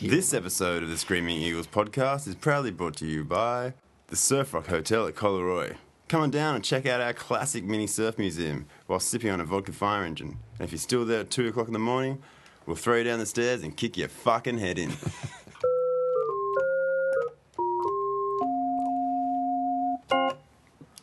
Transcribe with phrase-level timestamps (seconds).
[0.00, 3.74] This episode of the Screaming Eagles podcast is proudly brought to you by
[4.06, 5.74] the Surf Rock Hotel at Collaroy.
[6.06, 9.44] Come on down and check out our classic mini surf museum while sipping on a
[9.44, 10.38] vodka fire engine.
[10.56, 12.22] And if you're still there at 2 o'clock in the morning,
[12.64, 14.92] we'll throw you down the stairs and kick your fucking head in.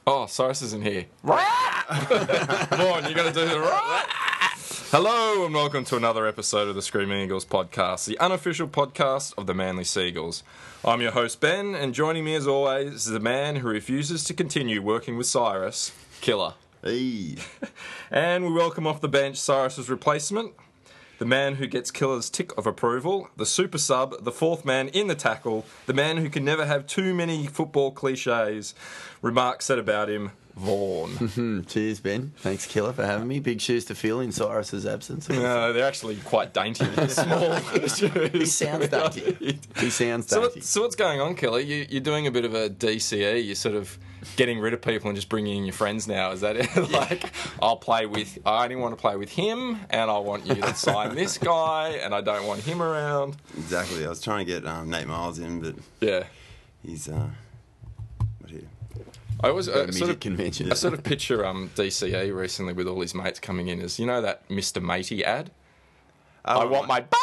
[0.07, 1.07] Oh, Cyrus isn't here.
[1.25, 1.39] Come
[2.81, 4.05] on, you got to do the right.
[4.91, 9.47] Hello and welcome to another episode of the Screaming Eagles podcast, the unofficial podcast of
[9.47, 10.43] the Manly Sea Eagles.
[10.85, 14.33] I'm your host Ben, and joining me as always is the man who refuses to
[14.33, 15.91] continue working with Cyrus,
[16.21, 16.53] Killer.
[16.83, 17.35] hey.
[18.11, 20.53] And we welcome off the bench Cyrus's replacement,
[21.17, 25.07] the man who gets Killer's tick of approval, the super sub, the fourth man in
[25.07, 28.75] the tackle, the man who can never have too many football cliches.
[29.21, 31.11] Remarks said about him, Vaughan.
[31.27, 32.31] Hmm, cheers, Ben.
[32.37, 33.39] Thanks, Killer, for having me.
[33.39, 35.27] Big shoes to fill in Cyrus's absence.
[35.27, 36.85] No, they're actually quite dainty.
[37.09, 37.55] Small.
[38.35, 39.59] He sounds dainty.
[39.77, 40.59] He sounds So, dainty.
[40.59, 41.63] what, so what's going on, Kelly?
[41.63, 43.45] You, you're doing a bit of a DCE.
[43.45, 43.97] You're sort of
[44.37, 46.31] getting rid of people and just bringing in your friends now.
[46.31, 46.75] Is that it?
[46.91, 48.39] like, I'll play with.
[48.45, 51.99] I only want to play with him, and I want you to sign this guy,
[52.01, 53.35] and I don't want him around.
[53.57, 54.05] Exactly.
[54.05, 56.23] I was trying to get um, Nate Myles in, but Yeah.
[56.81, 57.09] he's.
[57.09, 57.27] Uh?
[59.41, 60.71] I was uh, music sort of convention.
[60.71, 64.05] I sort of picture um, DCE recently with all his mates coming in as you
[64.05, 64.81] know that Mr.
[64.81, 65.51] Matey ad.
[66.45, 67.19] Oh, I want my bath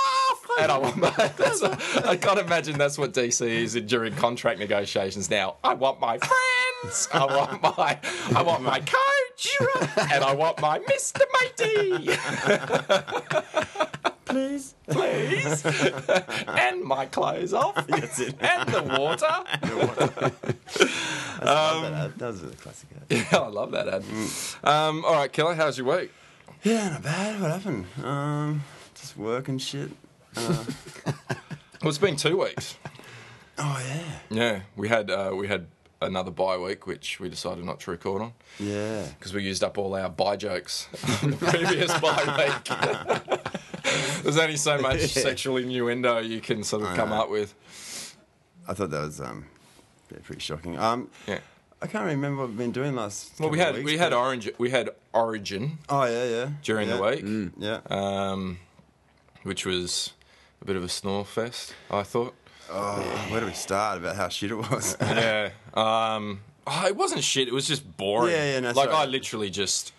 [0.61, 1.11] and I want my.
[1.37, 5.57] That's what, I can't imagine that's what DC is during contract negotiations now.
[5.63, 7.09] I want my friends.
[7.13, 7.99] I want my.
[8.35, 9.57] I want my coach,
[10.13, 11.21] and I want my Mr.
[11.41, 12.19] Matey.
[14.33, 14.75] Please.
[14.89, 15.65] Please,
[16.49, 18.35] and my clothes off, That's it.
[18.41, 20.43] and the water.
[21.43, 23.03] Um, that, that was a classic ad.
[23.33, 24.05] Yeah, I love that ad.
[24.63, 26.13] Um, all right, Keller, how's your week?
[26.63, 27.41] Yeah, not bad.
[27.41, 27.87] What happened?
[28.03, 28.63] Um,
[28.95, 29.91] just work and shit.
[30.37, 30.65] Uh,
[31.83, 32.77] Well, it's been two weeks.
[33.59, 34.19] oh yeah.
[34.31, 35.67] Yeah, we had uh, we had
[36.01, 39.05] another bye week, which we decided not to record on Yeah.
[39.19, 40.87] because we used up all our bye jokes
[41.25, 43.52] on the previous bye week.
[44.23, 47.23] There's only so much sexual innuendo you can sort of I come know.
[47.23, 47.55] up with.
[48.69, 49.47] I thought that was um,
[50.11, 50.79] yeah, pretty shocking.
[50.79, 51.39] Um, Yeah.
[51.81, 53.41] I can't remember what we've been doing last.
[53.41, 56.25] Well, we couple of had weeks, we had but- orange we had Origin Oh yeah,
[56.25, 56.49] yeah.
[56.63, 56.97] during yeah.
[56.97, 57.81] the week, Yeah.
[57.91, 58.59] um,
[59.43, 60.13] which was
[60.61, 61.75] a bit of a snore fest.
[61.91, 62.35] I thought.
[62.71, 64.97] oh, where do we start about how shit it was?
[65.01, 65.51] yeah.
[65.75, 67.49] Um, oh, it wasn't shit.
[67.49, 68.33] It was just boring.
[68.33, 69.93] Yeah, yeah, no, like I literally just.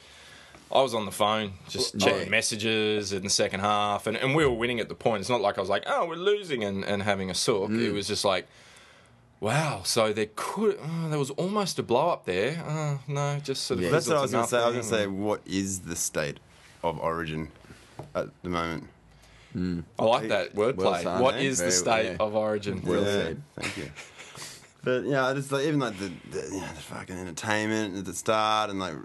[0.74, 4.36] I was on the phone, just Well, checking messages in the second half, and, and
[4.36, 5.22] we were winning at the point.
[5.22, 7.70] It's not like I was like, oh, we're losing and, and having a sook.
[7.70, 7.86] Mm.
[7.86, 8.48] It was just like,
[9.40, 12.64] wow, so there could, oh, there was almost a blow up there.
[12.66, 13.86] Uh, no, just sort of.
[13.86, 13.92] Yeah.
[13.92, 14.58] That's what I was going to say.
[14.58, 16.40] I was going to say, what is the state
[16.82, 17.52] of origin
[18.16, 18.90] at the moment?
[19.56, 20.76] I like that wordplay.
[20.78, 21.42] Well done, what eh?
[21.42, 22.18] is the state yeah.
[22.20, 22.82] of origin?
[22.84, 23.44] Well yeah, said.
[23.56, 23.92] Thank you.
[24.84, 28.06] But yeah, I just like even like the, the, you know, the fucking entertainment at
[28.06, 28.96] the start and like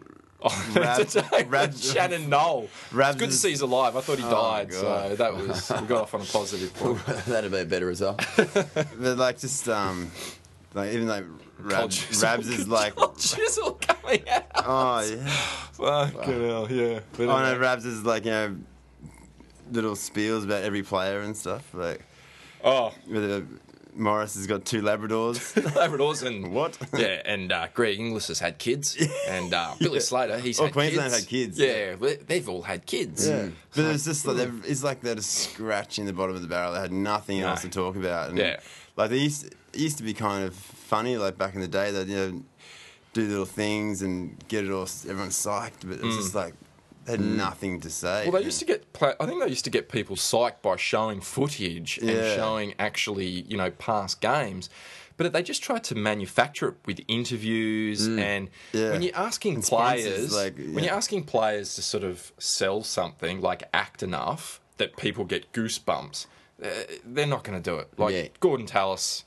[0.40, 0.72] Oh,
[1.48, 2.68] Rab- Shannon Noll.
[2.92, 3.96] It's good to see he's alive.
[3.96, 7.04] I thought he Oh, died, so that was we got off on a positive point.
[7.26, 8.24] That'd be a better result.
[8.36, 10.10] but like just um
[10.74, 11.92] like even like Cold Rab.
[12.22, 14.44] Rabs is like chisel coming out.
[14.64, 15.26] oh yeah
[15.72, 17.00] Fucking hell, yeah.
[17.16, 17.58] But oh no.
[17.58, 18.56] Rabs is like you know
[19.72, 22.00] little spiels about every player and stuff like
[22.64, 23.40] oh, with uh,
[23.98, 28.58] Morris has got two Labradors Labradors and what Yeah, and uh, Greg Inglis has had
[28.58, 28.96] kids,
[29.28, 31.20] and uh, Billy Slater he's Oh, had Queensland kids.
[31.20, 33.28] had kids, Yeah, they- they've all had kids.
[33.28, 36.48] Yeah, but it's just like they're- it's like they're just scratching the bottom of the
[36.48, 36.72] barrel.
[36.72, 37.48] They had nothing No.
[37.48, 38.30] else to talk about.
[38.30, 38.60] And Yeah.
[38.96, 41.90] like they used it used to be kind of funny, like back in the day.
[41.90, 42.42] That you know
[43.14, 46.67] do little things and get it all everyone psyched, but it's just like they
[47.08, 48.24] had nothing to say.
[48.26, 48.32] Mm.
[48.32, 48.92] Well, they used to get.
[48.92, 52.36] Pla- I think they used to get people psyched by showing footage and Yeah.
[52.36, 54.68] showing actually, you know, past games.
[55.16, 58.50] But they just tried to manufacture it with interviews and Mm.
[58.72, 58.90] Yeah.
[58.92, 60.80] when you're asking And sponsors, players, like, when yeah.
[60.84, 66.26] you're asking players to sort of sell something like act enough that people get goosebumps,
[66.62, 66.68] uh,
[67.04, 67.88] they're not going to do it.
[67.98, 68.28] Like Yeah.
[68.38, 69.24] Gordon Tallis,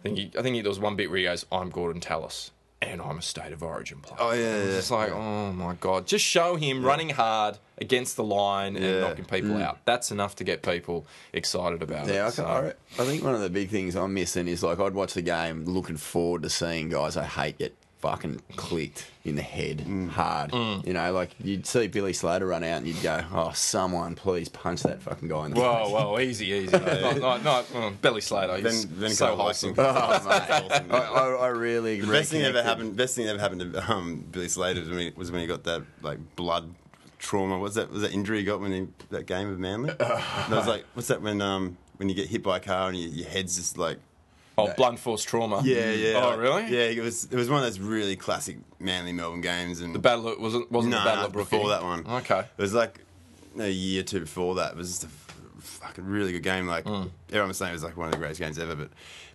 [0.00, 2.02] I think he, I think he, there was one bit where he goes, "I'm Gordon
[2.02, 2.50] Tallis."
[2.86, 4.18] And I'm a state of origin player.
[4.20, 8.16] Oh, yeah, it's yeah, just like, oh my god, just show him running hard against
[8.16, 9.62] the line and knocking people mm.
[9.62, 9.78] out.
[9.84, 12.30] That's enough to get people excited about Yeah, I, it.
[12.30, 14.94] ca- So- I, I think one of the big things I'm missing is like I'd
[14.94, 17.74] watch the game looking forward to seeing guys I hate get
[18.04, 19.80] fucking clicked in the head
[20.12, 20.50] hard.
[20.50, 20.86] Mm.
[20.86, 24.50] You know, like you'd see Billy Slater run out and you'd go, "Oh, someone please
[24.50, 26.70] punch that fucking guy in the Whoa, face." whoa, whoa, easy, easy.
[26.78, 28.56] not, not, not mm, Belly Slater.
[28.56, 29.74] He's Then- then so Cole wholesome.
[29.78, 29.82] Oh,
[30.28, 30.82] mate.
[30.90, 32.00] I, I, I really.
[32.00, 32.94] the best thing ever happened.
[32.96, 35.64] Best thing ever happened to um, Billy Slater was when, he, was when he got
[35.64, 36.74] that like blood
[37.18, 37.58] trauma.
[37.58, 39.94] Was that was that injury he got when he that game of Manly?
[40.00, 42.98] I was like what's that when um when you get hit by a car and
[42.98, 43.98] your, your head's just like.
[44.56, 45.62] Oh, blunt force trauma.
[45.64, 46.12] Yeah, yeah.
[46.22, 46.62] Oh, really?
[46.64, 47.24] Yeah, it was.
[47.24, 50.70] It was one of those really classic Manly Melbourne games, and The battle of- wasn't
[50.70, 52.06] wasn't no, the battle no, of Brookie before that one.
[52.06, 52.38] Okay.
[52.40, 53.00] It was like
[53.58, 54.72] a year or two before that.
[54.72, 55.08] It was just a
[55.60, 56.66] fucking really good game.
[56.66, 57.10] Like Mm.
[57.30, 58.74] everyone was saying, it was like one of the greatest games ever.
[58.76, 58.90] But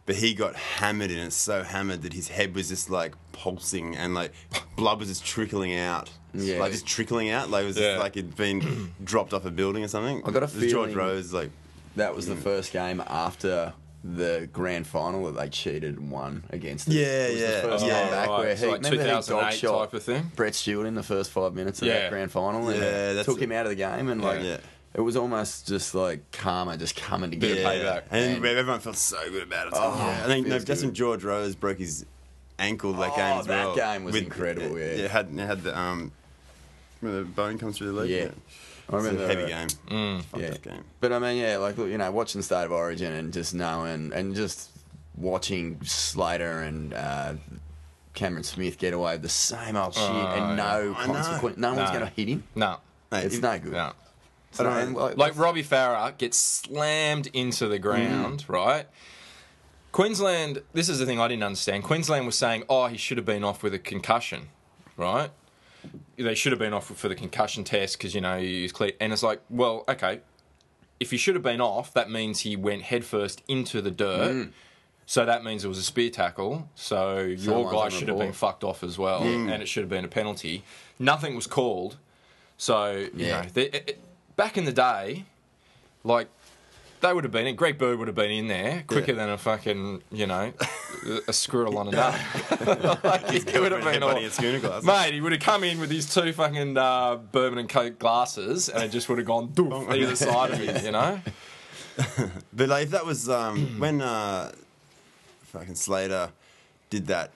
[0.06, 3.96] but he got hammered and it's so hammered that his head was just like pulsing
[3.96, 4.32] and like
[4.76, 6.10] blood was just trickling out.
[6.34, 6.60] Yeah.
[6.60, 7.50] like just trickling out.
[7.50, 7.92] Like it was Yeah.
[7.94, 10.22] just like it'd been dropped off a building or something.
[10.26, 11.52] I got a was George Rose like.
[11.96, 16.88] That was the first game after the grand final that they cheated and won against.
[16.88, 16.94] us.
[16.94, 17.62] Yeah, It yeah.
[17.62, 18.40] The first Oh, game back right.
[18.40, 20.32] where So he, like remember he dog shot type of thing?
[20.36, 22.00] Brett Stewart in the first five minutes of Yeah.
[22.02, 22.68] that grand final.
[22.70, 23.44] And Yeah, that's took it.
[23.44, 24.58] him out of the game and like Yeah.
[24.94, 27.56] it was almost just like karma just coming together.
[27.56, 28.02] Bit of payback.
[28.12, 29.74] And, And- everyone felt so good about it.
[29.76, 30.22] Oh, yeah.
[30.24, 30.94] I think no, Justin.
[30.94, 32.06] George Rose broke his
[32.58, 33.76] ankle that Oh, game as that well.
[33.76, 34.86] game was incredible, yeah.
[34.86, 36.12] it had it had the um,
[37.02, 38.10] the bone comes through the leg.
[38.10, 38.30] Yeah.
[38.92, 39.68] I it's a heavy game.
[39.90, 40.24] Mm.
[40.24, 40.50] Fuck Yeah.
[40.52, 40.84] that game.
[41.00, 44.36] But I mean, yeah, like you know, watching State of Origin and just knowing and
[44.36, 44.72] just
[45.16, 47.34] watching Slater and uh,
[48.14, 50.64] Cameron Smith get away with the same old shit Oh, and no
[50.98, 51.14] I know.
[51.14, 51.58] consequence.
[51.58, 52.44] No one's going to hit him.
[52.56, 52.78] No.
[53.12, 53.74] Mate, It's if- no good.
[53.74, 53.92] No.
[54.52, 55.00] So, I don't and, know.
[55.04, 58.50] like, Like Robbie Farah gets slammed into the ground, Mm.
[58.54, 58.88] right?
[59.92, 61.84] Queensland, this is the thing I didn't understand.
[61.84, 64.50] Queensland was saying, oh, he should have been off with a concussion,
[64.98, 65.32] right?
[66.20, 68.92] They should have been off for the concussion test because, you know, he was clear.
[69.00, 70.20] And it's like, well, okay,
[71.00, 74.32] if he should have been off, that means he went headfirst into the dirt.
[74.34, 74.52] Mm.
[75.06, 76.70] So that means it was a spear tackle.
[76.76, 80.06] So your guy should have been fucked off as well, and it should have been
[80.06, 80.64] a penalty.
[81.00, 81.98] Nothing was called.
[82.58, 83.42] So you Yeah.
[83.42, 84.00] know, they, it-
[84.36, 85.26] back in the day,
[86.04, 86.28] like
[87.02, 87.56] they would have been.
[87.56, 90.54] Greg Bird would have been in there quicker than a fucking you know
[91.28, 92.14] a squirrel on a nut.
[93.04, 94.84] like, it would have been all, Headbutting a schooner glass.
[94.84, 98.70] Mate, he would have come in with his two fucking uh, bourbon and coke glasses,
[98.70, 101.20] and it just would have gone doof either side of him, you know.
[102.54, 104.52] But like, if that was um, when uh,
[105.44, 106.30] fucking Slater
[106.90, 107.32] did that,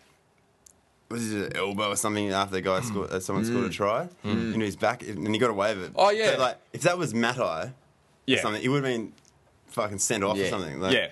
[1.09, 4.07] was it an elbow or something after the guy scored, uh, someone scored a try
[4.23, 5.91] into his back, and he got away with it.
[5.95, 6.31] Oh, yeah.
[6.31, 7.71] But, like if that was Matai,
[8.25, 9.11] Yeah, or something, it would have been
[9.73, 10.45] fucking sent off Yeah.
[10.45, 10.79] or something.
[10.79, 11.07] Like, yeah,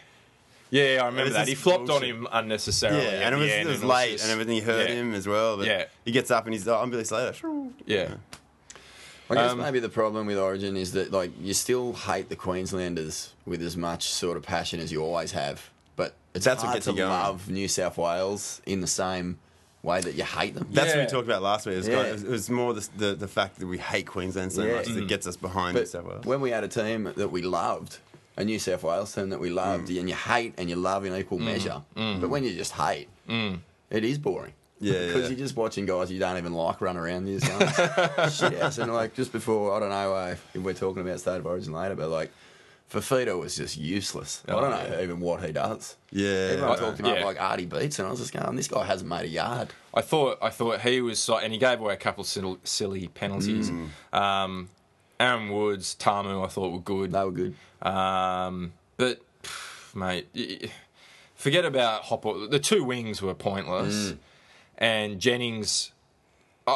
[0.69, 1.01] yeah.
[1.03, 1.47] I remember was that.
[1.47, 2.11] He just flopped bullshit.
[2.11, 3.03] on him unnecessarily.
[3.03, 4.55] Yeah, at and it the was, end, it was and late just- and everything.
[4.55, 4.95] He hurt yeah.
[4.95, 5.57] him as well.
[5.57, 5.85] But Yeah.
[6.05, 7.33] he gets up and he's, oh, I'm Billy Slater.
[7.85, 8.13] Yeah,
[9.29, 12.35] I guess Um, maybe the problem with Origin is that like you still hate the
[12.35, 16.67] Queenslanders with as much sort of passion as you always have, but it's That's what
[16.67, 17.09] hard gets to you going.
[17.09, 19.39] love New South Wales in the same
[19.83, 20.67] way that you hate them.
[20.71, 21.05] That's what Yeah.
[21.05, 21.73] we talked about last week.
[21.75, 21.95] It was, Yeah.
[22.03, 24.75] kind of- it was more the, the, the fact that we hate Queensland so Yeah.
[24.75, 26.25] much that gets us behind New But South Wales.
[26.25, 27.97] when we had a team that we loved,
[28.37, 29.99] a New South Wales team that we loved, Mm.
[29.99, 34.03] and you hate and you love in equal measure, but when you just hate, it
[34.03, 34.53] is boring.
[34.83, 35.27] Yeah, because yeah.
[35.29, 37.27] you're just watching guys you don't even like run around.
[37.27, 37.45] Just
[38.15, 38.77] going, shit.
[38.79, 41.71] And like just before, I don't know uh, if we're talking about State of Origin
[41.71, 42.31] later, but like
[42.91, 44.41] Fifita was just useless.
[44.47, 45.03] I Oh, don't know yeah.
[45.03, 45.95] even what he does.
[46.11, 46.27] yeah.
[46.53, 47.11] Everyone I- talked him yeah.
[47.13, 49.69] up like Artie Beats, and I was just going, this guy hasn't made a yard.
[49.93, 53.69] I thought I thought he was, and he gave away a couple silly penalties.
[53.69, 53.89] Mm.
[54.17, 54.69] Um,
[55.21, 57.11] Aaron Woods, Tamou, I thought were good.
[57.11, 57.55] They were good.
[57.81, 60.71] Um, but pff, mate,
[61.35, 62.47] forget about Hopper.
[62.47, 64.13] The two wings were pointless,
[64.77, 65.91] and Jennings.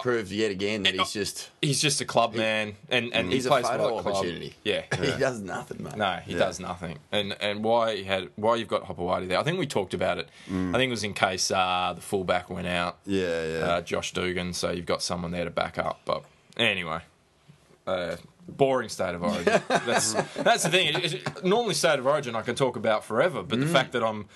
[0.01, 3.45] Proved yet again that he's just He's just a club man, and and he he's
[3.45, 4.53] a plays for photo opportunity.
[4.63, 4.81] Yeah.
[4.99, 5.95] he does nothing, mate.
[5.95, 6.39] No, he Yeah.
[6.39, 6.97] does nothing.
[7.13, 9.39] And and why he had why you've got Hopoate there?
[9.39, 10.27] I think we talked about it.
[10.49, 13.57] I think it was in case uh, the fullback went out, yeah, yeah.
[13.59, 14.53] uh, Josh Dugan.
[14.53, 16.01] So you've got someone there to back up.
[16.03, 16.25] But
[16.57, 16.99] anyway,
[17.87, 19.61] uh, boring state of origin.
[19.67, 20.87] that's that's the thing.
[20.95, 24.03] It- it- normally state of origin I can talk about forever, but the fact that
[24.03, 24.27] I'm,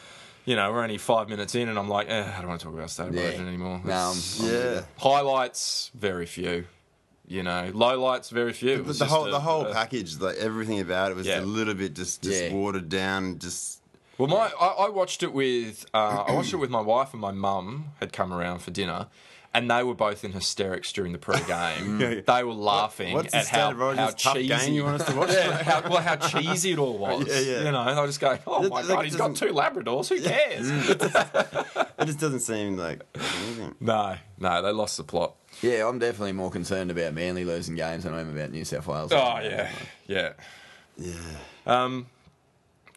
[0.45, 2.65] you know, we're only five minutes in and I'm like, eh, I don't want to
[2.65, 3.23] talk about state of Yeah.
[3.23, 3.81] origin anymore.
[3.83, 4.81] No, I'm- It's- yeah.
[4.97, 6.65] highlights very few.
[7.27, 8.71] You know, lowlights very few.
[8.73, 11.15] It The, was the just whole a- the whole a- package, like everything about it,
[11.15, 11.41] was Yeah.
[11.41, 12.53] a little bit just just Yeah.
[12.53, 13.37] watered down.
[13.37, 13.81] Just
[14.17, 17.21] Well, my I, I watched it with uh, I watched it with my wife and
[17.21, 19.07] my mum had come around for dinner,
[19.53, 21.99] and they were both in hysterics during the pre-game.
[21.99, 22.21] Yeah.
[22.25, 25.31] They were laughing what's the at how, how cheesy game you want us to watch?
[25.31, 27.27] yeah, how, well, how cheesy it all was.
[27.27, 27.63] Yeah, yeah.
[27.65, 30.09] You know, I was just going, oh It- my like, god, he's got two Labradors.
[30.09, 30.69] Who cares?
[30.69, 33.75] it just doesn't seem like anything.
[33.79, 35.35] no, no, they lost the plot.
[35.61, 38.87] Yeah, I'm definitely more concerned about Manly losing games than I am about New South
[38.87, 39.11] Wales.
[39.11, 39.69] Oh yeah,
[40.07, 40.33] yeah.
[40.97, 41.13] Yeah.
[41.65, 42.07] Um,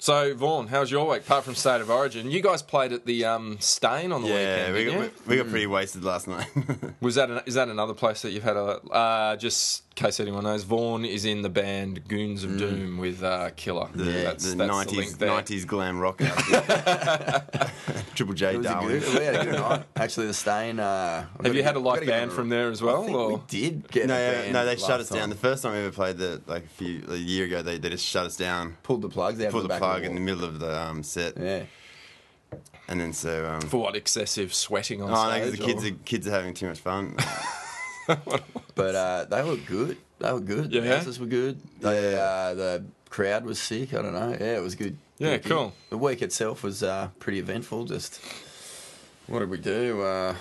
[0.02, 1.20] so Vaughan, how's your week?
[1.22, 4.72] Apart from State of Origin, you guys played at the um, Steyne on the Yeah,
[4.72, 4.74] weekend.
[4.74, 6.48] we got, we, we got pretty wasted last night.
[7.00, 10.18] Was that an, is that another place that you've had a uh, just in case
[10.18, 10.64] anyone knows?
[10.64, 13.90] Vaughan is in the band Goons of Doom with uh, Killer.
[13.94, 17.70] the that's, the that's 90s, the 90s glam rock outfit.
[18.16, 18.98] Triple J It Darwin.
[19.00, 19.82] good, we had a good night.
[19.96, 20.80] Actually, the Steyne.
[20.80, 23.02] Uh, I've you had a live band a- from there as well?
[23.02, 23.28] I think or?
[23.36, 25.18] we did get No, a yeah, band no, they shut last us down.
[25.20, 25.30] time.
[25.30, 27.90] The first time we ever played the like a few a year ago, they, they
[27.90, 29.50] just shut us down, Pulled the plugs out.
[29.52, 31.64] pulled of the the, back plug in the middle of the um, set, Yeah.
[32.88, 35.58] and then so um, For what excessive sweating on oh no, 'cause stage?
[35.58, 37.16] the kids or- are kids are having too much fun.
[38.74, 39.96] But uh, they were good.
[40.18, 40.72] They were good.
[40.72, 40.80] Yeah?
[40.80, 41.60] The bouncers were good.
[41.80, 43.94] They, uh, the crowd was sick.
[43.94, 44.30] I don't know.
[44.30, 44.96] Yeah, it was good.
[45.18, 45.52] Yeah, Good gig.
[45.52, 45.72] cool.
[45.90, 47.84] The week itself was uh, pretty eventful.
[47.84, 48.20] Just
[49.28, 50.02] what did we do?
[50.02, 50.34] Uh,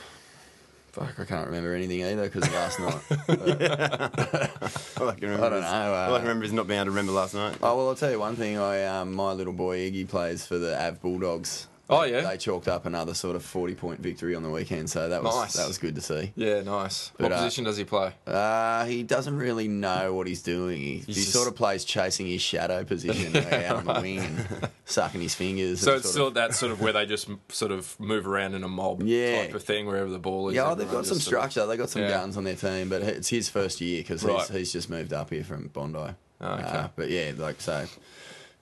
[0.92, 3.02] fuck, I can't remember anything either because of last night.
[5.02, 6.68] All I can remember I don't is- know, uh, all I can remember is not
[6.68, 7.56] being able to remember last night.
[7.62, 8.58] Oh well, I'll tell you one thing.
[8.60, 11.68] I um, my little boy Iggy plays for the Av Bulldogs.
[11.94, 12.22] Oh, yeah?
[12.22, 15.36] They chalked up another sort of forty point victory on the weekend, so that was
[15.36, 15.54] Nice.
[15.54, 16.32] that was good to see.
[16.36, 17.12] Yeah, nice.
[17.18, 18.14] But, what uh, position does he play?
[18.26, 20.78] Uh, he doesn't really know what he's doing.
[20.80, 24.70] He, he just- sort of plays chasing his shadow position out on the wing and
[24.86, 25.82] sucking his fingers.
[25.82, 28.64] So it's still of- that sort of where they just sort of move around in
[28.64, 29.42] a mob Yeah.
[29.46, 30.56] type of thing wherever the ball is.
[30.56, 31.66] yeah, oh, they've got some sort of- structure.
[31.66, 32.10] They've got some Yeah.
[32.12, 34.40] guns on their team, but it's his first year because Right.
[34.40, 36.00] he's, he's just moved up here from Bondi.
[36.44, 36.64] Oh, okay.
[36.64, 37.86] Uh, but yeah, like so,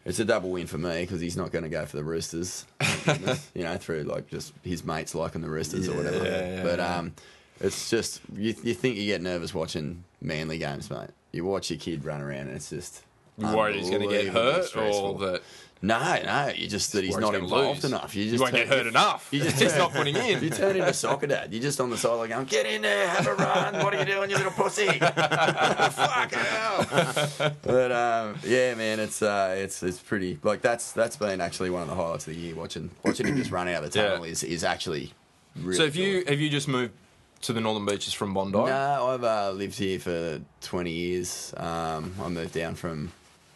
[0.10, 2.66] it's a double win for me because he's not going to go for the Roosters,
[3.54, 6.26] you know, through like just his mates liking the Roosters or whatever.
[6.26, 6.98] Yeah, yeah, but yeah.
[6.98, 7.14] um,
[7.62, 11.12] it's just you, you think you get nervous watching Manly games, mate.
[11.32, 13.04] You watch your kid run around and it's just.
[13.38, 15.44] You worried he's going to get hurt or that
[15.82, 17.94] No, no, you just that he's not involved lose?
[17.94, 18.14] enough.
[18.14, 19.30] You You just won't turn- get hurt enough.
[19.32, 20.44] You just turn- not putting in.
[20.44, 21.54] You turn into soccer dad.
[21.54, 23.76] You're just on the sideline going, "Get in there, have a run.
[23.82, 24.88] What are you doing, you little pussy?
[25.00, 31.40] Fuck hell!" But um, yeah, man, it's uh, it's it's pretty like that's that's been
[31.42, 32.56] actually one of the highlights of the year.
[32.56, 34.32] Watching watching him just run out of the tunnel Yeah.
[34.32, 35.14] is is actually.
[35.56, 36.94] Really So have you have you just moved
[37.42, 38.58] to the Northern Beaches from Bondi?
[38.58, 41.54] No, I've uh, lived here for 20 years.
[41.58, 43.12] Um, I moved down from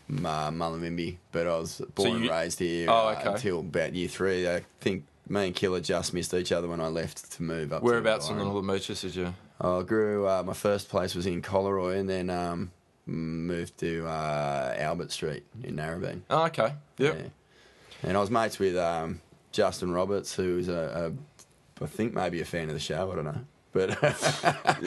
[0.09, 4.07] uh, Mullumbimby, but I was born and you- raised here Oh, uh, until about year
[4.07, 4.47] three.
[4.49, 7.81] I think me and Killer just missed each other when I left to move up.
[7.83, 8.43] Whereabouts in the.
[8.43, 9.33] Northern Beaches did you?
[9.61, 10.27] I grew.
[10.27, 12.71] Uh, my first place was in Collaroy, and then um,
[13.05, 16.21] moved to uh, Albert Street in Narrabeen.
[16.29, 16.73] Oh, okay.
[16.97, 17.17] Yep.
[17.17, 17.27] Yeah.
[18.09, 19.21] And I was mates with um,
[19.53, 21.13] Justin Roberts, who is a,
[21.79, 23.09] a, I think maybe a fan of the show.
[23.11, 23.39] I don't know,
[23.73, 23.89] but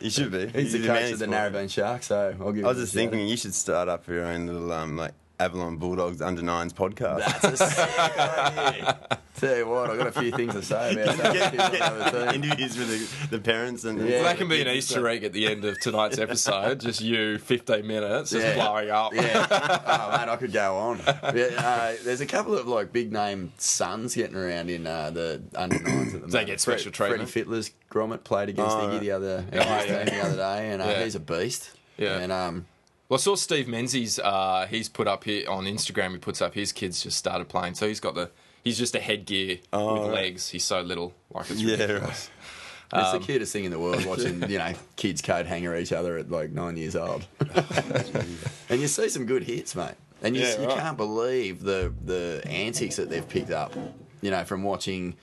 [0.00, 0.46] you should be.
[0.46, 1.26] he's the a coach of the.
[1.26, 2.06] Narrabeen Sharks.
[2.06, 2.64] So I'll give.
[2.64, 5.12] I was just thinking you should start up your own little um like
[5.42, 7.18] Avalon Bulldogs under nines podcast.
[7.42, 8.98] That's a sick idea.
[9.36, 11.32] Tell you what, I've got a few things to say about that.
[11.32, 12.44] Get- Kids on the other get team.
[12.44, 14.16] interviews with the, the parents and Yeah.
[14.16, 16.78] Well, that can be an Easter egg at the end of tonight's episode.
[16.80, 18.54] Just you, 15 minutes, just Yeah.
[18.54, 19.12] blowing up.
[19.14, 19.46] Yeah.
[19.50, 21.00] Oh, man, I could go on.
[21.34, 25.42] Yeah, uh, there's a couple of like big name sons getting around in uh, the
[25.56, 26.30] under nines at the moment.
[26.32, 27.28] they get special Fred- treatment?
[27.30, 30.04] Freddie Fittler's Grommet played against Oh, Iggy the other, Oh, yeah.
[30.04, 31.02] the other day, and uh, Yeah.
[31.04, 31.72] he's a beast.
[31.98, 32.18] Yeah.
[32.18, 32.66] And um,
[33.12, 34.18] Well, I saw Steve Menzies.
[34.18, 36.12] Uh, he's put up here on Instagram.
[36.12, 38.30] He puts up his kids just started playing, so he's got the.
[38.64, 40.12] He's just a headgear Oh, with right.
[40.14, 40.48] legs.
[40.48, 42.30] He's so little, like it's Yeah, ridiculous.
[42.90, 45.92] it's Um, the cutest thing in the world watching you know kids coat hanger each
[45.92, 47.26] other at like nine years old,
[48.70, 49.92] and you see some good hits, mate.
[50.22, 50.78] And you, Yeah, you right.
[50.78, 53.74] can't believe the the antics that they've picked up.
[54.22, 55.16] You know, from watching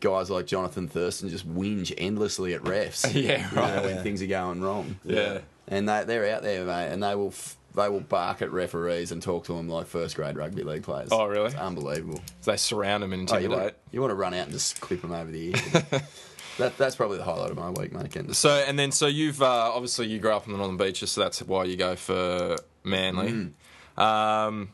[0.00, 3.10] guys like Jonathan Thurston just whinge endlessly at refs.
[3.14, 3.82] Yeah, you know, right.
[3.82, 4.98] when things are going wrong.
[5.06, 5.38] Yeah.
[5.68, 7.28] And they they're out there, mate, and they will.
[7.28, 10.84] F- they will bark at referees and talk to them like first grade rugby league
[10.84, 11.08] players.
[11.10, 11.46] Oh, really?
[11.46, 12.20] It's unbelievable.
[12.40, 14.80] So they surround them and Oh, you, want, you want to run out and just
[14.80, 15.52] clip them over the ear.
[16.58, 18.12] that, that's probably the highlight of my week, mate.
[18.12, 18.32] Ken.
[18.32, 21.22] So and then so you've uh, obviously you grew up in the Northern Beaches, so
[21.22, 23.50] that's why you go for Manly.
[23.96, 24.00] Mm.
[24.00, 24.68] Um,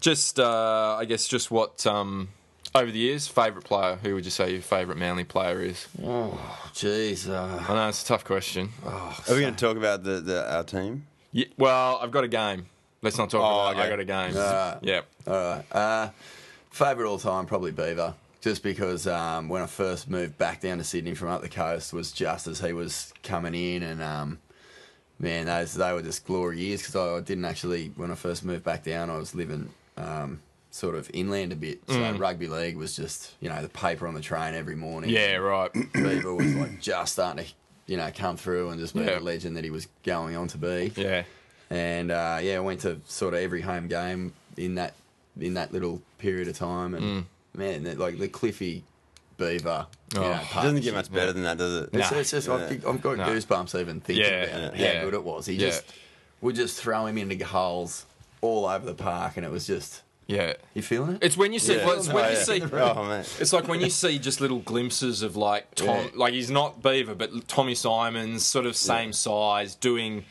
[0.00, 2.28] just uh, I guess just what um,
[2.76, 3.96] over the years favourite player.
[4.02, 5.86] Who would you say your favourite Manly player is?
[6.04, 6.38] Oh,
[6.72, 7.28] Jeez.
[7.28, 8.70] Uh, I know it's a tough question.
[8.84, 11.06] Are we going to talk about the, the our team?
[11.32, 12.66] Yeah, well, I've got a game.
[13.02, 13.76] Let's not talk Oh, about.
[13.76, 13.78] it.
[13.78, 13.90] I okay.
[13.90, 14.36] got a game.
[14.36, 14.78] Alright.
[14.82, 15.00] yeah.
[15.26, 15.64] all right.
[15.72, 16.10] Uh,
[16.70, 18.14] favorite all time, probably Beaver.
[18.40, 21.92] Just because um, when I first moved back down to Sydney from up the coast
[21.92, 24.38] was just as he was coming in, and um,
[25.18, 26.80] man, those they were just glory years.
[26.82, 30.40] Because I didn't actually, when I first moved back down, I was living um,
[30.76, 31.80] sort of inland a bit.
[31.88, 35.10] So rugby league was just you know the paper on the train every morning.
[35.10, 35.36] Yeah.
[35.36, 35.70] Right.
[35.94, 37.50] Beaver was like just starting to
[37.86, 39.14] you know come through and just be Yeah.
[39.14, 41.22] the legend that he was going on to be yeah.
[41.70, 44.94] and uh, yeah, I went to sort of every home game in that
[45.40, 48.84] in that little period of time, and man, the- like the Cliffy
[49.36, 50.22] Beaver, you Mm.
[50.22, 50.28] Oh.
[50.28, 51.90] know, It It doesn't get much better than that, does it?
[51.92, 52.18] It's, Nah.
[52.18, 53.28] it's just I've, I've got Nah.
[53.28, 54.98] goosebumps even thinking Yeah, about yeah.
[54.98, 55.44] how good it was.
[55.46, 55.68] He Yeah.
[55.68, 55.84] just
[56.40, 58.06] would just throw him into holes
[58.40, 60.54] all over the park, and it was just Yeah.
[60.74, 61.22] you feeling it?
[61.22, 61.76] It's when you see.
[61.76, 61.86] Yeah.
[61.86, 62.42] Well, it's when Oh, you yeah.
[62.42, 62.60] see.
[62.72, 63.24] Oh, man.
[63.38, 66.06] It's like when you see just little glimpses of like Tom, Yeah.
[66.14, 70.24] like he's not Beaver, but Tommy Symonds, sort of same size, doing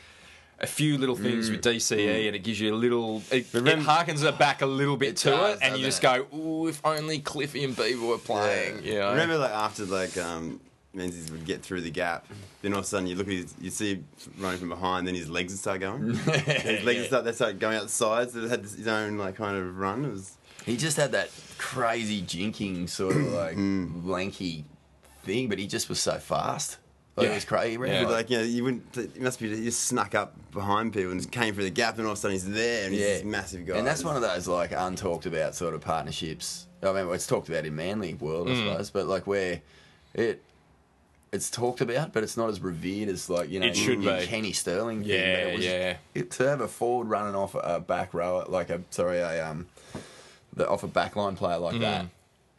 [0.58, 3.22] a few little things with DCE, and it gives you a little.
[3.30, 5.84] It, it Remember- harkens it back a little bit It to does, it, and you
[5.86, 6.30] doesn't just it?
[6.30, 8.82] go, "Ooh, oh, if only Cliffy and Beaver were playing.
[8.84, 9.10] You know?
[9.10, 10.60] Remember, like after like um,
[10.96, 12.26] Menzies would get through the gap,
[12.62, 15.06] then all of a sudden you look at his, you see him running from behind,
[15.06, 16.14] then his legs would start going.
[16.14, 18.34] his legs would start, they start going out the sides.
[18.34, 20.04] It had his own like kind of run.
[20.04, 23.56] It was He just had that crazy jinking sort of like
[24.04, 24.64] lanky
[25.24, 26.78] thing, but he just was so fast.
[27.16, 27.30] Like, Yeah.
[27.32, 27.78] It was crazy.
[27.80, 28.04] Yeah.
[28.04, 28.96] But like you know, you wouldn't.
[28.96, 31.96] It must be he just snuck up behind people and just came through the gap,
[31.98, 33.76] and all of a sudden he's there, and he's this massive guy.
[33.78, 36.66] And that's one of those like untalked about sort of partnerships.
[36.82, 38.68] I mean, it's talked about in Manly world, I Mm.
[38.70, 39.62] suppose, but like where
[40.12, 40.42] it
[41.36, 44.18] it's talked about, but it's not as revered as like you know It should your
[44.18, 44.26] be.
[44.26, 45.00] Kenny Sterling.
[45.02, 45.96] thing, Yeah, it was- yeah.
[46.14, 49.66] It, to have a forward running off a back row, like a sorry, a um,
[50.54, 51.62] the off a backline player Mm.
[51.62, 52.06] like that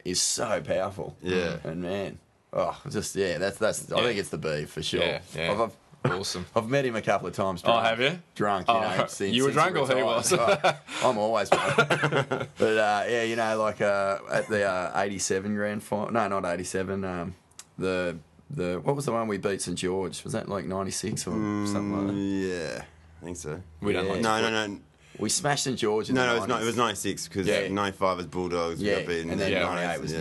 [0.04, 1.16] is so powerful.
[1.22, 1.56] Yeah.
[1.64, 2.18] and man,
[2.52, 3.92] oh, just yeah, that's that's.
[3.92, 5.00] I think it's the B for sure.
[5.02, 5.52] Yeah, yeah.
[5.52, 5.72] I've, I've,
[6.04, 6.46] Awesome.
[6.56, 7.60] I've met him a couple of times.
[7.64, 8.20] Oh, have you?
[8.36, 9.06] Drunk, you Oh, know.
[9.08, 10.04] Since, you were since drunk or he retired.
[10.04, 10.32] was?
[10.32, 10.76] Oh,
[11.10, 11.76] I'm always drunk.
[11.76, 16.12] but uh, yeah, you know, like uh, at the uh, '87 grand final.
[16.12, 17.04] No, not '87.
[17.04, 17.34] Um,
[17.76, 18.16] the
[18.50, 20.22] the what was the one we beat St George?
[20.24, 22.12] Was that like '96 or something like that?
[22.14, 22.82] Mm, yeah,
[23.20, 23.60] I think so.
[23.80, 24.78] We don't like No, no, no,
[25.18, 26.08] We smashed St George.
[26.08, 26.32] In no, the no.
[26.36, 27.68] It was, not, it was '96 because Yeah.
[27.68, 28.80] '95 was Bulldogs.
[28.82, 29.64] Yeah, beaten, and then Yeah.
[29.64, 30.12] 98 was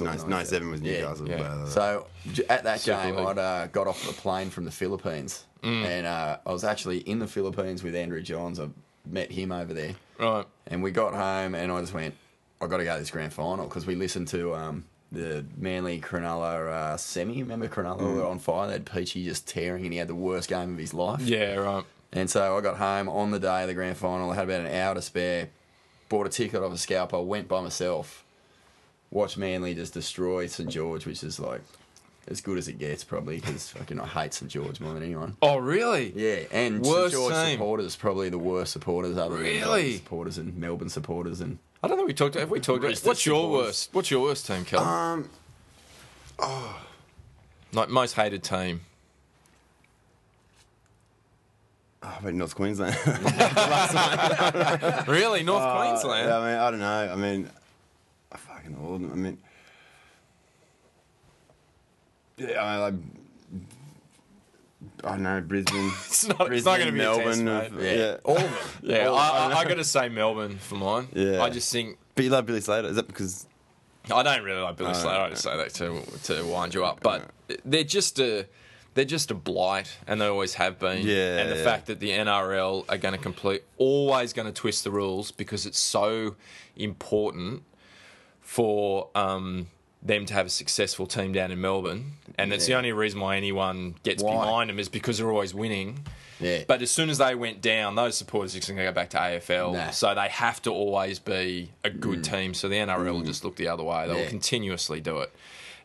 [0.00, 0.28] Newcastle.
[0.28, 1.00] '97 was Yeah.
[1.00, 1.28] Newcastle.
[1.28, 1.36] Yeah.
[1.38, 1.66] blah.
[1.66, 2.06] So
[2.48, 3.18] at that Super game.
[3.26, 5.84] I'd uh, got off the plane from the Philippines, Mm.
[5.84, 8.60] and uh, I was actually in the Philippines with Andrew Johns.
[8.60, 8.68] I
[9.06, 9.94] met him over there.
[10.18, 10.46] Right.
[10.66, 12.14] And we got home, and I just went,
[12.60, 16.00] I got to go to this grand final because we listened to um, the Manly
[16.00, 17.42] Cronulla uh, semi.
[17.42, 18.66] Remember Cronulla were on fire?
[18.66, 21.22] They had Peachy just tearing, and he had the worst game of his life.
[21.22, 21.84] Yeah, right.
[22.12, 24.30] And so I got home on the day of the grand final.
[24.30, 25.48] I had about an hour to spare.
[26.08, 27.20] Bought a ticket off a scalper.
[27.20, 28.24] Went by myself.
[29.10, 31.60] Watched Manly just destroy St George, which is like
[32.26, 35.36] as good as it gets, probably because fucking I hate St George more than anyone.
[35.42, 36.12] Oh, really?
[36.16, 37.52] Yeah, and Worst St George team.
[37.58, 39.60] supporters probably the worst supporters other than Really?
[39.60, 42.34] Melbourne supporters and Melbourne supporters and I don't think we talked.
[42.36, 42.82] Have we talked?
[42.82, 43.90] About, what's your worst?
[43.92, 44.80] What's your worst team, Kel?
[44.80, 45.28] um,
[46.38, 46.80] oh,
[47.74, 48.80] like most hated team.
[52.02, 52.96] oh, wait, North Queensland.
[55.06, 56.26] Really, North Uh, Queensland.
[56.28, 57.12] yeah, I mean, I don't know.
[57.12, 57.50] I mean,
[58.32, 59.12] I fucking all of them.
[59.12, 59.38] I mean,
[62.38, 62.94] yeah, I mean, like,
[65.04, 65.90] I don't know, Brisbane.
[66.06, 66.38] It's not.
[66.38, 67.48] Brisbane, it's not going to be Melbourne.
[67.48, 67.84] a test, mate.
[67.84, 67.96] yeah.
[67.96, 68.16] yeah.
[68.24, 68.52] all of them.
[68.90, 71.08] Yeah, All- I, I I, got to say Melbourne for mine.
[71.12, 71.42] Yeah.
[71.42, 72.88] I just think But you love Billy Slater.
[72.88, 73.46] Is that because?
[74.12, 75.20] I don't really like Billy Oh, Slater.
[75.20, 77.30] I just say that to to wind you up, but
[77.64, 78.46] they're just a
[78.94, 81.06] they're just a blight, and they always have been.
[81.06, 81.64] Yeah, and the yeah.
[81.64, 85.66] fact that the NRL are going to complete always going to twist the rules because
[85.66, 86.36] it's so
[86.76, 87.62] important
[88.40, 89.66] for um,
[90.04, 93.36] them to have a successful team down in Melbourne, and it's the only reason why
[93.36, 94.32] anyone gets Why?
[94.32, 96.04] behind them is because they're always winning.
[96.40, 96.64] Yeah.
[96.66, 99.10] But as soon as they went down, those supporters are just going to go back
[99.10, 99.72] to AFL.
[99.72, 99.90] Nah.
[99.90, 102.30] So they have to always be a good mm.
[102.30, 102.54] team.
[102.54, 103.26] So the NRL will mm.
[103.26, 104.06] just look the other way.
[104.06, 104.28] They will Yeah.
[104.28, 105.32] continuously do it.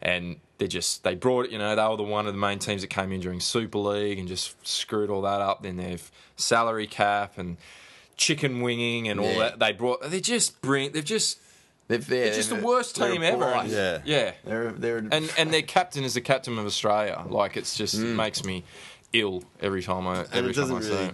[0.01, 2.59] And they just, they brought it, you know, they were the one of the main
[2.59, 5.61] teams that came in during Super League and just screwed all that up.
[5.61, 7.57] Then they've salary cap and
[8.17, 9.39] chicken winging and all Yeah.
[9.39, 9.59] that.
[9.59, 11.39] They brought, they just bring, they've just,
[11.89, 13.37] They've, they're, they're just the worst team ever.
[13.37, 13.69] blight.
[13.69, 13.99] Yeah.
[14.05, 14.31] Yeah.
[14.45, 17.21] They're they're And, and their captain is the captain of Australia.
[17.27, 18.11] Like, it's just, Mm.
[18.11, 18.63] it makes me
[19.11, 21.05] ill every time I, And every it time doesn't see really.
[21.05, 21.13] it.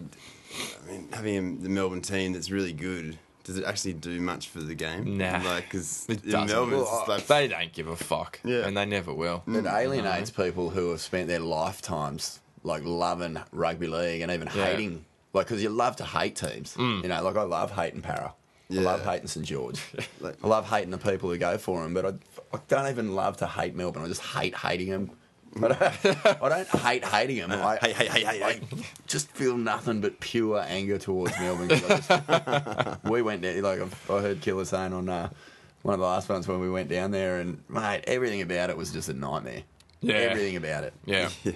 [0.87, 3.17] I mean, having the Melbourne team that's really good.
[3.45, 5.17] Does it actually do much for the game?
[5.17, 5.39] Nah.
[5.45, 6.31] Like, because It in.
[6.31, 8.39] Melbourne, Well, just like They don't give a fuck.
[8.43, 8.67] Yeah.
[8.67, 9.43] And they never will.
[9.47, 14.65] it alienates people who have spent their lifetimes like loving rugby league and even Yeah.
[14.65, 16.75] hating like because you love to hate teams.
[16.77, 18.33] You know, like I love hating Para.
[18.71, 19.79] I love hating St George.
[20.23, 22.09] I love hating the people who go for him, but I,
[22.55, 24.03] I don't even love to hate Melbourne.
[24.03, 25.11] I just hate hating them.
[25.57, 25.81] I don't,
[26.43, 27.51] I don't hate hating them.
[27.51, 28.59] I, hey, hey, hey, hey, I
[29.07, 31.69] just feel nothing but pure anger towards Melbourne.
[31.69, 35.29] Just- we went there, like I've, I heard Killer saying on uh,
[35.83, 38.77] one of the last ones when we went down there, and mate, everything about it
[38.77, 39.61] was just a nightmare.
[40.01, 40.15] Yeah.
[40.15, 40.93] everything about it.
[41.05, 41.29] Yeah.
[41.43, 41.53] Yeah.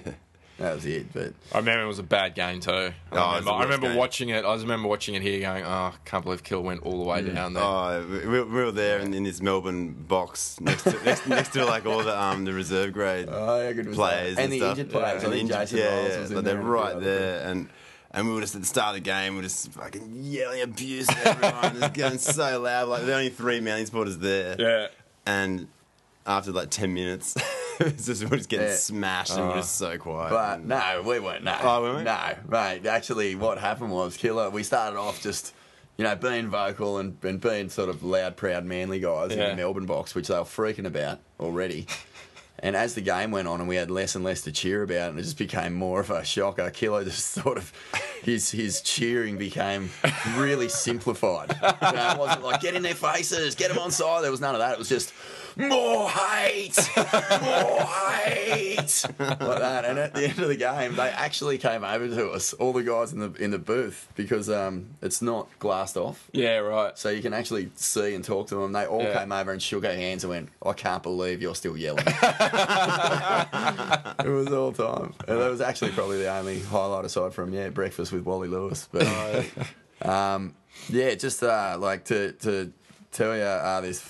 [0.60, 1.12] That was it.
[1.12, 2.70] But I remember it was a bad game too.
[2.70, 4.44] I Oh, remember, I remember watching it.
[4.44, 7.04] I just remember watching it here going, oh, I can't believe Kill went all the
[7.08, 7.62] way down there.
[7.64, 11.52] Oh, we, we we were there in, in this Melbourne box next to next, next
[11.54, 14.42] to like all the um the reserve grade oh, how good players that?
[14.44, 14.70] and, the stuff.
[14.78, 15.06] injured players.
[15.24, 16.72] I And think injured- Jason yeah, Miles yeah, was in like they're and a few
[16.74, 17.68] right other there, and
[18.12, 20.60] and we were just at the start of the game, we were just fucking yelling
[20.62, 22.88] abuse at everyone, just going so loud.
[22.88, 24.88] Like there were only three Manly supporters there, Yeah.
[25.24, 25.68] and
[26.26, 27.34] after like ten minutes,
[27.80, 28.74] it was just we were just getting Yeah.
[28.76, 30.30] smashed, and we we're just so quiet.
[30.30, 31.44] But no, we weren't.
[31.44, 32.02] No, Oh, weren't we?
[32.04, 32.86] no, mate.
[32.86, 34.50] Actually, what happened was Killer.
[34.50, 35.54] We started off just,
[35.96, 39.50] you know, being vocal and, and being sort of loud, proud, manly guys in Yeah.
[39.50, 41.86] the Melbourne box, which they were freaking about already.
[42.62, 45.08] And as the game went on and we had less and less to cheer about,
[45.10, 47.72] and it just became more of a shocker, Kilo just sort of
[48.22, 49.88] his his cheering became
[50.36, 51.48] really simplified.
[51.52, 54.22] You know, it wasn't like get in their faces, get them on side.
[54.24, 54.72] There was none of that.
[54.74, 55.14] It was just
[55.56, 57.80] more hate, more
[58.24, 59.84] hate, like that.
[59.84, 62.82] And at the end of the game, they actually came over to us, all the
[62.82, 66.28] guys in the in the booth, because um, it's not glassed off.
[66.32, 66.96] Yeah, right.
[66.98, 68.72] So you can actually see and talk to them.
[68.72, 69.18] They all Yeah.
[69.18, 72.04] came over and shook our hands and went, "I can't believe you're still yelling."
[74.24, 75.14] it was all time.
[75.26, 78.88] And that was actually probably the only highlight aside from yeah, breakfast with Wally Lewis.
[78.90, 79.06] But
[80.02, 80.54] um,
[80.88, 82.72] yeah, just uh, like to to
[83.12, 84.00] tell you uh, this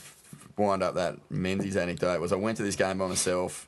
[0.60, 3.66] wind up that Menzies anecdote was I went to this game by myself.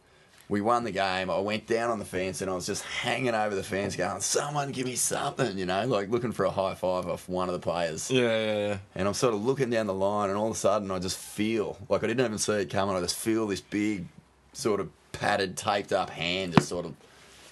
[0.48, 1.31] We won the game.
[1.31, 4.20] I went down on the fence and I was just hanging over the fence, going,
[4.20, 7.55] "Someone give me something," you know, like looking for a high five off one of
[7.55, 8.11] the players.
[8.11, 8.78] Yeah, yeah, yeah.
[8.94, 11.16] And I'm sort of looking down the line, and all of a sudden, I just
[11.16, 12.94] feel like I didn't even see it coming.
[12.94, 14.07] I just feel this big,
[14.52, 16.94] sort of padded, taped up hand just sort of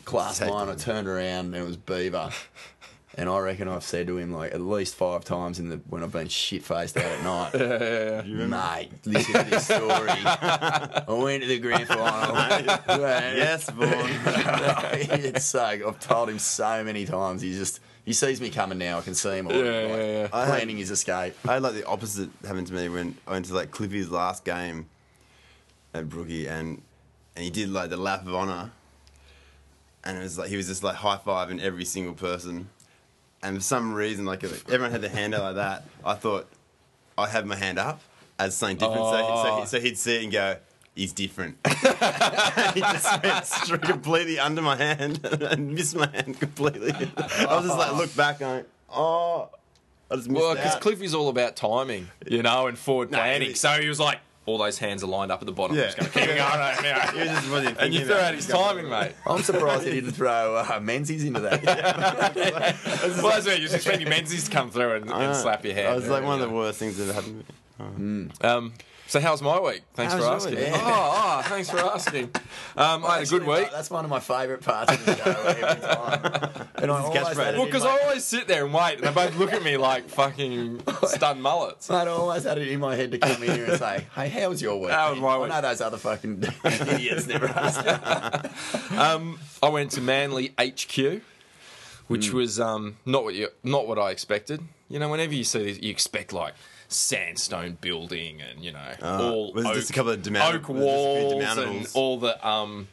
[0.05, 0.69] clasp mine.
[0.69, 2.31] I turned around, and it was Beaver.
[3.17, 6.03] And I reckon I've said to him like at least five times in the when
[6.05, 7.51] I've been shit faced out at night.
[7.61, 8.47] Yeah, yeah, yeah.
[8.47, 9.81] Mate, listen to this story.
[9.91, 12.37] I went to the grand final.
[13.37, 13.87] Yes, boy.
[13.91, 15.61] it's so.
[15.65, 17.43] I've told him so many times.
[17.43, 18.99] He just he sees me coming now.
[18.99, 20.29] I can see him already, Yeah, like, yeah, yeah.
[20.33, 21.35] I had- planning his escape.
[21.49, 24.45] I had like the opposite happen to me when I went to like Cliffy's last
[24.45, 24.89] game
[25.95, 26.81] at Brookie and
[27.35, 28.71] and he did like the lap of honor
[30.05, 32.69] and it was like he was just like high fiving every single person
[33.43, 36.47] and for some reason like everyone had their hand out like that I thought
[37.19, 38.01] I had my hand up
[38.39, 39.43] as something different so, Oh.
[39.45, 40.57] so, he, so he'd see it and go
[40.95, 46.93] he's different he just went straight completely under my hand and missed my hand completely
[46.93, 49.49] I was just like look back going oh
[50.11, 50.75] I just missed Well, because.
[50.77, 53.51] Cliffy's all about timing, you know, and forward planning.
[53.51, 54.19] he- so he was like,
[54.51, 55.77] all those hands are lined up at the bottom.
[55.77, 55.85] Yeah.
[55.85, 56.41] Just going to keep going.
[56.41, 57.25] over here.
[57.25, 59.13] He just wasn't and you thinking threw out his timing, mate.
[59.27, 61.65] I'm surprised he didn't throw uh, Menzies into that.
[63.23, 63.61] well, that's it.
[63.61, 65.89] You're expecting Menzies to come through and, and slap your hand.
[65.89, 67.45] That was like one of the worst things that happened
[67.79, 68.31] to me.
[68.43, 68.73] Um,
[69.11, 69.83] so how's my week?
[69.95, 70.55] Thanks How's for asking.
[70.55, 70.65] week?
[70.69, 70.81] Yeah.
[70.83, 72.31] Oh, oh, thanks for asking.
[72.77, 73.69] Um, I had a good week.
[73.73, 76.67] That's one of my favourite parts of the show every time.
[76.81, 77.45] And I This is almost catchphrase.
[77.45, 79.63] had it Well, because I always sit there and wait, and they both look at
[79.63, 81.91] me like fucking stunned mullets.
[81.91, 84.49] I'd always had it in my head to come in here and say, "Hey, how
[84.49, 85.51] was your week?" How was my week?
[85.51, 87.87] I know those other fucking idiots never asked.
[88.93, 91.21] Um, I went to Manly HQ,
[92.09, 94.63] which was um, not what you not what I expected.
[94.89, 96.55] You know, whenever you see this, you expect like
[96.93, 100.79] sandstone building and you know all was oak, just a couple of demount- oak was
[100.79, 102.89] just a walls and all the um,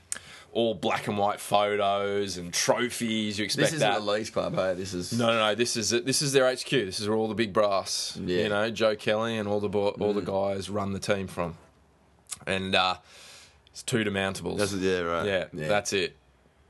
[0.54, 3.38] all black and white photos and trophies.
[3.38, 3.96] You expect This is that.
[4.00, 4.74] the Leagues Club, hey?
[4.76, 5.56] This is No, no, no.
[5.56, 6.70] This is this is their HQ.
[6.70, 8.44] This is where all the big brass, Yeah.
[8.44, 11.58] you know, Joe Kelly and all the bo- all the guys run the team from,
[12.46, 12.96] and uh,
[13.72, 14.58] it's two demountables.
[14.60, 15.26] That's, yeah, right.
[15.26, 15.68] Yeah, Yeah.
[15.68, 16.16] that's it.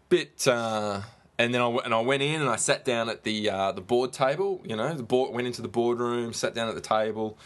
[0.10, 1.02] Bit, uh,
[1.40, 3.82] and then I and I went in and I sat down at the uh, the
[3.82, 4.62] board table.
[4.66, 7.38] You know, the board went into the boardroom, sat down at the table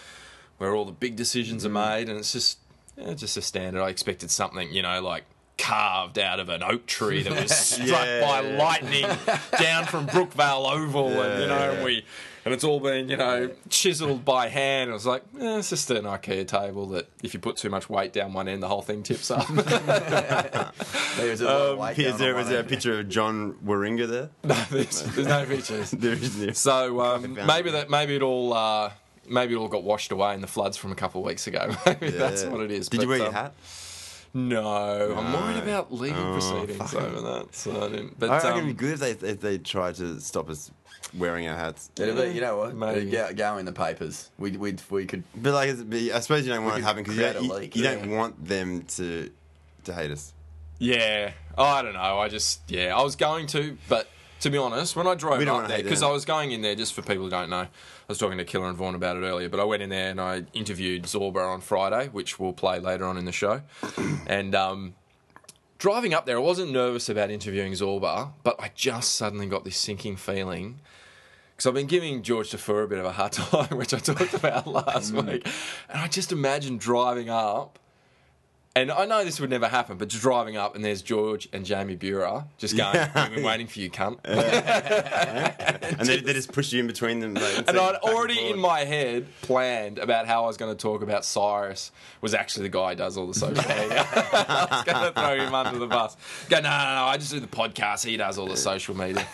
[0.57, 1.67] where all the big decisions Mm.
[1.67, 2.59] are made, and it's just
[2.97, 3.81] yeah, just a standard.
[3.81, 5.23] I expected something, you know, like
[5.57, 8.57] carved out of an oak tree that was struck Yeah, by yeah.
[8.57, 9.05] lightning
[9.59, 12.05] down from Brookvale Oval, and you know, we.
[12.43, 14.89] And it's all been, you know, chiseled by hand.
[14.89, 17.87] It was like, eh, it's just an IKEA table that if you put too much
[17.87, 19.47] weight down one end, the whole thing tips up.
[21.17, 23.53] there's a lot of weight Is going there, on is there a picture of John
[23.63, 24.29] Waringa there?
[24.43, 25.91] No, there's, there's no pictures.
[25.91, 26.53] there is there.
[26.55, 27.73] So um, maybe it.
[27.73, 28.91] that maybe it all uh,
[29.29, 31.75] maybe it all got washed away in the floods from a couple of weeks ago.
[31.85, 32.89] maybe that's what it is.
[32.89, 33.53] Did But, you wear your um, hat?
[34.33, 37.03] No, I'm worried about legal Oh, proceedings fuck.
[37.03, 37.53] over that.
[37.53, 38.17] So I didn't.
[38.17, 40.71] But I reckon um, it'd be good if they if they tried to stop us
[41.17, 41.89] wearing our hats.
[41.99, 42.75] It'll be- you know what?
[42.75, 42.99] Maybe.
[43.01, 44.29] It'd go, go in the papers.
[44.37, 45.23] We we we could.
[45.35, 47.21] But like, it'd be- I suppose you don't want it could to happen because you,
[47.21, 47.95] create don't- a you, leak, you yeah.
[47.95, 49.29] don't want them to
[49.85, 50.33] to hate us.
[50.79, 52.19] yeah, oh, I don't know.
[52.19, 54.07] I just yeah, I was going to, but
[54.41, 56.09] to be honest, when I drove We don't up wanna there, hate because them.
[56.09, 57.69] I was going in there just for people who don't know, I
[58.07, 60.19] was talking to Killer and Vaughan about it earlier, but I went in there and
[60.21, 63.61] I interviewed Zorba on Friday, which we'll play later on in the show,
[64.27, 64.95] and um.
[65.77, 69.77] Driving up there, I wasn't nervous about interviewing Zorba, but I just suddenly got this
[69.77, 70.79] sinking feeling
[71.61, 74.33] because I've been giving George Defoe a bit of a hard time, which I talked
[74.33, 75.47] about last week.
[75.89, 77.77] And I just imagine driving up,
[78.75, 81.63] and I know this would never happen, but just driving up and there's George and
[81.63, 84.17] Jamie Buhrer just going, We've been waiting for you, cunt.
[85.99, 87.35] And they, they just push you in between them.
[87.35, 91.03] Like, And I'd already in my head planned about how I was going to talk
[91.03, 94.07] about Cyrus was actually the guy who does all the social media.
[94.15, 96.17] I was going to throw him under the bus.
[96.49, 98.03] Go, no, no, no, I just do the podcast.
[98.03, 99.27] He does all the social media.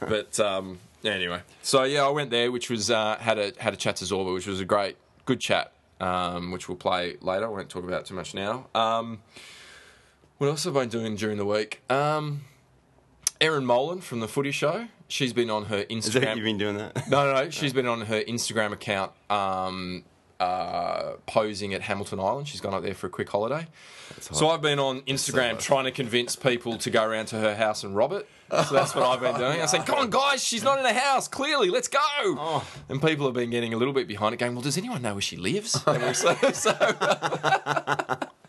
[0.00, 0.78] But um,
[1.12, 4.04] anyway, so yeah, I went there, which was uh, had a had a chat to
[4.04, 7.46] Zorba, which was a great, good chat, um, which we'll play later.
[7.46, 8.66] I won't talk about it too much now.
[8.74, 9.20] Um,
[10.38, 11.80] What else have I been doing during the week?
[11.90, 12.42] Um,
[13.40, 14.88] Erin Molan from the Footy Show.
[15.08, 16.36] She's been on her Is that Instagram.
[16.36, 17.08] you've been doing that?
[17.08, 17.50] No, no, no.
[17.50, 20.04] She's been on her Instagram account um,
[20.40, 22.48] uh, posing at Hamilton Island.
[22.48, 23.66] She's gone up there for a quick holiday.
[24.20, 25.60] So I've been on Instagram hot.
[25.60, 28.28] trying to convince people to go around to her house and rob it.
[28.50, 29.60] So that's what I've been doing.
[29.60, 31.26] I said, "Come on, guys, she's not in a house.
[31.26, 34.62] Clearly, let's go." And people have been getting a little bit behind it, going, "Well,
[34.62, 35.72] does anyone know where she lives?"
[36.14, 36.72] So, so,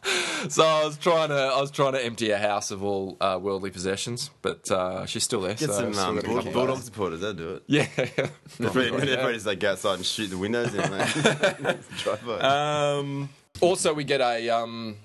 [0.50, 3.40] so I was trying to, I was trying to empty a house of all uh,
[3.42, 5.56] worldly possessions, but uh, she's still there.
[5.56, 7.64] Get so some still um, got Bull- Bulldog supporters, they'll do it.
[7.68, 7.88] Yeah.
[8.60, 10.80] Everybody, everybody just like go outside and shoot the windows in.
[10.92, 12.30] Like, drive.
[12.44, 13.30] Um,
[13.62, 14.98] also, we get a um,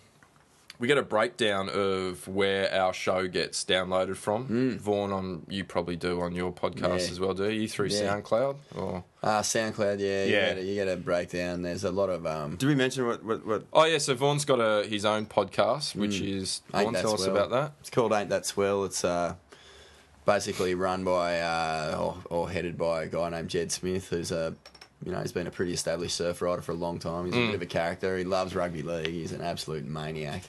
[0.83, 4.77] we get a breakdown of where our show gets downloaded from.
[4.81, 7.11] Vaughn, on you probably do on your podcast Yeah.
[7.13, 7.69] as well, do you?
[7.69, 8.21] Through Yeah.
[8.21, 10.49] SoundCloud or Uh, SoundCloud, yeah, you Yeah.
[10.49, 11.63] get a, you get a breakdown.
[11.63, 14.45] There's a lot of um, Did we mention what what, what oh yeah, so Vaughn's
[14.45, 16.93] got a his own podcast, which is Vaughn.
[16.95, 17.37] That Tell us Swell.
[17.37, 17.73] about that.
[17.81, 18.83] It's called Ain't That Swell.
[18.85, 19.35] It's uh,
[20.27, 24.55] basically run by uh, or, or headed by a guy named Jed Smith, who's a
[25.05, 27.27] you know he's been a pretty established surf rider for a long time.
[27.27, 28.19] He's a bit of a character.
[28.19, 29.07] He loves rugby league.
[29.09, 30.43] He's an absolute maniac.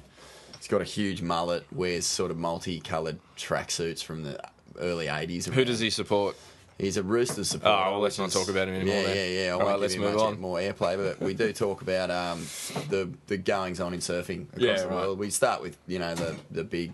[0.63, 4.39] He's got a huge mullet, wears sort of multi-coloured tracksuits from the
[4.79, 5.49] early '80s.
[5.49, 6.37] Who does he support?
[6.79, 7.75] He's a Roosters supporter.
[7.85, 9.15] Oh, well, let's not talk about him anymore Yeah, then.
[9.17, 9.47] yeah, yeah.
[9.47, 10.39] I All won't right, let's move on.
[10.39, 12.39] more airplay, but we do talk about um,
[12.87, 14.95] the the goings on in surfing across Yeah, the right.
[14.95, 15.19] world.
[15.19, 16.93] We start with you know the the big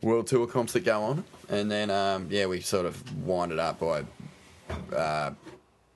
[0.00, 3.58] world tour comps that go on, and then um, yeah, we sort of wind it
[3.58, 4.04] up by
[4.96, 5.32] uh,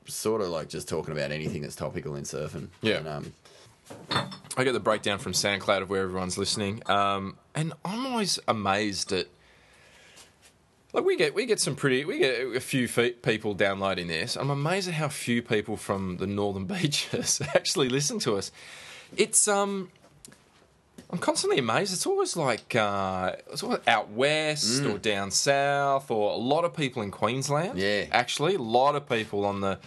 [0.05, 2.69] sort of like just talking about anything that's topical in surfing.
[2.83, 2.97] Yeah.
[2.99, 3.33] And, um,
[4.57, 9.13] I get the breakdown from SoundCloud of where everyone's listening, um, and I'm always amazed
[9.13, 9.27] at.
[10.93, 14.37] Like we get we get some pretty we get a few fe- people downloading this.
[14.37, 18.53] I'm amazed at how few people from the northern beaches actually listen to us.
[19.17, 19.91] It's um.
[21.11, 21.93] I'm constantly amazed.
[21.93, 26.75] It's always like uh, it's always out west or down south, or a lot of
[26.77, 27.79] people in Queensland.
[27.79, 28.07] Yeah.
[28.11, 29.79] actually, a lot of people on the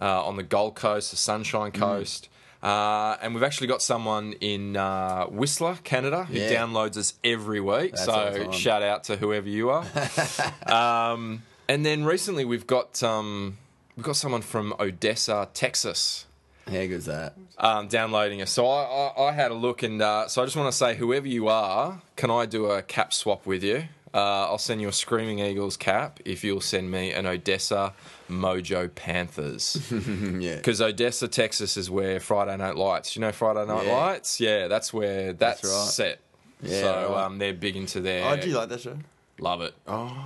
[0.00, 2.28] uh, on the Gold Coast, the Sunshine Mm.
[2.62, 6.50] Uh, and we've actually got someone in uh, Whistler, Canada, who Yeah.
[6.52, 7.92] downloads us every week.
[7.92, 9.84] That's so shout out to whoever you are.
[10.66, 13.58] um, and then recently we've got um,
[13.96, 16.26] we've got someone from Odessa, Texas,
[16.66, 17.34] how good's that?
[17.58, 18.50] um, downloading us.
[18.50, 18.82] So I,
[19.16, 21.48] I, I had a look, and uh, so I just want to say, whoever you
[21.48, 23.84] are, can I do a cap swap with you?
[24.14, 27.92] Uh, I'll send you a Screaming Eagles cap if you'll send me an Odessa
[28.30, 29.76] Mojo Panthers.
[30.40, 30.56] yeah.
[30.56, 33.14] Because Odessa, Texas is where Friday Night Lights.
[33.16, 33.92] You know Friday Night Yeah.
[33.96, 34.40] Lights?
[34.40, 35.88] Yeah, that's where that's, That's right.
[35.88, 36.20] set.
[36.62, 37.24] Yeah, so right.
[37.24, 38.24] um, they're big into their.
[38.24, 38.96] Oh, do you like that show?
[39.38, 39.74] Love it.
[39.86, 40.16] Oh.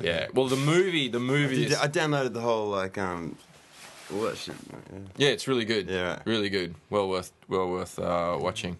[0.00, 0.28] Yeah.
[0.34, 1.78] Well, the movie, the movie Did, is.
[1.78, 3.36] I downloaded the whole like um.
[4.14, 4.34] Yeah.
[5.16, 5.88] Yeah, it's really good.
[5.88, 6.22] Yeah, right.
[6.26, 6.76] Really good.
[6.90, 8.76] Well worth, well worth uh, watching.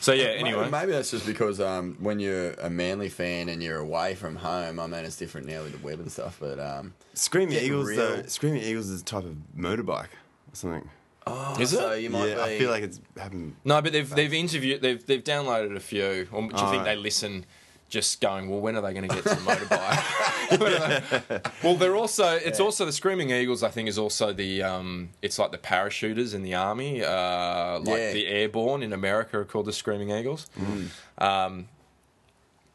[0.00, 0.26] So yeah.
[0.26, 0.60] Anyway.
[0.60, 4.36] Maybe, maybe that's just because um, when you're a Manly fan and you're away from
[4.36, 7.88] home, I mean, it's different now with the web and stuff, but um, Screaming Eagles,
[7.88, 7.96] real.
[7.98, 8.22] though.
[8.26, 10.88] Screaming Eagles is a type of motorbike or something.
[11.26, 12.02] Oh, is so it?
[12.02, 12.40] you might yeah, be.
[12.40, 13.56] I feel like it's happened.
[13.64, 16.26] No, but they've they've interviewed they've they've downloaded a few.
[16.32, 17.44] Or do you Oh, think they listen?
[17.88, 20.04] Just going, well, when are they going to get to the motorbike?
[21.28, 25.10] They- well, they're also, it's also the Screaming Eagles, I think, is also the, um,
[25.22, 28.12] it's like the parachuters in the army, uh, like Yeah.
[28.12, 30.46] the airborne in America are called the Screaming Eagles.
[30.58, 30.88] Mm.
[31.22, 31.68] Um,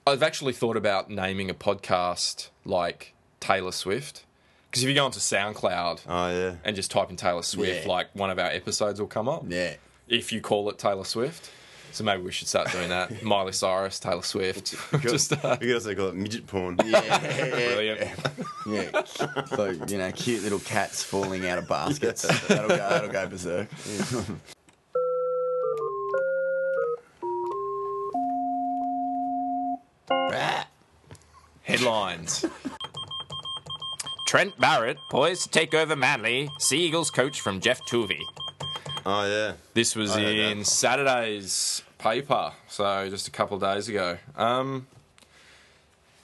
[0.05, 4.23] I've actually thought about naming a podcast like Taylor Swift.
[4.69, 6.55] Because if you go onto SoundCloud Oh yeah.
[6.63, 7.91] and just type in Taylor Swift, Yeah.
[7.91, 9.75] like one of our episodes will come up yeah.
[10.07, 11.51] if you call it Taylor Swift.
[11.93, 13.21] So maybe we should start doing that.
[13.23, 14.75] Miley Cyrus, Taylor Swift.
[15.01, 16.77] Just uh, we could also call it midget porn.
[16.83, 18.09] Yeah, brilliant.
[18.67, 19.03] yeah.
[19.45, 22.23] So you know, cute little cats falling out of baskets.
[22.47, 22.77] That'll go.
[22.77, 23.69] That'll go berserk.
[31.61, 32.45] Headlines.
[34.27, 36.49] Trent Barrett poised to take over Manly.
[36.59, 38.19] Sea Eagles coach from Geoff Toovey.
[39.05, 39.53] Oh yeah.
[39.73, 40.63] This was I in.
[40.63, 44.17] Saturday's paper, so just a couple of days ago.
[44.35, 44.87] Um,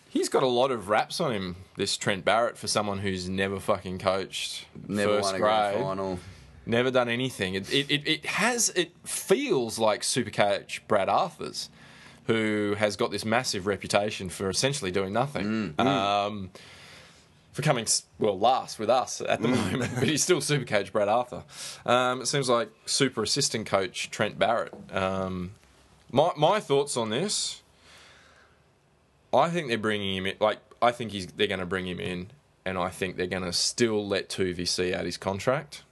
[0.10, 3.60] he's got a lot of raps on him, this Trent Barrett, for someone who's never
[3.60, 5.84] fucking coached Never first won a grade.
[5.84, 6.20] final.
[6.66, 7.56] Never done anything.
[7.56, 8.70] It, it, it, it has.
[8.70, 11.70] It feels like Supercoach Brad Arthur's,
[12.28, 15.74] who has got this massive reputation for essentially doing nothing.
[15.80, 16.52] Um,
[17.60, 17.86] for coming
[18.20, 21.44] well last with us at the moment, but he's still Supercoach Brad Arthur.
[21.86, 24.74] Um, it seems like super assistant coach Trent Barrett.
[24.94, 25.52] Um,
[26.12, 27.62] my my thoughts on this.
[29.34, 30.36] I think they're bringing him in.
[30.40, 32.32] Like I think he's they're going to bring him in,
[32.66, 35.84] and I think they're going to still let Toovey see out his contract.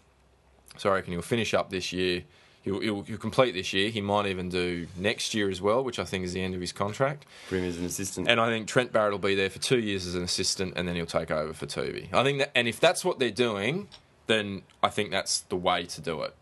[0.77, 2.23] So I reckon he'll finish up this year,
[2.67, 3.89] He'll, he'll, he'll complete this year.
[3.89, 6.62] He might even do next year as well, which I think is the end of
[6.62, 7.25] his contract.
[7.49, 8.27] Bring him as an assistant.
[8.27, 10.88] And I think Trent Barrett will be there for two years as an assistant, and
[10.88, 12.13] then he'll take over for Toovey.
[12.13, 13.88] I think that, and if that's what they're doing,
[14.27, 16.36] then I think that's the way to do it.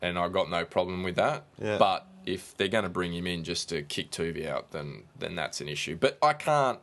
[0.00, 1.44] And I've got no problem with that.
[1.60, 1.78] Yeah.
[1.78, 5.34] But if they're going to bring him in just to kick Toovey out, then then
[5.34, 5.96] that's an issue.
[5.96, 6.78] But I can't.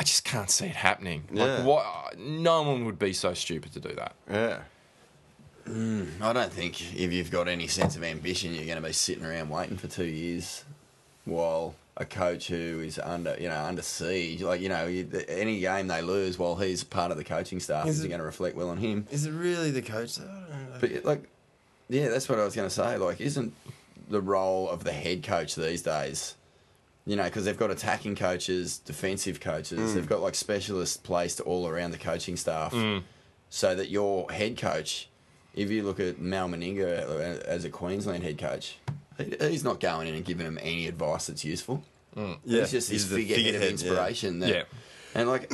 [0.00, 1.24] I just can't see it happening.
[1.32, 1.44] Yeah.
[1.44, 2.18] Like what?
[2.18, 4.14] No one would be so stupid to do that.
[4.30, 4.60] yeah.
[5.66, 8.92] Mm, I don't think if you've got any sense of ambition, you're going to be
[8.92, 10.64] sitting around waiting for two years
[11.24, 14.86] while a coach who is under, you know, under siege, like you know,
[15.28, 18.20] any game they lose while he's part of the coaching staff Is is it- going
[18.20, 19.06] to reflect well on him.
[19.10, 20.16] Is it really the coach?
[20.16, 20.24] though?
[20.24, 20.78] I don't know.
[20.80, 21.28] But like,
[21.88, 22.96] yeah, that's what I was going to say.
[22.96, 23.52] Like, isn't
[24.08, 26.34] the role of the head coach these days?
[27.04, 29.90] You know, because they've got attacking coaches, defensive coaches.
[29.90, 29.94] Mm.
[29.94, 33.02] They've got like specialists placed all around the coaching staff, mm.
[33.50, 35.08] so that your head coach,
[35.54, 38.78] if you look at Mal Meninga as a Queensland head coach,
[39.18, 41.82] he's not going in and giving them any advice that's useful.
[42.16, 42.38] Mm.
[42.44, 43.70] yeah, He's just this he's figurehead of figurehead, yeah.
[43.70, 44.38] inspiration.
[44.40, 44.62] That, Yeah.
[45.14, 45.52] And like,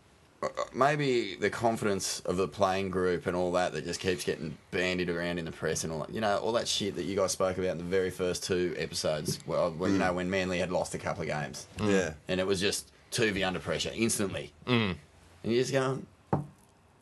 [0.74, 5.08] maybe the confidence of the playing group and all that that just keeps getting bandied
[5.08, 7.32] around in the press and all that, you know, all that shit that you guys
[7.32, 9.38] spoke about in the very first two episodes.
[9.46, 10.16] Well, when, you know, mm.
[10.16, 11.66] when Manly had lost a couple of games.
[11.78, 11.90] Mm.
[11.90, 12.12] Yeah.
[12.28, 14.52] And it was just Toovey under pressure instantly.
[14.66, 14.96] Mm.
[15.42, 16.06] And you're just going,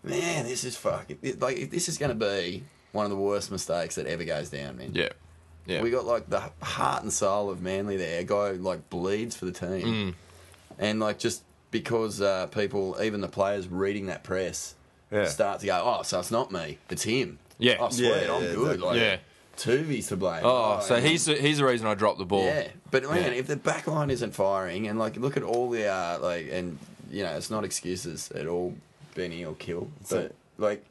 [0.02, 3.94] man, this is fucking, like, this is going to be one of the worst mistakes
[3.96, 4.90] that ever goes down, man.
[4.94, 5.10] Yeah.
[5.66, 5.82] Yeah.
[5.82, 8.20] We got like the heart and soul of Manly there.
[8.20, 10.14] A guy like bleeds for the team, Mm.
[10.78, 14.74] and like just because uh, people, even the players reading that press,
[15.12, 15.26] Yeah.
[15.26, 17.76] start to go, "Oh, so it's not me, it's him." Yeah.
[17.78, 18.72] oh sweet, Yeah, I'm yeah, good.
[18.72, 18.78] exactly.
[18.88, 19.16] Like, Yeah.
[19.58, 20.40] Toovey's to blame.
[20.42, 22.44] Oh, so and- he's the, he's the reason I dropped the ball.
[22.46, 22.68] yeah.
[22.90, 23.38] But man, Yeah.
[23.38, 26.78] if the back line isn't firing, and like look at all the uh, like, and
[27.12, 28.74] you know, it's not excuses at all,
[29.14, 30.84] Benny or Kill, but like.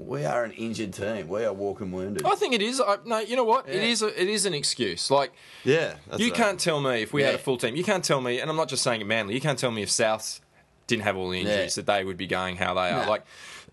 [0.00, 1.26] We are an injured team.
[1.26, 2.24] We are walking wounded.
[2.24, 2.80] I think it is.
[2.80, 3.68] I, no, you know what?
[3.68, 3.82] It Yeah.
[3.82, 4.00] is.
[4.00, 5.10] A, it is an excuse.
[5.10, 5.32] Like
[5.64, 5.96] Yeah.
[6.06, 6.34] that's you right.
[6.36, 7.74] can't tell me if we had a full team.
[7.74, 9.34] You can't tell me, and I'm not just saying it Manly.
[9.34, 10.38] You can't tell me if Souths
[10.86, 11.82] didn't have all the injuries Yeah.
[11.82, 13.06] that they would be going how they are.
[13.06, 13.10] No.
[13.10, 13.24] Like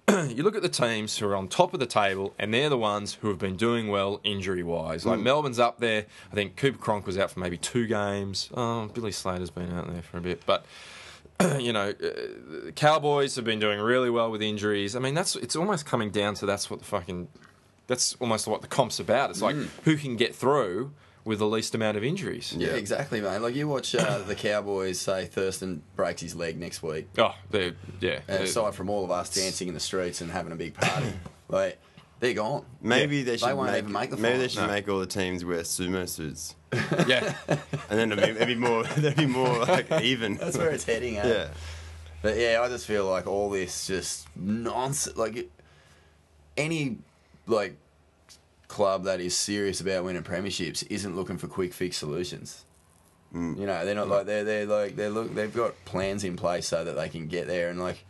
[0.35, 2.77] you look at the teams who are on top of the table, and they're the
[2.77, 5.03] ones who have been doing well injury wise.
[5.03, 5.11] Mm.
[5.11, 6.07] Like Melbourne's up there.
[6.31, 8.49] I think Cooper Cronk was out for maybe two games.
[8.55, 10.65] Oh, Billy Slater's been out there for a bit, but.
[11.59, 14.95] You know, uh, Cowboys have been doing really well with injuries.
[14.95, 17.27] I mean, that's it's almost coming down to that's what the fucking
[17.87, 19.29] that's almost what the comp's about.
[19.31, 19.41] It's Mm.
[19.41, 20.91] like who can get through
[21.23, 22.53] with the least amount of injuries.
[22.55, 23.39] Yeah, exactly, mate.
[23.39, 27.73] Like you watch uh, the Cowboys say Thurston breaks his leg next week, Oh, they're
[27.99, 28.19] yeah.
[28.27, 30.73] and they're- aside from all of us dancing in the streets and having a big
[30.75, 31.13] party,
[31.49, 31.79] like
[32.19, 32.65] they're gone.
[32.81, 33.23] Maybe Yeah.
[33.23, 34.67] they They should won't make, even make the maybe they should No.
[34.67, 36.54] make all the teams wear sumo suits,
[37.07, 37.33] yeah.
[37.47, 40.35] and then it'd be, it'd be more it'd be more like even.
[40.37, 41.17] That's where it's heading.
[41.17, 41.27] Eh?
[41.27, 41.47] yeah.
[42.21, 45.15] But yeah, I just feel like all this just nonsense.
[45.17, 45.51] Like it-
[46.57, 46.97] any
[47.47, 47.75] like
[48.67, 52.63] club that is serious about winning premierships isn't looking for quick fix solutions.
[53.33, 56.67] You know, they're not like they're they're like they look they've got plans in place
[56.67, 58.05] so that they can get there and like.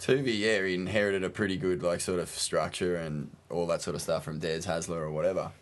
[0.00, 3.94] Toovey, yeah, he inherited a pretty good like sort of structure and all that sort
[3.94, 5.52] of stuff from Des Hasler or whatever.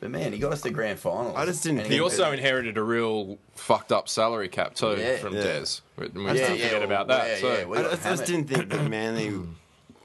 [0.00, 1.36] But man, he got us the grand final.
[1.36, 5.16] I just didn't And He also inherited a real fucked up salary cap too Yeah.
[5.18, 5.42] from Yeah.
[5.42, 5.64] Des.
[5.96, 7.28] We, we Yeah, can't yeah, forget about that.
[7.28, 7.46] yeah, too.
[7.46, 9.32] yeah, we- I, I just didn't think that Manly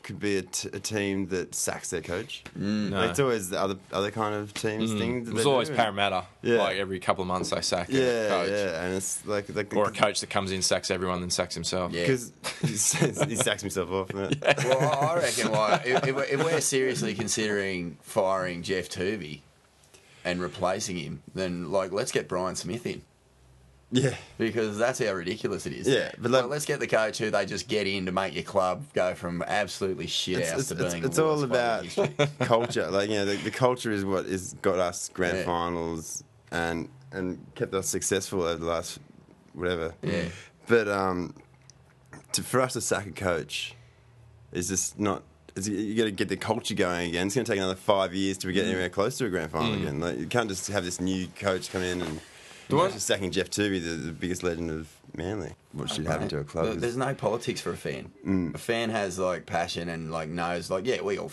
[0.03, 2.43] could be a, t- a team that sacks their coach.
[2.55, 2.91] Mm.
[2.91, 3.01] No.
[3.09, 4.99] It's always the other other kind of teams mm.
[4.99, 5.17] thing.
[5.21, 5.75] It that was always do.
[5.75, 6.25] Parramatta.
[6.43, 6.57] Yeah.
[6.59, 8.49] Like every couple of months they sack a Yeah, coach.
[8.51, 11.55] yeah, and it's like like Or a coach that comes in, sacks everyone, then sacks
[11.55, 11.91] himself.
[11.91, 12.01] Yeah.
[12.03, 12.31] because
[12.61, 12.67] he,
[13.29, 14.11] he sacks himself off.
[14.11, 14.57] Isn't it?
[14.65, 19.39] Well, I reckon why if, if we're- if we're seriously considering firing Geoff Toovey
[20.25, 23.01] and replacing him, then like let's get Brian Smith in
[23.91, 25.87] Yeah, because that's how ridiculous it is.
[25.87, 28.33] Yeah, but like, like- let's get the coach who they just get in to make
[28.33, 31.03] your club go from absolutely shit it's, house it's, to being.
[31.05, 32.89] it's the all worst club in about culture.
[32.89, 35.45] Like you know, the, the culture is what has got us grand Yeah.
[35.45, 38.99] finals and and kept us successful over the last
[39.53, 39.93] whatever.
[40.01, 40.25] Yeah.
[40.67, 41.35] But um,
[42.33, 43.75] to, for us to sack a coach
[44.51, 45.23] is just not.
[45.55, 47.27] You got to get the culture going again.
[47.27, 48.53] It's going to take another five years to Mm.
[48.53, 49.99] get anywhere close to a grand final again.
[50.01, 52.19] Like you can't just have this new coach come in and.
[52.67, 55.53] The one- just sacking Geoff Toovey, the, the biggest legend of Manly.
[55.71, 56.65] What should happen to a club?
[56.65, 58.11] Look, There's no politics for a fan.
[58.25, 58.55] Mm.
[58.55, 61.31] A fan has like passion and like knows like yeah we all,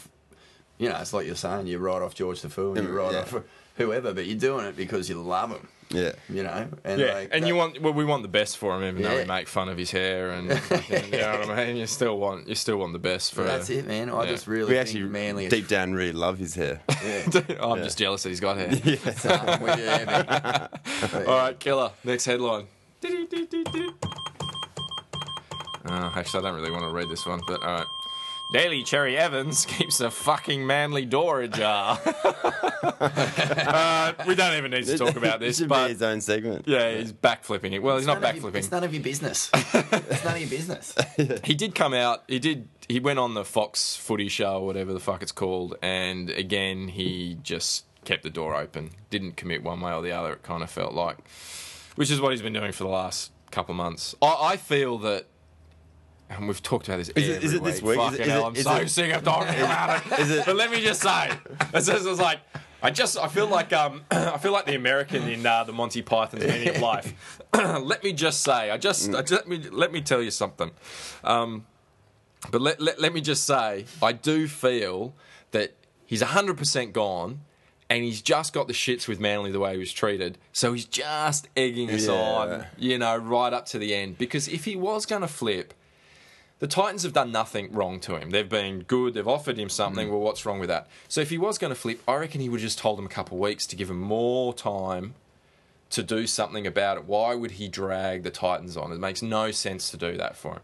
[0.78, 3.12] you know it's like you're saying you write off George Defoe and you Mm, write
[3.12, 3.20] yeah.
[3.20, 3.34] off
[3.76, 5.66] whoever, but you're doing it because you love him.
[5.92, 6.12] Yeah.
[6.28, 8.74] You know, and Yeah, like, and that- you want well, we want the best for
[8.76, 11.76] him, even though we make fun of his hair and you know what I mean.
[11.76, 13.44] You still want you still want the best for.
[13.44, 14.10] That's it, man.
[14.10, 14.30] I yeah.
[14.30, 15.48] just really We think actually Manly.
[15.48, 16.80] deep down really love his hair.
[17.04, 17.22] yeah.
[17.60, 17.84] I'm Yeah.
[17.84, 18.72] just jealous that he's got hair.
[19.16, 20.68] So, yeah,
[21.12, 21.26] man.
[21.26, 21.90] All right, killer.
[22.04, 22.66] Next headline.
[25.84, 27.86] Uh, actually, I don't really want to read this one, but all right.
[28.52, 31.98] Daly Cherry-Evans keeps a fucking manly door ajar.
[32.82, 36.66] uh, we don't even need to talk about It this, should be his own segment.
[36.68, 37.82] yeah, he's backflipping it.
[37.82, 38.56] Well, he's not None of your- backflipping.
[38.56, 39.50] It's none of your business.
[39.54, 40.94] it's none of your business.
[41.44, 42.24] he did come out.
[42.28, 42.68] He did.
[42.88, 46.88] He went on the Fox Footy Show, or whatever the fuck it's called, and again
[46.88, 48.90] he just kept the door open.
[49.10, 50.32] Didn't commit one way or the other.
[50.34, 51.16] It kind of felt like,
[51.96, 54.14] which is what he's been doing for the last couple of months.
[54.20, 55.26] I, I feel that.
[56.36, 57.08] And we've talked about this.
[57.10, 57.98] Is it- is it this week?
[57.98, 60.18] Is Fucking it- is hell, it- I'm is so it- sick of talking about it.
[60.20, 61.30] Is it- But let me just say,
[61.74, 62.40] it's just it's like
[62.82, 66.02] I just I feel like um I feel like the American in uh, the Monty
[66.02, 67.14] Python's Meaning of Life.
[67.54, 70.70] let me just say, I just, I just let me let me tell you something.
[71.22, 71.66] Um,
[72.50, 75.14] but let, let let me just say, I do feel
[75.52, 75.74] that
[76.06, 77.40] he's hundred percent gone.
[77.90, 80.38] And he's just got the shits with Manly the way he was treated.
[80.54, 82.12] So he's just egging us Yeah.
[82.14, 84.16] on, you know, right up to the end.
[84.16, 85.74] Because if he was going to flip,
[86.62, 88.30] the Titans have done nothing wrong to him.
[88.30, 89.14] They've been good.
[89.14, 90.06] They've offered him something.
[90.06, 90.10] Mm.
[90.12, 90.86] Well, what's wrong with that?
[91.08, 93.08] So if he was going to flip, I reckon he would just told him a
[93.08, 95.14] couple of weeks to give him more time
[95.90, 97.04] to do something about it.
[97.04, 98.92] Why would he drag the Titans on?
[98.92, 100.60] It makes no sense to do that for him.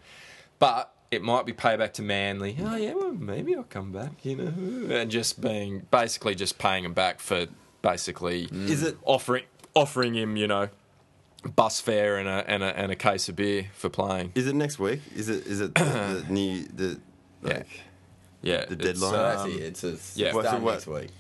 [0.61, 2.57] But it might be payback to Manly.
[2.63, 6.85] Oh yeah, well maybe I'll come back, you know, and just being basically just paying
[6.85, 7.47] him back for
[7.83, 8.69] basically mm.
[8.69, 10.69] Is it- offering offering him, you know,
[11.55, 14.33] bus fare and a and a and a case of beer for playing.
[14.35, 15.01] Is it next week?
[15.15, 15.85] Is it is it the,
[16.27, 16.99] the new the
[17.43, 17.67] like
[18.43, 19.11] Yeah, The deadline?
[19.13, 19.63] So um, that's.
[19.63, 20.27] It's, it's, yeah.
[20.29, 21.11] it's What- so next week.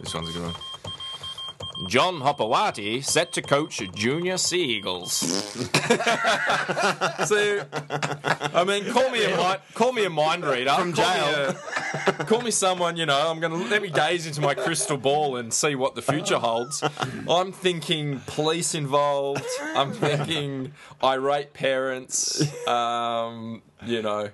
[0.00, 0.54] This one's a good one.
[1.86, 5.12] John Hopoate set to coach Junior Sea Eagles.
[7.26, 10.70] so, I mean, call me a mind, call me a mind reader.
[10.72, 11.04] From jail.
[11.06, 11.58] Call me,
[12.06, 14.96] a- call me someone, you know, I'm going to let me gaze into my crystal
[14.96, 16.82] ball and see what the future holds.
[17.28, 19.44] I'm thinking police involved.
[19.74, 20.72] I'm thinking
[21.02, 22.42] irate parents.
[22.66, 24.30] Um, you know,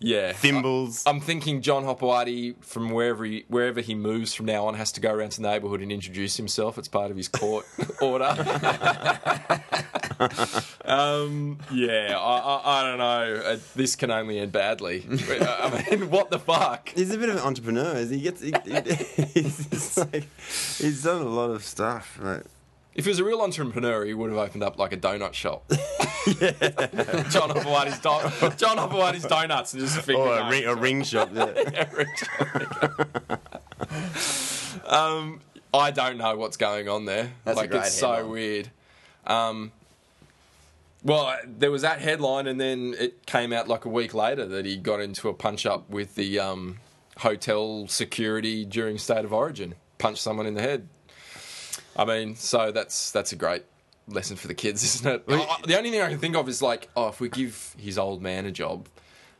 [0.00, 0.32] yeah.
[0.32, 1.02] thimbles?
[1.06, 5.00] I'm thinking John Hopoate from wherever he wherever he moves from now on has to
[5.00, 6.78] go around to the neighbourhood and introduce himself.
[6.78, 7.66] It's part of his court
[8.00, 8.24] order.
[10.84, 13.42] um, yeah, I, I, I don't know.
[13.44, 15.04] Uh, this can only end badly.
[15.10, 16.90] I mean, what the fuck?
[16.90, 18.04] He's a bit of an entrepreneur.
[18.04, 20.26] He gets he, he- he's like
[20.78, 22.18] he's done a lot of stuff.
[22.22, 22.42] Like
[22.94, 25.68] If he was a real entrepreneur, he would have opened up like a donut shop.
[27.30, 31.28] John Hopoate's do- John Hopoate's donuts and just figured or a ring, a ring shop.
[31.34, 31.44] Yeah.
[34.86, 35.40] um,
[35.74, 37.32] I don't know what's going on there.
[37.44, 38.70] That's like it's so weird.
[39.26, 39.72] Um,
[41.02, 44.64] well, there was that headline, and then it came out like a week later that
[44.64, 46.78] he got into a punch up with the um,
[47.18, 50.88] hotel security during State of Origin, punched someone in the head.
[51.96, 53.64] I mean, so that's that's a great
[54.08, 55.24] lesson for the kids, isn't it?
[55.28, 57.98] I- the only thing I can think of is like, oh, if we give his
[57.98, 58.88] old man a job,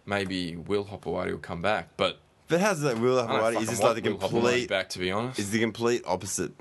[0.07, 1.89] maybe Will Hopoate will come back.
[1.97, 3.59] But But how's that Will I don't Hopoate?
[3.59, 4.69] He's just like the Will complete.
[4.69, 5.39] back, to be honest.
[5.39, 6.53] Is the complete opposite.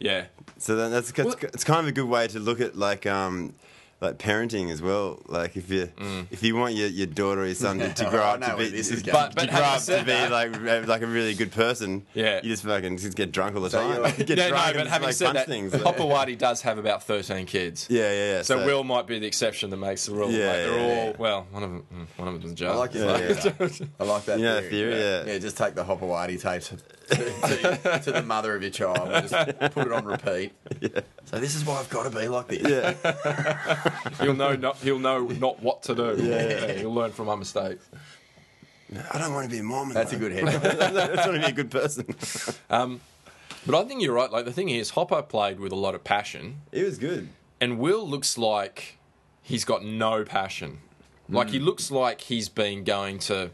[0.00, 0.26] yeah,
[0.58, 3.06] So then that's, that's Well- it's kind of a good way to look at like
[3.06, 3.54] um
[4.04, 5.20] like parenting as well.
[5.26, 6.26] Like if you Mm.
[6.30, 8.68] if you want your, your daughter or your son to, to grow up to be
[8.68, 9.12] this is to.
[9.12, 12.04] But- but to grow having up to be that- like like a really good person.
[12.14, 12.40] Yeah.
[12.42, 13.96] you just fucking just get drunk all the So time.
[13.96, 15.72] you're- get yeah, drunk no, and but just, having like, said punch that, things.
[15.72, 17.86] Hopoate does have about 13 kids.
[17.90, 18.42] yeah, yeah, yeah.
[18.42, 20.30] So, Will might be the exception that makes the rule.
[20.30, 21.12] Yeah, like, they're yeah, all yeah.
[21.18, 21.46] well.
[21.50, 22.72] One of them, mm, one of them's in jail.
[22.72, 23.90] I like your Yeah, theory.
[24.00, 24.70] I like that Yeah, theory.
[24.70, 25.24] theory, yeah.
[25.26, 26.62] Yeah, just take the Hopoate tape
[27.08, 30.52] to, to, to, to the mother of your child and just put it on repeat.
[31.24, 32.62] So this is why I've got to be like this.
[32.68, 34.00] yeah.
[34.20, 34.54] he'll know.
[34.56, 36.16] Not, he'll know not what to do.
[36.18, 37.88] Yeah, he'll learn from my mistakes.
[39.12, 39.94] I don't want to be a Mormon.
[39.94, 40.56] That's a good headline.
[40.92, 42.06] I just want to be a good person.
[43.66, 44.30] But I think you're right.
[44.30, 47.28] Like the thing is, Hopper played with a lot of passion, It was good.
[47.60, 48.98] and Will looks like
[49.42, 50.78] he's got no passion.
[51.28, 53.50] Like he looks like he's been going to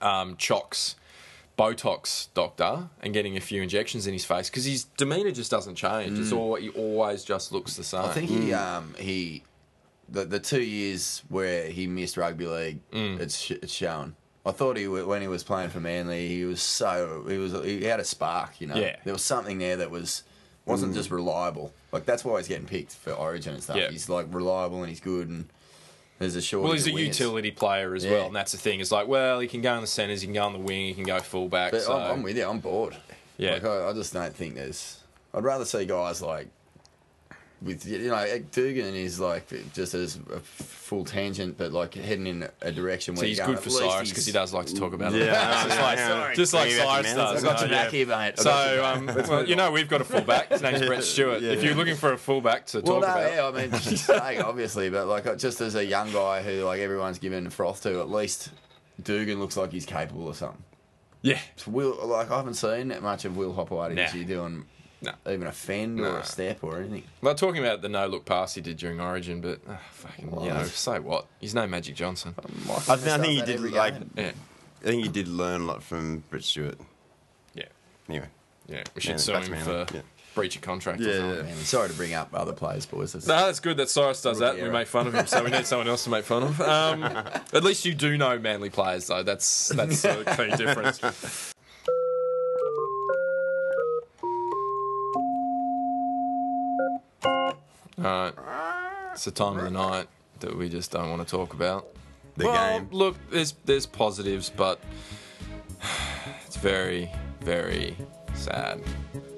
[0.00, 0.96] um, Chock's
[1.58, 5.74] Botox doctor and getting a few injections in his face because his demeanor just doesn't
[5.74, 6.18] change.
[6.18, 8.02] It's all he always just looks the same.
[8.02, 9.42] I think he um he
[10.08, 13.20] the the two years where he missed rugby league, Mm.
[13.20, 14.14] it's it's shown.
[14.46, 17.84] I thought he when he was playing for Manly, he was so he was he
[17.84, 18.60] had a spark.
[18.60, 18.96] You know, Yeah.
[19.04, 20.22] there was something there that was
[20.64, 21.72] wasn't just reliable.
[21.92, 23.76] Like that's why he's getting picked for Origin and stuff.
[23.76, 23.90] Yeah.
[23.90, 25.48] He's like reliable and he's good and
[26.18, 26.64] there's a short.
[26.64, 28.12] Well, he's a utility player as Yeah.
[28.12, 28.80] well, and that's the thing.
[28.80, 30.86] It's like, well, he can go in the centres, he can go on the wing,
[30.86, 31.72] he can go fullback.
[31.72, 32.46] But so, I'm, I'm with you.
[32.48, 32.96] I'm bored.
[33.36, 33.52] Yeah.
[33.54, 34.98] Like, I, I just don't think there's.
[35.34, 36.48] I'd rather see guys like
[37.60, 42.48] with you know Dugan is like just as a full tangent, but like heading in
[42.62, 44.92] a direction where So he's good for at Cyrus because he does like to talk
[44.92, 45.26] about it.
[45.26, 46.34] Yeah, just yeah, like, yeah.
[46.34, 47.44] just like Bring it back to Cyrus does.
[47.44, 47.90] I got your back yeah.
[47.98, 48.14] here, mate.
[48.14, 50.48] I got your So, um, well, you know, we've got a fullback.
[50.50, 51.42] His name's Brett Stewart.
[51.42, 53.70] Yeah, if you're looking for a fullback to Well, talk no, about, yeah, I mean,
[53.80, 57.82] just saying, obviously, but like just as a young guy who like everyone's given froth
[57.82, 58.50] to, at least
[59.02, 60.62] Dugan looks like he's capable of something.
[61.22, 64.02] yeah, So Will, like I haven't seen that much of Will Hopoate Nah.
[64.02, 64.64] this year doing
[65.00, 65.12] No.
[65.30, 67.04] even a fend or a step or anything.
[67.22, 70.48] Well, talking about the no look pass he did during Origin, but uh, fucking, you
[70.48, 70.66] know, What?
[70.68, 71.26] so what?
[71.40, 72.34] He's no Magic Johnson.
[72.36, 73.94] I think, I think he did like.
[74.16, 74.32] Yeah,
[74.82, 76.78] I think he did learn a lot from Brett Stewart.
[77.54, 77.64] yeah,
[78.08, 78.26] Anyway.
[78.66, 78.82] yeah.
[78.94, 80.00] We should Yeah, sue him for yeah.
[80.34, 81.00] breach of contract.
[81.00, 81.48] Yeah, or something.
[81.48, 81.62] yeah.
[81.62, 83.14] Sorry to bring up other players, boys.
[83.14, 84.54] It's- No, that's good that Cyrus does that.
[84.54, 86.60] Rookie We make fun of him, so we need someone else to make fun of.
[86.60, 89.22] Um, at least you do know Manly players, though.
[89.22, 91.54] That's that's a key difference.
[97.98, 98.32] All right,
[99.12, 100.06] it's the time of the night
[100.38, 101.88] that we just don't want to talk about.
[102.36, 102.88] The well, game.
[102.92, 104.80] look, there's there's positives, but
[106.46, 107.96] it's very very
[108.34, 108.80] sad.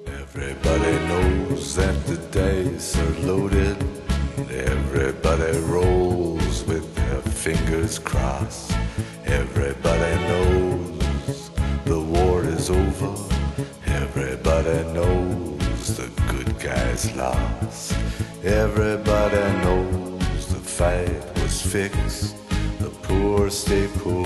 [0.05, 3.77] Everybody knows that the dice are loaded.
[4.51, 8.73] Everybody rolls with their fingers crossed.
[9.25, 11.49] Everybody knows
[11.85, 13.15] the war is over.
[13.87, 15.50] Everybody knows the good
[16.71, 17.93] guys lost.
[18.43, 22.35] Everybody knows the fight was fixed.
[22.79, 24.25] The poor stay poor,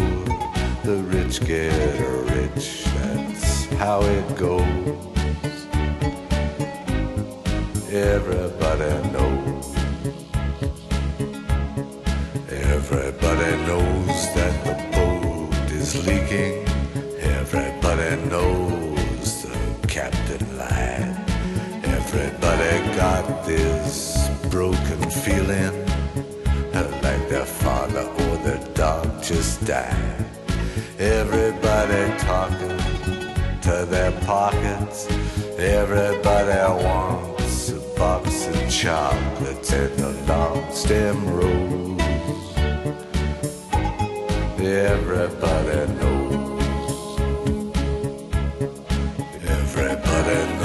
[0.83, 1.99] the rich get
[2.35, 2.83] rich.
[2.97, 5.57] That's how it goes.
[7.91, 9.65] Everybody knows.
[12.75, 16.55] Everybody knows that the boat is leaking.
[17.39, 18.94] Everybody knows
[22.17, 25.85] Everybody got this broken feeling
[27.03, 30.25] like their father or their dog just died.
[30.97, 32.77] Everybody talking
[33.63, 35.07] to their pockets.
[35.57, 41.99] Everybody wants a box of chocolates and a long stem rose.
[44.57, 47.19] Everybody knows.
[49.43, 50.64] Everybody knows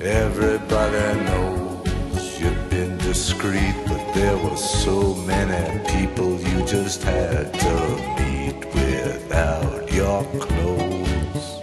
[0.00, 7.96] Everybody knows you've been discreet, but there were so many people you just had to
[8.16, 11.58] meet without your clothes.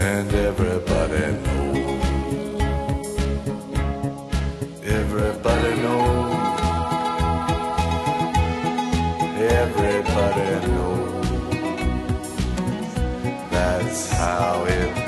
[0.00, 2.04] And everybody knows.
[4.82, 6.34] Everybody knows.
[9.38, 11.28] Everybody knows.
[13.52, 15.03] That's how it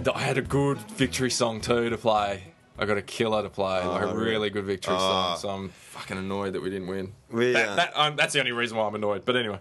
[0.00, 2.44] had the, I had a good victory song too to play.
[2.78, 5.36] I got a killer to play, like a Oh, really good victory song.
[5.36, 7.12] So I'm fucking annoyed that we didn't win.
[7.30, 9.24] We, That, uh, that, um, that's the only reason why I'm annoyed.
[9.26, 9.58] But anyway,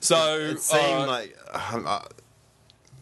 [0.00, 1.36] so It seemed uh, like.
[1.72, 2.06] Um, I,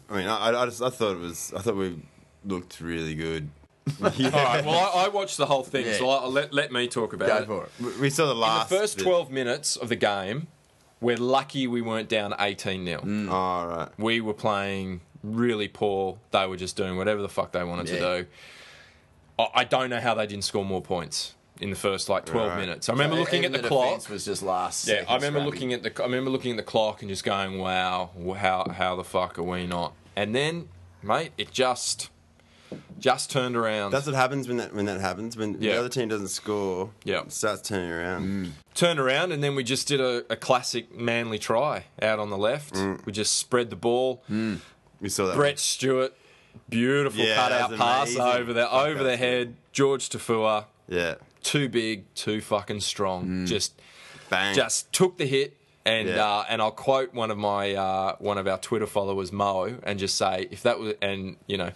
[0.09, 1.53] I mean, I, I just I thought it was.
[1.55, 1.99] I thought we
[2.43, 3.49] looked really good.
[4.01, 4.65] All right.
[4.65, 7.37] Well, I, I watched the whole thing, so I, let let me talk about Go
[7.37, 7.45] it.
[7.45, 7.71] for it.
[7.95, 8.69] We- we saw the In last.
[8.69, 9.03] the first bit.
[9.03, 10.47] 12 minutes of the game,
[10.99, 13.01] we're lucky we weren't down 18 0.
[13.01, 13.29] Mm.
[13.31, 13.89] Oh.
[13.97, 16.17] We were playing really poor.
[16.31, 17.99] They were just doing whatever the fuck they wanted Yeah.
[17.99, 18.29] to do.
[19.55, 22.59] I, don't know how they didn't score more points in the first like 12 Right.
[22.59, 22.89] minutes.
[22.89, 24.07] I remember looking at Even the, clock.
[24.09, 24.87] was just last.
[24.87, 25.45] Yeah, I remember scrappy.
[25.45, 28.95] looking at the I remember looking at the clock and just going, "Wow, how how
[28.95, 30.69] the fuck are we not?" And then,
[31.01, 32.09] mate, it just
[32.99, 33.91] just turned around.
[33.91, 35.73] That's what happens when that when that happens when Yeah.
[35.73, 36.91] the other team doesn't score.
[37.03, 37.23] Yeah.
[37.27, 38.53] starts turning around.
[38.75, 42.37] turned around and then we just did a, a classic manly try out on the
[42.37, 42.75] left.
[42.75, 43.05] Mm.
[43.05, 44.23] We just spread the ball.
[45.01, 45.35] We saw that.
[45.35, 46.13] Brett Stewart,
[46.69, 49.55] beautiful Yeah, cut-out pass over the over the head.
[49.71, 53.45] George Taufua, Yeah, too big, too fucking strong.
[53.45, 53.73] Just
[54.29, 54.53] bang.
[54.55, 55.57] just took the hit.
[55.83, 56.23] And Yeah.
[56.23, 59.97] uh, and I'll quote one of my uh, one of our Twitter followers, Mo, and
[59.97, 61.71] just say if that was and you know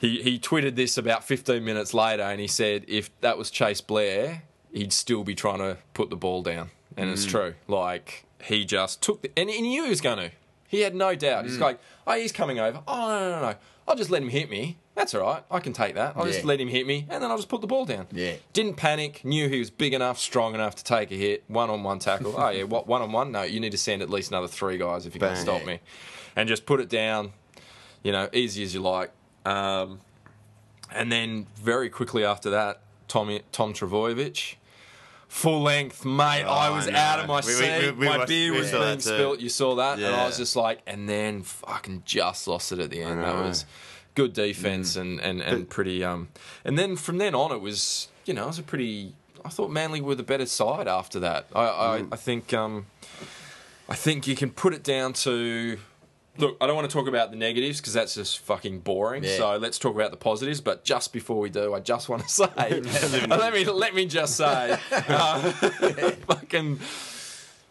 [0.00, 3.82] he he tweeted this about 15 minutes later, and he said if that was Chase
[3.82, 7.12] Blair, he'd still be trying to put the ball down, and Mm.
[7.12, 7.54] it's true.
[7.66, 10.30] Like he just took the, and he knew he was going to.
[10.66, 11.44] He had no doubt.
[11.44, 11.48] Mm.
[11.48, 11.78] He's like,
[12.08, 12.82] oh, he's coming over.
[12.88, 13.54] Oh no, no, no.
[13.86, 14.76] I'll just let him hit me.
[14.94, 15.42] That's all right.
[15.50, 16.14] I can take that.
[16.16, 18.06] I'll just let him hit me, and then I'll just put the ball down.
[18.10, 18.34] Yeah.
[18.52, 19.24] Didn't panic.
[19.24, 21.44] Knew he was big enough, strong enough to take a hit.
[21.46, 22.34] One on one tackle.
[22.36, 23.30] oh yeah, what one on one?
[23.32, 25.80] No, you need to send at least another three guys if you can stop me,
[26.34, 27.32] and just put it down.
[28.02, 29.10] You know, easy as you like.
[29.46, 30.00] Um,
[30.92, 34.56] and then very quickly after that, Tommy Tom Trbojevic.
[35.28, 36.44] Full length, mate.
[36.46, 37.80] Oh, I was I out of my We- seat.
[37.82, 39.40] we- we my watched- beer was being spilt.
[39.40, 42.90] You saw that, and I was just like, and then fucking just lost it at
[42.90, 43.22] the end.
[43.22, 43.64] That was
[44.14, 45.00] good defense Mm.
[45.00, 46.02] and, and, and pretty.
[46.02, 46.28] Um,
[46.64, 49.14] and then from then on, it was you know it was a pretty.
[49.44, 51.46] I thought Manly were the better side after that.
[51.54, 52.08] I I, Mm.
[52.10, 52.86] I think um,
[53.88, 55.78] I think you can put it down to.
[56.38, 59.24] Look, I don't want to talk about the negatives because that's just fucking boring.
[59.24, 59.36] Yeah.
[59.36, 60.60] So let's talk about the positives.
[60.60, 62.46] But just before we do, I just want to say,
[63.28, 65.50] let me let me just say, uh,
[66.28, 66.78] fucking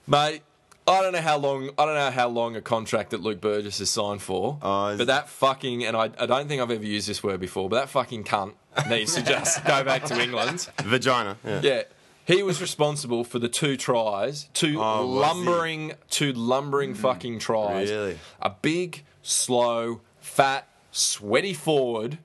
[0.05, 0.41] mate.
[0.89, 1.69] I don't know how long.
[1.77, 4.53] I don't know how long a contract that Luke Burgess has signed for.
[4.63, 7.67] Is- but that fucking and I, I don't think I've ever used this word before.
[7.69, 8.53] But that fucking cunt
[8.89, 10.69] needs to just go back to England.
[10.83, 11.35] Vagina.
[11.45, 11.59] Yeah.
[11.61, 11.83] Yeah.
[12.27, 17.01] He was responsible for the two tries, two Oh, lumbering, two lumbering hmm.
[17.01, 17.89] fucking tries.
[17.89, 18.19] Really?
[18.41, 22.17] A big, slow, fat, sweaty forward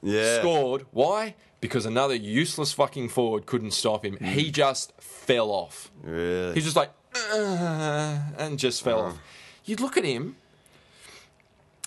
[0.00, 0.38] Yeah.
[0.38, 0.86] scored.
[0.92, 1.34] Why?
[1.60, 4.16] Because another useless fucking forward couldn't stop him.
[4.18, 4.52] He hmm.
[4.52, 5.90] just fell off.
[6.02, 6.54] Really?
[6.54, 9.08] He's just like, "Uh," and just fell uh-huh.
[9.08, 9.18] off.
[9.64, 10.36] You look at him.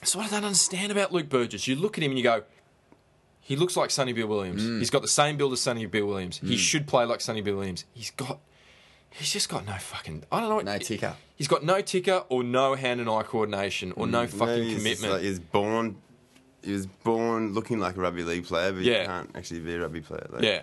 [0.03, 2.43] So what I don't understand about Luke Burgess, you look at him and you go,
[3.41, 4.63] he looks like Sonny Bill Williams.
[4.63, 4.79] Mm.
[4.79, 6.37] He's got the same build as Sonny Bill Williams.
[6.39, 7.85] He should play like Sonny Bill Williams.
[7.93, 8.39] He's got,
[9.09, 10.55] he's just got no fucking, I don't know.
[10.55, 11.15] what- No ticker.
[11.35, 14.63] He's got no ticker or no hand and eye coordination or no fucking Mm.
[14.65, 15.13] He's commitment.
[15.13, 15.95] Like, he born.
[16.63, 19.01] He was born looking like a rugby league player, but Yeah.
[19.01, 20.27] you can't actually be a rugby player.
[20.31, 20.61] Like, Yeah,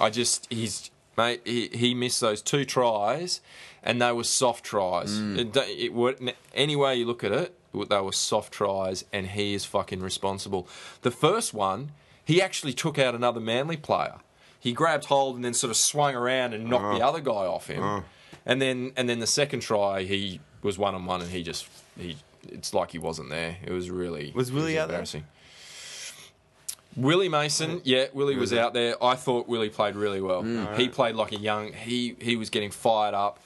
[0.00, 1.42] I just he's mate.
[1.44, 3.42] He, he missed those two tries,
[3.82, 5.10] and they were soft tries.
[5.18, 5.38] Mm.
[5.38, 5.68] It, don't-
[6.26, 7.54] it, any way you look at it,
[7.90, 10.66] they were soft tries, and he is fucking responsible.
[11.02, 11.90] The first one,
[12.24, 14.16] he actually took out another Manly player.
[14.60, 16.98] He grabbed hold and then sort of swung around and knocked Uh-huh.
[16.98, 18.04] the other guy off him.
[18.46, 21.66] And then and then the second try, he was one on one, and he just
[21.98, 22.16] he.
[22.48, 23.56] It's like he wasn't there.
[23.64, 24.96] It was really Was Willie out there?
[24.96, 25.24] embarrassing.
[26.96, 29.02] Willie Mason, yeah, Willie was out there.
[29.02, 30.42] I thought Willie played really well.
[30.44, 30.76] Mm.
[30.76, 31.72] He played like a young.
[31.72, 33.40] He he was getting fired up.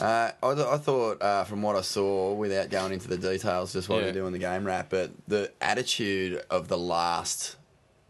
[0.00, 3.72] Uh, I, th- I thought, uh, from what I saw, without going into the details,
[3.74, 4.06] just while Yeah.
[4.06, 7.56] we're doing the game wrap, but the attitude of the last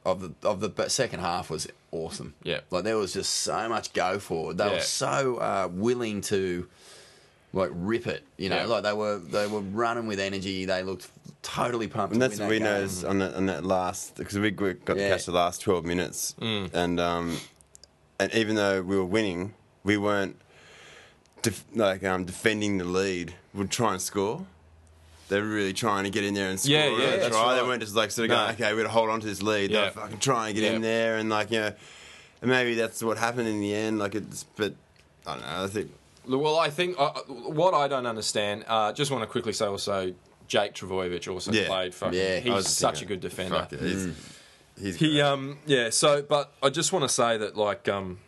[0.05, 2.35] of the of the b- second half was awesome.
[2.43, 2.61] Yeah.
[2.71, 4.59] like there was just so much go forward.
[4.59, 4.73] They Yeah.
[4.75, 6.69] were so uh, willing to
[7.53, 8.23] like rip it.
[8.39, 8.67] You know, Yeah.
[8.67, 10.65] like they were they were running with energy.
[10.65, 11.09] They looked
[11.43, 12.13] totally pumped.
[12.15, 12.75] And that's win what we that game.
[12.81, 15.09] noticed on that, on that last because we we got Yeah.
[15.09, 16.71] to catch the last twelve minutes, Mm.
[16.73, 17.37] and um,
[18.19, 20.37] and even though we were winning, we weren't
[21.43, 23.35] def- like um, defending the lead.
[23.53, 24.47] We'd try and score.
[25.31, 26.73] They're really trying to get in there and score.
[26.73, 27.55] Yeah, yeah, that's try.
[27.55, 28.37] They weren't just like sort of No.
[28.37, 29.71] going, okay, we're gonna hold on to this lead.
[29.71, 29.83] Yeah.
[29.83, 31.73] They're fucking trying to get in there and like you know,
[32.43, 33.99] and maybe that's what happened in the end.
[33.99, 34.75] Like it's, but
[35.27, 35.65] I don't know.
[35.65, 35.91] I think
[36.27, 38.65] Well, I think uh, what I don't understand.
[38.69, 40.13] Uh, just want to quickly say also,
[40.49, 41.69] Jake Trbojevic also Yeah.
[41.69, 41.95] played.
[41.95, 42.41] Fucking, Yeah.
[42.41, 43.55] He's was such a good defender.
[43.71, 44.09] fuck he's,
[44.81, 48.19] he's He um yeah, so but I just want to say that like um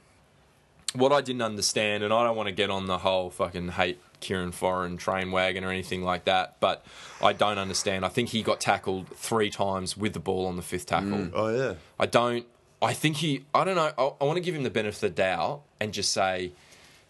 [0.95, 3.99] what I didn't understand and I don't want to get on the whole fucking hate
[4.23, 6.85] Kieran Foran train wagon or anything like that, but
[7.21, 8.05] I don't understand.
[8.05, 11.11] I think he got tackled 3 times with the ball on the fifth tackle.
[11.11, 11.33] Mm.
[11.35, 11.75] Oh yeah.
[11.99, 12.47] I don't
[12.81, 15.01] I think he I don't know, I, I want to give him the benefit of
[15.01, 16.53] the doubt and just say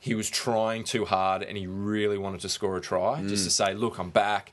[0.03, 3.51] he was trying too hard and he really wanted to score a try just to
[3.51, 3.53] mm.
[3.53, 4.53] say, look, I'm back.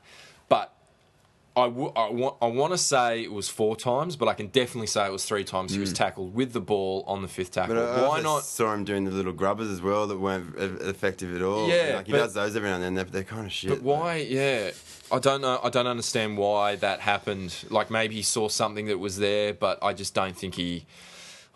[1.56, 4.46] I, w- I, want, I want to say it was four times, but I can
[4.48, 5.72] definitely say it was three times.
[5.72, 7.74] He was tackled with the ball on the fifth tackle.
[7.74, 8.44] But I Why also not?
[8.44, 11.68] saw him doing the little grubbers as well that weren't e- effective at all.
[11.68, 12.94] Yeah, like he but- does those every now and then.
[12.94, 13.70] They're, they're kind of shit.
[13.70, 14.16] But why?
[14.16, 14.70] Yeah,
[15.10, 15.58] I don't know.
[15.62, 17.64] I don't understand why that happened.
[17.68, 20.86] Like maybe he saw something that was there, but I just don't think he.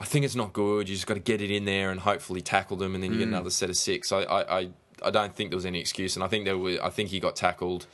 [0.00, 0.88] I think it's not good.
[0.88, 3.16] You just got to get it in there and hopefully tackle them, and then you
[3.18, 3.20] Mm.
[3.20, 4.10] get another set of six.
[4.10, 4.68] I, I, I,
[5.04, 6.80] I don't think there was any excuse, and I think there was.
[6.80, 7.86] I think he got tackled.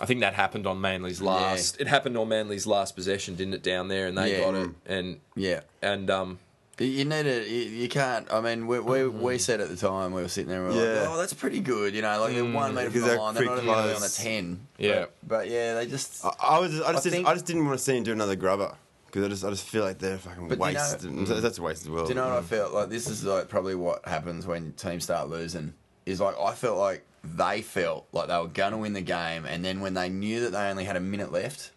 [0.00, 1.80] I think that happened on Manly's last.
[1.80, 3.62] It happened on Manly's last possession, didn't it?
[3.62, 4.44] Down there, and they Yeah.
[4.44, 4.74] got it, mm.
[4.86, 5.60] and Yeah.
[5.82, 6.38] and um,
[6.80, 7.46] You- You need it.
[7.46, 8.26] You, you can't.
[8.32, 9.38] I mean, we, we, we mm-hmm.
[9.38, 10.62] said at the time we were sitting there.
[10.66, 11.00] we were Yeah.
[11.02, 12.74] like, "Oh, that's pretty good." You know, like they're one mm.
[12.74, 13.34] meter from Because the they're line.
[13.34, 14.66] They're not pretty even really on a ten.
[14.78, 15.00] Yeah.
[15.00, 16.24] But, but yeah, they just.
[16.24, 16.74] I, I was.
[16.74, 16.88] I just.
[16.88, 18.74] I didn't, think- I just didn't want to see him do another grubber
[19.06, 19.44] because I just.
[19.44, 21.10] I just feel like they're fucking But do you know- wasted.
[21.12, 21.40] Mm.
[21.42, 22.02] That's a waste as well.
[22.06, 22.88] Do you know what I felt like?
[22.88, 25.74] This is like probably what happens when teams start losing.
[26.06, 29.44] Is like I felt like they felt like they were going to win the game,
[29.46, 31.70] and then when they knew that they only had a minute left,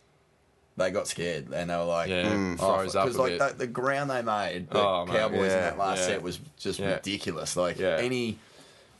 [0.75, 2.57] they got scared and they were like, Yeah, Mm.
[2.59, 3.39] oh, froze up because like bit.
[3.39, 6.05] the, the ground they made, the Oh, mate, Cowboys in that last yeah.
[6.05, 6.93] set was just Yeah.
[6.95, 7.55] ridiculous.
[7.55, 7.97] Like Yeah.
[7.99, 8.37] any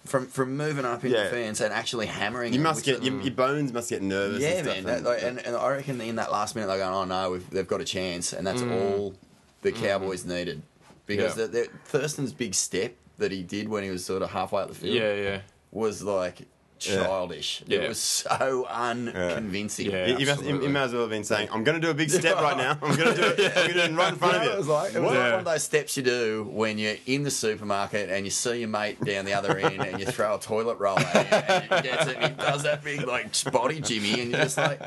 [0.05, 1.25] from from moving up in Yeah.
[1.25, 2.51] defence and actually hammering.
[2.53, 4.41] You it, must which get your, your bones must get nervous.
[4.41, 4.85] yeah, and stuff man.
[4.85, 7.49] That, like, and, and I reckon in that last minute they're going, oh no, we've,
[7.51, 9.13] they've got a chance, and that's all
[9.61, 10.63] the Cowboys needed
[11.05, 11.37] because Mm.
[11.37, 11.45] Yeah.
[11.45, 14.69] the, the, Thurston's big step that he did when he was sort of halfway up
[14.69, 15.41] the field Yeah, yeah.
[15.77, 16.47] Was like
[16.79, 17.63] childish.
[17.65, 17.79] Yeah.
[17.79, 19.89] It was so unconvincing.
[19.89, 20.05] Yeah.
[20.07, 21.89] you, you, must, you, you might as well have been saying, "I'm going to do
[21.89, 22.77] a big step right now.
[22.81, 23.39] I'm going to do it.
[23.39, 24.95] I'm going to do it right in front You know, of it you." was like
[24.95, 25.19] it was Yeah.
[25.19, 28.59] like one of those steps you do when you're in the supermarket and you see
[28.59, 31.63] your mate down the other end and you throw a toilet roll at him and
[31.83, 34.79] he gets it and he does that big like body jimmy and you're just like,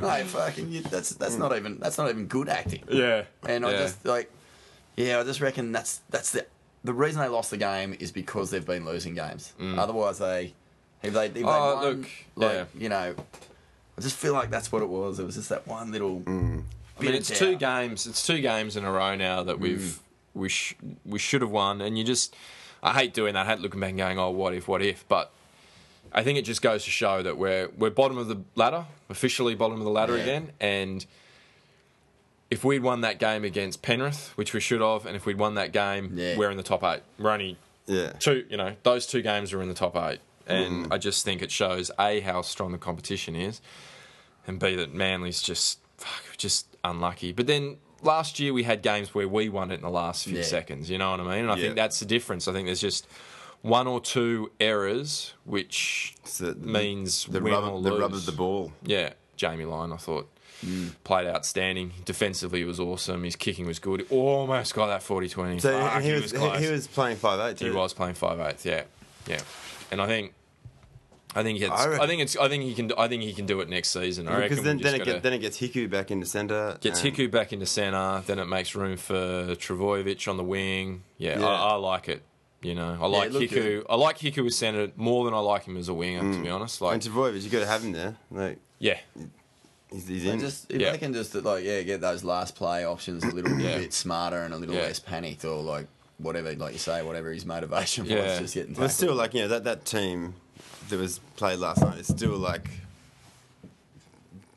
[0.00, 2.82] no, fucking, you, that's that's not even that's not even good acting.
[2.90, 3.22] Yeah.
[3.46, 3.78] And I Yeah.
[3.78, 4.30] just like,
[4.96, 6.44] yeah, I just reckon that's that's the
[6.84, 9.52] the reason they lost the game is because they've been losing games.
[9.60, 10.54] Otherwise, they
[11.02, 11.46] if they if they Mm.
[11.46, 12.64] Oh, won, look, like yeah.
[12.76, 13.14] you know,
[13.98, 15.18] I just feel like that's what it was.
[15.18, 16.22] It was just that one little.
[16.26, 16.30] I
[17.02, 18.06] mean, it's two games.
[18.06, 19.98] It's two games in a row now that we've
[20.34, 22.34] we sh- we should have won, and you just
[22.82, 23.46] I hate doing that.
[23.46, 24.68] I hate looking back and going, "Oh, what if?
[24.68, 25.32] What if?" But
[26.12, 29.54] I think it just goes to show that we're we're bottom of the ladder, officially
[29.54, 30.22] bottom of the ladder Yeah.
[30.22, 31.04] again, and.
[32.50, 35.54] If we'd won that game against Penrith, which we should have, and if we'd won
[35.54, 36.36] that game, Yeah.
[36.36, 37.02] we're in the top eight.
[37.18, 38.12] We're only Yeah.
[38.18, 40.18] two, you know, those two games are in the top eight.
[40.46, 40.92] And mm.
[40.92, 43.60] I just think it shows A, how strong the competition is,
[44.48, 47.30] and B, that Manly's just, fuck, just unlucky.
[47.32, 50.38] But then last year we had games where we won it in the last few
[50.38, 50.42] Yeah.
[50.42, 51.32] seconds, you know what I mean?
[51.42, 51.62] And I Yeah.
[51.62, 52.48] think that's the difference.
[52.48, 53.06] I think there's just
[53.62, 58.00] one or two errors, which the- means the win rub, or the lose.
[58.00, 58.72] rub of the ball.
[58.82, 60.28] Yeah, Jamie Lyon, I thought.
[60.64, 60.90] Mm.
[61.04, 61.92] Played outstanding.
[62.04, 63.24] Defensively, he was awesome.
[63.24, 64.06] His kicking was good.
[64.10, 65.58] Almost got that 40 20.
[65.60, 66.58] So Fuck, he, was, close.
[66.58, 67.58] he, he was playing five eight.
[67.58, 68.16] He was playing
[68.64, 68.82] yeah,
[69.26, 69.40] yeah,
[69.90, 70.34] and I think,
[71.34, 73.46] I think it's, I I, think it's, I think he can, I think he can
[73.46, 74.28] do it next season.
[74.28, 76.76] I because then, then, it get, then it gets Hiku back into centre.
[76.80, 81.02] gets and- Hiku back into centre, then it makes room for Trbojevic on the wing.
[81.18, 81.46] Yeah, Yeah.
[81.46, 82.22] I, I like it.
[82.62, 83.54] You know, I like it looked Hiku.
[83.54, 83.86] good.
[83.88, 86.22] I like Hiku as centre more than I like him as a winger.
[86.22, 86.34] Mm.
[86.36, 88.16] To be honest, like, And Trbojevic, you got to have him there.
[88.30, 88.98] Like yeah,
[89.92, 90.40] he's, he's And in.
[90.40, 90.92] just if Yeah.
[90.92, 93.78] they can just like yeah get those last play options a little Yeah.
[93.78, 94.82] bit smarter and a little Yeah.
[94.82, 95.86] less panicked or like
[96.18, 98.30] whatever like you say whatever his motivation Yeah.
[98.30, 100.34] was just getting But it's still like you know that that team
[100.88, 102.68] that was played last night is still like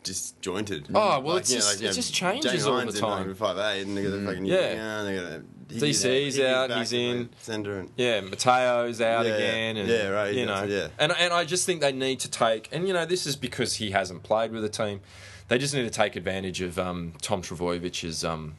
[0.04, 0.88] disjointed.
[0.94, 3.00] Oh, well, Like, it's you know, just- like, it know, just changes Jamie all the
[3.00, 3.36] time.
[3.36, 4.26] five eight, and they got the mm.
[4.26, 4.74] fucking Yeah.
[4.74, 7.30] yeah, they got DC's out, he's in.
[7.40, 10.88] Center and Yeah, Mateo's out Yeah, again, and yeah, right, You know, yeah.
[11.00, 13.76] and and I just think they need to take, and you know, this is because
[13.76, 15.02] he hasn't played with the team.
[15.48, 18.56] They just need to take advantage of um, Tom Trbojevic's um,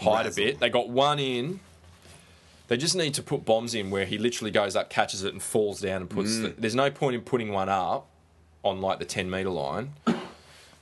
[0.00, 0.60] height a bit.
[0.60, 1.60] They got one in.
[2.68, 5.42] They just need to put bombs in where he literally goes up, catches it, and
[5.42, 6.32] falls down and puts.
[6.32, 6.42] Mm.
[6.42, 8.08] The, there's no point in putting one up
[8.62, 9.92] on like the ten meter line.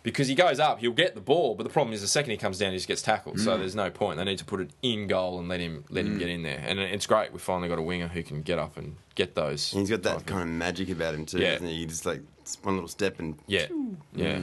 [0.03, 2.39] Because he goes up, he'll get the ball, but the problem is the second he
[2.39, 3.39] comes down, he just gets tackled.
[3.39, 3.59] So Mm.
[3.59, 4.17] there's no point.
[4.17, 6.63] They need to put it in goal and let him let him get in there.
[6.67, 7.33] And it's great.
[7.35, 9.71] We finally got a winger who can get up and get those.
[9.73, 11.39] he's got that kind of magic about him too.
[11.41, 11.53] Yeah.
[11.53, 11.75] Doesn't he?
[11.81, 12.23] he just like
[12.63, 13.67] one little step and Yeah,
[14.15, 14.41] yeah.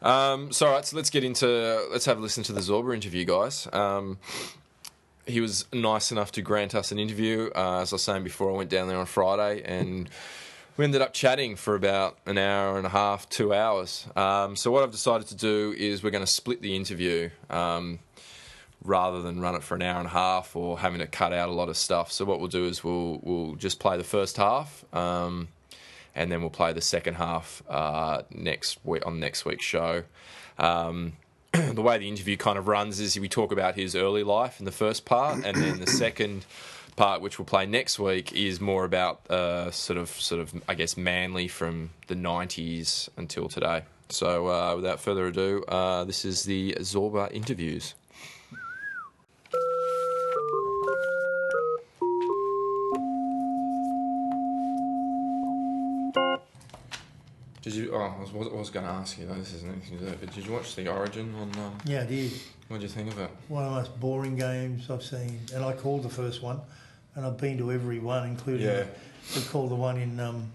[0.00, 1.46] Um, so, all right, so let's get into
[1.90, 3.66] let's have a listen to the Zorba interview, guys.
[3.72, 4.18] Um,
[5.28, 7.50] he was nice enough to grant us an interview.
[7.54, 10.08] Uh, as I was saying before, I went down there on Friday and
[10.76, 14.06] we ended up chatting for about an hour and a half, two hours.
[14.16, 17.30] Um, so, what I've decided to do is we're going to split the interview.
[17.50, 17.98] Um,
[18.84, 21.48] rather than run it for an hour and a half or having to cut out
[21.48, 22.12] a lot of stuff.
[22.12, 25.48] So what we'll do is we'll we'll just play the first half, um,
[26.14, 30.04] and then we'll play the second half uh, next week on next week's show.
[30.58, 31.14] Um,
[31.52, 34.64] the way the interview kind of runs is we talk about his early life in
[34.64, 36.44] the first part, and then the second
[36.96, 40.74] part, which we'll play next week, is more about uh, sort of sort of I
[40.74, 43.82] guess Manly from the '90s until today.
[44.10, 47.94] So uh, without further ado, uh, this is the Zorba interviews.
[57.68, 57.90] Did you?
[57.92, 59.26] Oh, I was, I was going to ask you.
[59.26, 60.16] though, This isn't anything to do.
[60.18, 61.50] But did you watch the Origin on?
[61.62, 62.32] Um, Yeah, I did.
[62.68, 63.30] what did you think of it?
[63.48, 66.60] One of the most boring games I've seen, and I called the first one,
[67.14, 68.84] and I've been to every one, including Yeah.
[69.36, 70.50] we called the one in um,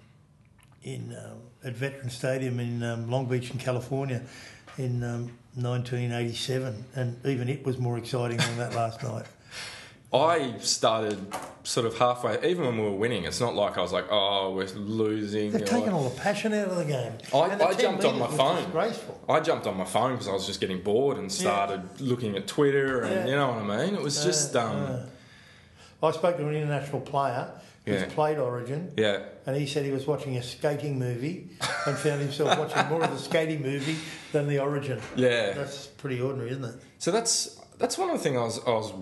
[0.84, 4.24] in um, at Veteran Stadium in um, Long Beach in California
[4.80, 9.26] in um, 1987, and even it was more exciting than that last night.
[10.14, 11.18] I started
[11.64, 12.36] sort of halfway.
[12.48, 15.62] Even when we were winning, it's not like I was like, "Oh, we're losing." They're
[15.62, 17.14] taking like- all the passion out of the game.
[17.34, 17.38] I,
[17.70, 18.64] I jumped on my phone.
[19.28, 22.46] I jumped on my phone because I was just getting bored and started looking at
[22.48, 23.26] Twitter and Yeah.
[23.26, 23.96] you know what I mean.
[23.96, 25.06] It was just um,
[26.02, 27.50] Uh, I spoke to an international player
[27.86, 28.00] Yeah.
[28.00, 29.20] who's played Origin, Yeah.
[29.48, 31.50] and he said he was watching a skating movie
[31.88, 33.96] and found himself watching more of the skating movie
[34.34, 35.00] than the Origin.
[35.16, 35.54] Yeah.
[35.54, 36.76] That's pretty ordinary, isn't it?
[37.00, 38.94] So that's that's one of the things I was I was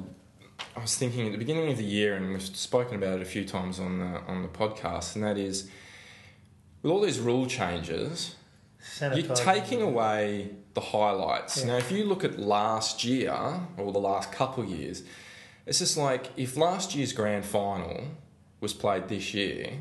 [0.76, 3.26] I was thinking at the beginning of the year, and we've spoken about it a
[3.26, 5.70] few times on the on the podcast, and that is
[6.82, 8.36] with all these rule changes,
[9.00, 11.60] you're taking away the highlights.
[11.60, 11.68] Yeah.
[11.68, 13.36] Now, if you look at last year
[13.78, 15.04] or the last couple of years,
[15.66, 18.08] it's just like if last year's grand final
[18.60, 19.74] was played this year,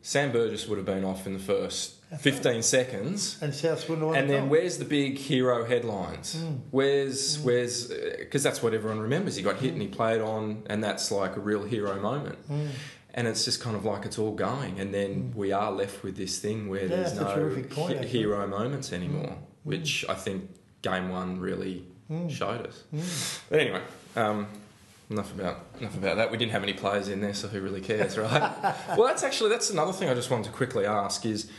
[0.00, 3.38] Sam Burgess would have been off in the first 15 seconds.
[3.40, 6.40] And South wouldn't And then where's the big hero headlines?
[6.40, 6.56] Hmm.
[6.70, 7.86] Where's where's
[8.18, 9.36] because that's what everyone remembers.
[9.36, 12.38] He got hit and he played on, and that's like a real hero moment.
[12.46, 12.66] Hmm.
[13.14, 16.16] And it's just kind of like it's all going, and then we are left with
[16.16, 20.48] this thing where Yeah, there's no point, he- hero moments anymore, which I think
[20.80, 22.28] game one really Hmm.
[22.28, 23.38] showed us.
[23.50, 23.82] But anyway,
[24.16, 24.46] um,
[25.10, 26.30] enough about enough about that.
[26.30, 28.50] We didn't have any players in there, so who really cares, right?
[28.96, 31.50] well, that's actually that's another thing I just wanted to quickly ask is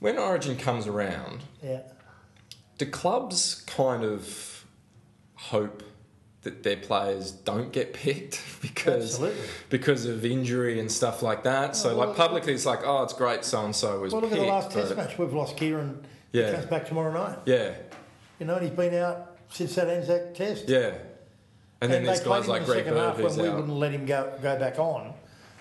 [0.00, 1.80] when Origin comes around, Yeah.
[2.78, 4.64] do clubs kind of
[5.34, 5.82] hope
[6.42, 9.46] that their players don't get picked because Absolutely.
[9.68, 11.74] because of injury and stuff like that?
[11.76, 14.30] So well, like publicly, it's like, oh, it's great, so and so was Well, look
[14.30, 14.42] picked.
[14.42, 15.18] at the last Test match.
[15.18, 16.04] We've lost Kieran.
[16.32, 16.48] Yeah.
[16.48, 17.38] He comes back tomorrow night.
[17.46, 17.72] Yeah,
[18.38, 20.68] You know, and he's been out since that Anzac Test.
[20.68, 20.92] yeah.
[21.80, 23.92] And then they there's guys like the Greg Bird half who's when we wouldn't let
[23.92, 25.12] him go go back on.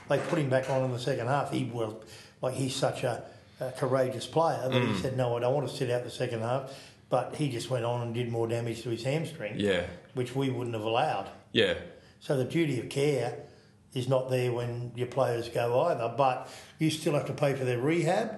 [0.08, 1.52] They put him back on in the second half.
[1.52, 1.94] He was
[2.42, 3.24] like he's such a,
[3.60, 4.94] a courageous player that Mm.
[4.96, 6.72] he said, "No, I don't want to sit out the second half."
[7.10, 9.84] But he just went on and did more damage to his hamstring, Yeah,
[10.16, 11.28] which we wouldn't have allowed.
[11.52, 11.76] yeah,
[12.20, 13.38] So the duty of care
[13.94, 16.12] is not there when your players go either.
[16.18, 16.50] But
[16.80, 18.32] you still have to pay for their rehab.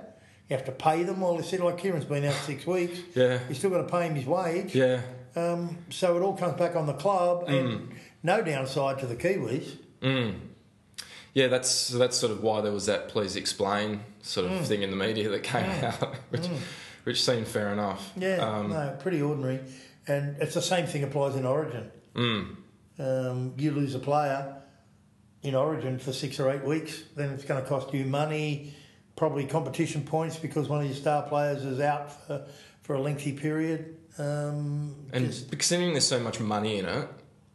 [0.49, 1.61] You have to pay them while they sit.
[1.61, 2.99] Like Kieran's been out six weeks.
[3.15, 4.76] yeah, You still got to pay him his wage.
[4.76, 5.01] yeah.
[5.36, 7.59] Um, so it all comes back on the club, Mm.
[7.59, 7.89] and
[8.24, 9.78] no downside to the Kiwis.
[11.34, 14.59] Yeah, that's that's sort of why there was that please explain sort Mm.
[14.59, 16.47] of thing in the media that came out, which
[17.05, 18.11] which seemed fair enough.
[18.17, 19.59] Yeah, Um, no, pretty ordinary.
[20.07, 21.89] And it's the same thing applies in Origin.
[22.15, 22.55] mm,
[22.99, 24.55] Um, you lose a player
[25.43, 28.73] in Origin for six or eight weeks, then it's going to cost you money,
[29.15, 32.45] probably competition points because one of your star players is out for,
[32.84, 33.95] for a lengthy period.
[34.17, 37.07] Um, and just- considering there's so much money in it,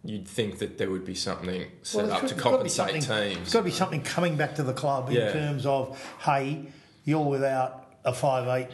[0.05, 3.09] you'd think that there would be something set Well, up to compensate teams.
[3.09, 5.33] There's got to be something coming back to the club in Yeah.
[5.33, 6.67] terms of, hey,
[7.05, 8.71] you're without a five eight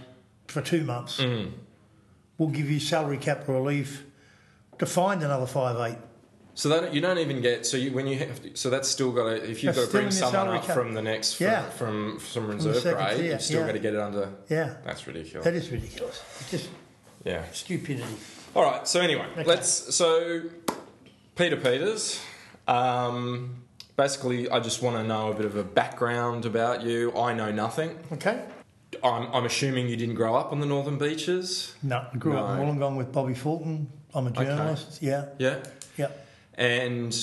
[0.47, 1.19] for two months.
[1.21, 1.53] Mm.
[2.39, 4.05] We'll give you salary cap relief
[4.79, 5.99] to find another five eight.
[6.55, 9.13] So that you don't even get so you when you have to, so that's still
[9.13, 10.75] got to if you've That's got to bring someone up cap.
[10.75, 11.69] from the next from, Yeah.
[11.71, 13.67] from, from reserve second grade, you've still yeah.
[13.67, 14.33] got to get it under.
[14.49, 15.45] Yeah, That's ridiculous.
[15.45, 16.23] that is ridiculous.
[16.41, 16.69] It's just
[17.25, 17.45] Yeah.
[17.53, 18.09] stupidity.
[18.57, 18.89] All right.
[18.89, 19.45] So anyway, Okay.
[19.45, 19.95] let's.
[19.95, 20.43] So
[21.39, 22.21] Peter Peters.
[22.67, 23.63] Um,
[23.97, 27.17] basically, I just want to know a bit of a background about you.
[27.17, 27.97] I know nothing.
[28.13, 28.43] Okay.
[29.05, 31.77] I'm, I'm assuming you didn't grow up on the northern beaches.
[31.83, 33.89] No, I grew up in Wollongong with Bobby Fulton.
[34.15, 35.01] I'm a journalist.
[35.01, 35.59] Yeah, Yeah.
[35.97, 36.09] yeah.
[36.55, 37.17] And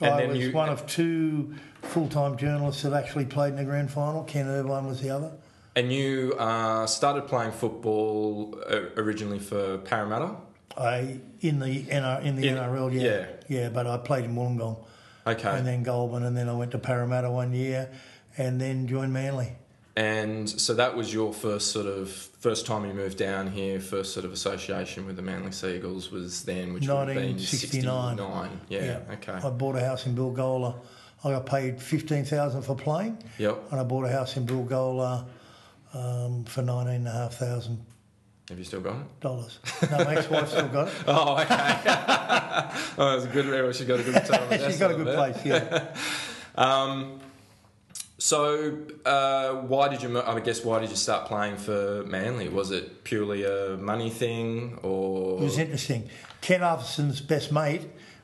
[0.00, 3.64] and I then was you one of two full-time journalists that actually played in the
[3.64, 4.24] grand final.
[4.24, 5.32] Ken Irvine was the other.
[5.76, 10.36] and you uh, started playing football uh, originally for Parramatta.
[10.76, 13.26] I in the NR, in the In- NRL, yeah, yeah.
[13.48, 13.68] yeah.
[13.70, 14.78] But I played in Wollongong
[15.26, 15.48] Okay.
[15.58, 17.90] and then Goulburn, and then I went to Parramatta one year,
[18.36, 19.52] and then joined Manly.
[19.98, 23.80] And so that was your first sort of first time you moved down here.
[23.80, 27.36] First sort of association with the Manly Sea Eagles was then, which would have been
[27.36, 28.18] 1969.
[28.18, 28.60] 69.
[28.68, 28.98] Yeah.
[29.14, 29.32] Okay.
[29.32, 30.74] I bought a house in Bilgola.
[31.24, 33.72] I got paid fifteen thousand for playing, Yep.
[33.72, 35.24] and I bought a house in Bilgola
[35.94, 37.82] um, for nineteen and a half thousand
[38.48, 39.20] Have you still got it?
[39.20, 39.58] dollars.
[39.90, 40.94] No, my ex-wife still got it.
[41.08, 41.48] Oh, okay.
[42.98, 43.48] oh, that's a good.
[43.48, 44.60] well, She got a good return.
[44.70, 45.44] She's got a good place.
[45.44, 45.94] Yeah.
[46.54, 47.18] Um,
[48.18, 50.20] so, uh, why did you?
[50.20, 52.48] I guess why did you start playing for Manly?
[52.48, 56.08] Was it purely a money thing, or It was interesting.
[56.40, 57.82] Ken Arthurson's best mate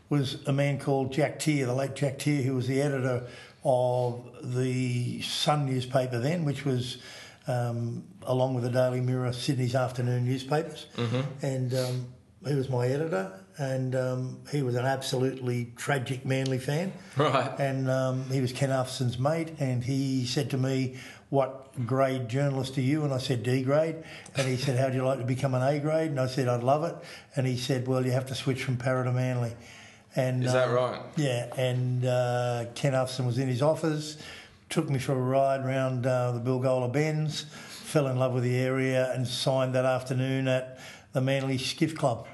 [0.08, 3.26] was a man called Jack Tier, the late Jack Tier, who was the editor
[3.64, 6.98] of the Sun newspaper then, which was,
[7.46, 10.86] um, along with the Daily Mirror, Sydney's afternoon newspapers.
[11.42, 12.06] And um,
[12.46, 16.92] he was my editor, and um, he was an absolutely tragic Manly fan.
[17.16, 17.52] right?
[17.58, 20.96] And um, he was Ken Arthurson's mate, and he said to me,
[21.30, 23.96] "What grade journalist are you?" And I said D grade,
[24.36, 26.62] and he said, "How'd you like to become an A grade?" And I said, "I'd
[26.64, 26.96] love it."
[27.36, 29.52] And he said, "Well, you have to switch from Para to Manly."
[30.14, 31.00] And Is that um, right?
[31.16, 34.18] Yeah, and uh, Ken Arthurson was in his office,
[34.68, 37.46] took me for a ride around uh, the Bilgola Bends,
[37.92, 40.78] fell in love with the area, and signed that afternoon at
[41.12, 42.26] the Manly Skiff Club.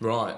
[0.00, 0.34] Right.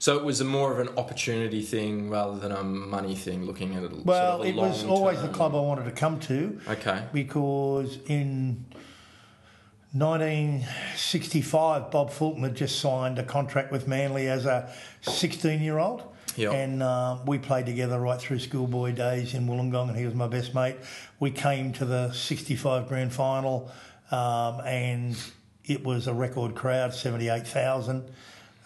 [0.00, 3.46] So it was a more of an opportunity thing rather than a money thing.
[3.46, 4.04] Looking at it.
[4.04, 7.04] Well, sort of it was always the club I wanted to come to Okay.
[7.12, 8.66] because in
[9.92, 14.68] 1965, Bob Fulton had just signed a contract with Manly as a
[15.02, 16.02] 16 year old.
[16.36, 16.52] Yep.
[16.52, 20.28] And um, we played together right through schoolboy days in Wollongong, and he was my
[20.28, 20.76] best mate.
[21.18, 23.70] We came to the 65 grand final,
[24.10, 25.16] um, and
[25.64, 28.10] it was a record crowd 78,000.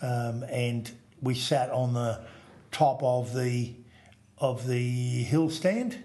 [0.02, 0.90] Um, and
[1.20, 2.20] we sat on the
[2.72, 3.74] top of the
[4.38, 6.02] of the hill stand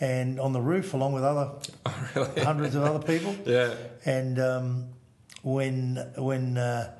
[0.00, 1.52] and on the roof along with other
[2.42, 3.34] hundreds of other people.
[3.46, 3.74] Yeah.
[4.04, 4.88] And um,
[5.42, 6.92] when when uh,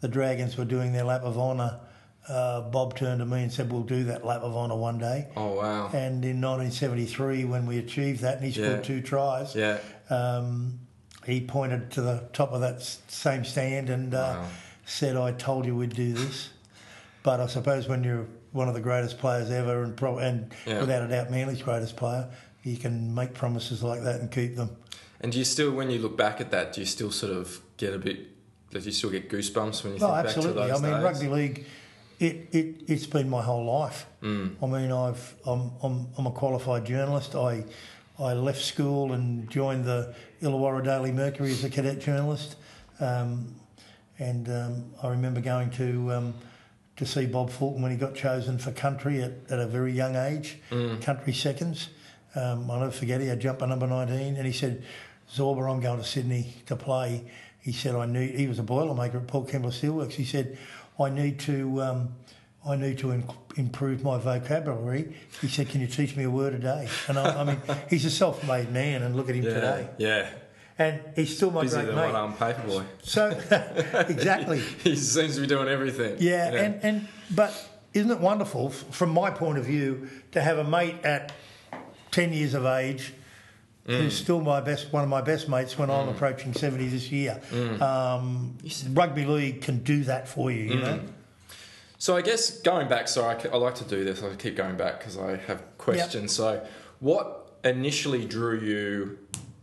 [0.00, 1.80] the Dragons were doing their lap of honour,
[2.28, 5.28] uh, Bob turned to me and said, "We'll do that lap of honour one day."
[5.36, 5.90] Oh wow.
[5.92, 8.82] And in 1973, when we achieved that, and he scored Yeah.
[8.82, 9.78] two tries, Yeah.
[10.10, 10.80] um,
[11.26, 14.46] he pointed to the top of that same stand and uh, Wow.
[14.86, 16.50] said, "I told you we'd do this."
[17.22, 20.80] But I suppose when you're one of the greatest players ever, and pro- and Yeah.
[20.80, 22.28] without a doubt, Manly's greatest player,
[22.62, 24.70] you can make promises like that and keep them.
[25.20, 27.60] And do you still, when you look back at that, do you still sort of
[27.76, 28.18] get a bit?
[28.70, 30.54] Do you still get goosebumps when you No, think absolutely.
[30.54, 31.02] back to those I mean, days?
[31.04, 31.66] rugby league,
[32.18, 34.06] it, it it's been my whole life.
[34.22, 34.56] Mm.
[34.62, 37.34] I mean, I've I'm, I'm I'm a qualified journalist.
[37.34, 37.64] I
[38.18, 42.56] I left school and joined the Illawarra Daily Mercury as a cadet journalist,
[43.00, 43.54] um,
[44.18, 46.12] and um, I remember going to.
[46.12, 46.34] Um,
[46.96, 50.16] to see Bob Fulton when he got chosen for country at, at a very young
[50.16, 51.00] age, Mm.
[51.00, 51.90] country seconds.
[52.34, 54.82] Um, I'll never forget, he had jumper number 19, and he said,
[55.32, 57.30] Zorba, I'm going to Sydney to play.
[57.60, 60.14] He said, I knew, he was a boilermaker at Port Kembla Steelworks.
[60.14, 60.58] He said,
[60.98, 62.14] I need to, um,
[62.66, 63.24] I need to in,
[63.56, 65.14] improve my vocabulary.
[65.40, 66.88] He said, Can you teach me a word a day?
[67.06, 67.58] And I, I mean,
[67.90, 69.54] he's a self made man, and look at him yeah.
[69.54, 69.88] today.
[69.98, 70.30] Yeah.
[70.80, 72.12] And he's still my Busier great than mate.
[72.12, 72.84] one arm paperboy.
[73.02, 73.28] So,
[74.08, 74.60] exactly.
[74.84, 76.16] he seems to be doing everything.
[76.20, 80.64] Yeah, and, and but isn't it wonderful from my point of view to have a
[80.64, 81.32] mate at
[82.12, 83.12] ten years of age
[83.88, 84.02] Mm.
[84.02, 87.40] who's still my best one of my best mates when I'm approaching seventy this year.
[87.50, 87.80] Mm.
[87.80, 88.58] Um,
[88.92, 90.82] rugby league can do that for you, you Mm.
[90.82, 91.00] know.
[91.96, 94.22] So I guess going back, so I like to do this.
[94.22, 96.32] I keep going back because I have questions.
[96.32, 96.64] So,
[97.00, 99.18] what initially drew you?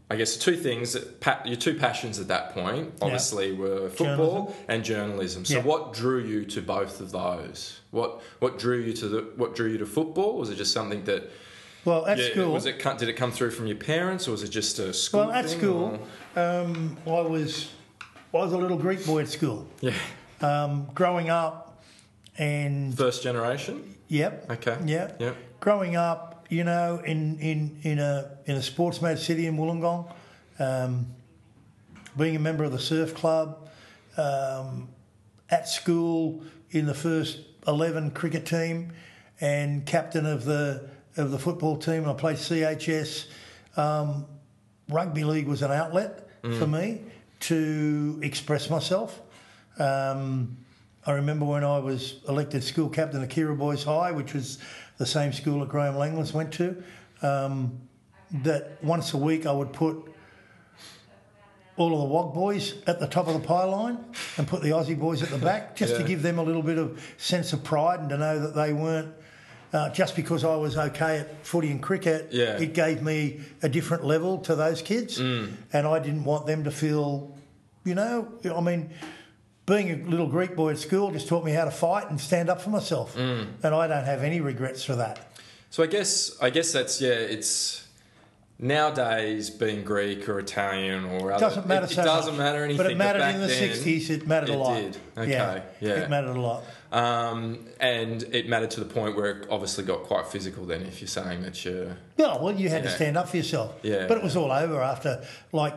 [0.10, 0.94] I guess two things.
[0.94, 4.66] that your two passions at that point, obviously, were football Journalism.
[4.68, 5.46] and journalism.
[5.46, 5.64] So, Yeah.
[5.64, 7.80] what drew you to both of those?
[7.92, 10.38] What what drew you to the what drew you to football?
[10.38, 11.32] Was it just something that
[11.86, 14.42] Well, at yeah, school, was it did it come through from your parents, or was
[14.44, 15.28] it just a school?
[15.28, 16.00] well, at school,
[16.36, 17.70] um, I was
[18.34, 19.68] I was a little Greek boy at school.
[19.82, 19.94] yeah,
[20.42, 21.84] Um, growing up,
[22.38, 23.96] and first generation.
[24.08, 24.78] yep, Okay.
[24.86, 25.36] yeah, Yep.
[25.60, 30.12] growing up, you know, in, in, in a in a sports mad city in Wollongong,
[30.60, 31.06] um,
[32.18, 33.70] being a member of the surf club,
[34.18, 34.90] um,
[35.52, 38.92] at school in the first eleven cricket team,
[39.40, 42.08] and captain of the of the football team.
[42.08, 43.28] I played CHS.
[43.78, 44.26] Um,
[44.90, 47.02] rugby league was an outlet for me
[47.40, 49.20] to express myself.
[49.80, 50.58] Um,
[51.08, 54.60] I remember when I was elected school captain at Keira Boys High, which was
[54.98, 56.84] the same school that Graham Langlands went to,
[57.22, 57.80] um,
[58.44, 60.12] that once a week I would put
[61.78, 64.06] all of the WOG boys at the top of the pylon
[64.38, 66.78] and put the Aussie boys at the back just to give them a little bit
[66.78, 69.14] of sense of pride and to know that they weren't.
[69.76, 72.58] Uh, just because I was okay at footy and cricket, Yeah.
[72.58, 76.72] it gave me a different level to those kids, and I didn't want them to
[76.72, 77.36] feel,
[77.84, 78.92] you know, I mean,
[79.66, 82.50] being a little Greek boy at school just taught me how to fight and stand
[82.50, 85.20] up for myself, and I don't have any regrets for that.
[85.72, 87.10] So I guess I guess that's yeah.
[87.36, 87.86] It's
[88.58, 92.40] nowadays being Greek or Italian or other, Doesn't matter It, so it doesn't much.
[92.40, 92.78] matter anything.
[92.82, 94.10] but it mattered back in the '60s.
[94.10, 94.76] It mattered a it lot.
[94.78, 94.98] did.
[95.18, 95.90] Okay, yeah, yeah.
[96.04, 96.64] it mattered a lot.
[96.96, 100.66] Um, and it mattered to the point where it obviously got quite physical.
[100.66, 103.76] Then, if you're saying that you're Yeah, well, you had to stand up for yourself.
[103.84, 104.08] Yeah.
[104.08, 105.76] But it was all over after, like,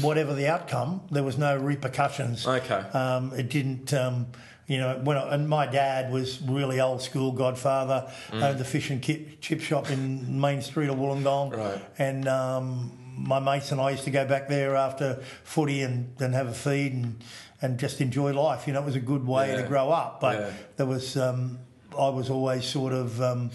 [0.00, 2.46] whatever the outcome, there was no repercussions.
[2.46, 2.74] Okay.
[2.74, 4.28] Um, it didn't, um,
[4.68, 8.42] you know, when I, and my dad was really old school, Godfather, Mm.
[8.42, 11.56] owned the fish and chip, chip shop in Main Street of Wollongong.
[11.56, 11.80] Right.
[11.98, 16.34] And um, my mates and I used to go back there after footy and, and
[16.34, 17.22] have a feed and,
[17.62, 18.66] and just enjoy life.
[18.66, 19.62] You know, it was a good way Yeah.
[19.62, 20.20] to grow up.
[20.20, 20.50] But Yeah.
[20.76, 21.60] there was, um,
[21.98, 23.50] I was always sort of um,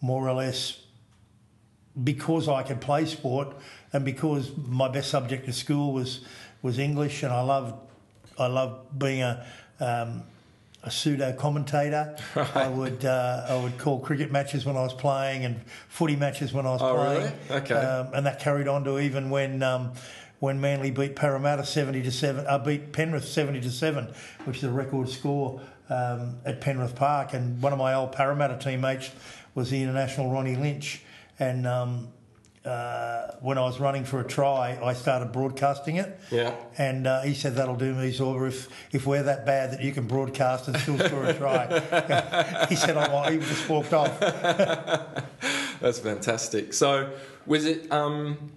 [0.00, 0.78] more or less
[2.02, 3.48] because I could play sport
[3.92, 6.20] and because my best subject at school was
[6.62, 7.74] was English and I loved
[8.38, 9.44] I loved being a
[9.80, 10.22] um,
[10.84, 12.16] a pseudo commentator.
[12.54, 16.52] I would uh, I would call cricket matches when I was playing and footy matches
[16.52, 17.32] when I was Oh, playing.
[17.48, 17.60] really?
[17.62, 17.74] Okay.
[17.74, 19.92] Um, and that carried on to even when um,
[20.42, 24.12] when Manly beat Parramatta seventy to seven, uh, beat Penrith seventy to seven,
[24.44, 27.32] which is a record score um, at Penrith Park.
[27.32, 29.12] And one of my old Parramatta teammates
[29.54, 31.02] was the international Ronnie Lynch,
[31.38, 32.08] and um,
[32.64, 36.18] uh, when I was running for a try, I started broadcasting it.
[36.32, 36.56] Yeah.
[36.76, 39.92] And uh, he said that'll do me, Zorba, if if we're that bad that you
[39.92, 42.66] can broadcast and still score a try.
[42.68, 44.18] he said, "Oh, he just walked off."
[45.80, 46.72] That's fantastic.
[46.72, 47.12] So,
[47.46, 47.92] was it?
[47.92, 48.50] Um,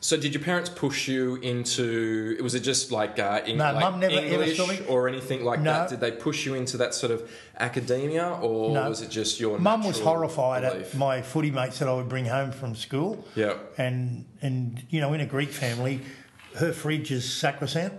[0.00, 2.38] so, did your parents push you into?
[2.42, 5.72] Was it just like, uh, in, No, like never ever English or anything like No.
[5.72, 5.88] that?
[5.88, 7.28] Did they push you into that sort of
[7.58, 8.88] academia, or No.
[8.88, 9.58] was it just your?
[9.58, 10.94] Mum was horrified belief?
[10.94, 13.24] at my footy mates that I would bring home from school.
[13.34, 13.54] Yeah.
[13.76, 16.00] And and you know, in a Greek family,
[16.56, 17.96] her fridge is sacrosanct.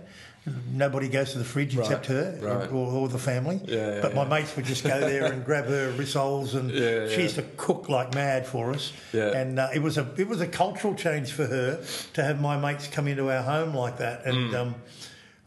[0.72, 2.72] Nobody goes to the fridge except her right.
[2.72, 3.60] or, or the family.
[3.66, 4.28] Yeah, yeah, but my yeah.
[4.28, 6.70] mates would just go there and grab her rissoles, and
[7.12, 8.92] she used to cook like mad for us.
[9.12, 11.84] And uh, it was a it was a cultural change for her
[12.14, 14.24] to have my mates come into our home like that.
[14.24, 14.54] And Mm.
[14.54, 14.74] um,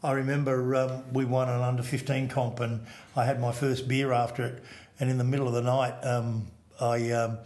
[0.04, 2.86] I remember um, we won an under 15 comp and
[3.16, 4.64] I had my first beer after it.
[5.00, 6.48] And in the middle of the night, um,
[6.80, 7.38] I, um,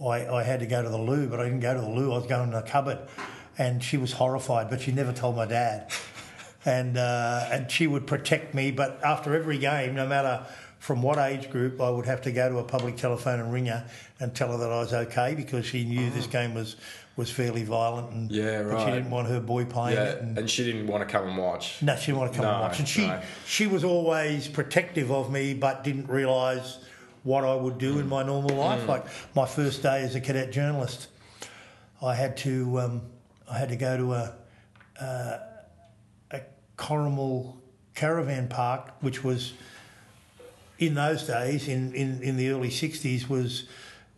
[0.00, 2.12] I, I had to go to the loo, but I didn't go to the loo.
[2.12, 2.98] I was going to the cupboard.
[3.58, 5.90] And she was horrified, but she never told my dad.
[6.66, 8.72] And, uh, and she would protect me.
[8.72, 10.44] But after every game, no matter
[10.78, 13.66] from what age group, I would have to go to a public telephone and ring
[13.66, 13.88] her
[14.20, 16.76] and tell her that I was okay because she knew this game was,
[17.16, 18.10] was fairly violent.
[18.10, 18.34] And, Ah.
[18.34, 20.22] Yeah, But she didn't want her boy playing Yeah, it.
[20.22, 21.80] And, and she didn't want to come and watch.
[21.82, 22.78] no, she didn't want to come and watch.
[22.80, 23.20] And she no.
[23.46, 26.78] she was always protective of me, but didn't realise
[27.22, 28.82] what I would do in my normal life.
[28.82, 28.88] Mm.
[28.88, 31.08] Like my first day as a cadet journalist,
[32.02, 33.02] I had to um,
[33.50, 34.34] I had to go to a
[35.00, 35.55] uh, a
[36.76, 37.56] Corrimal
[37.94, 39.52] caravan park, which was
[40.78, 43.64] in those days, in, in, in the early '60s, was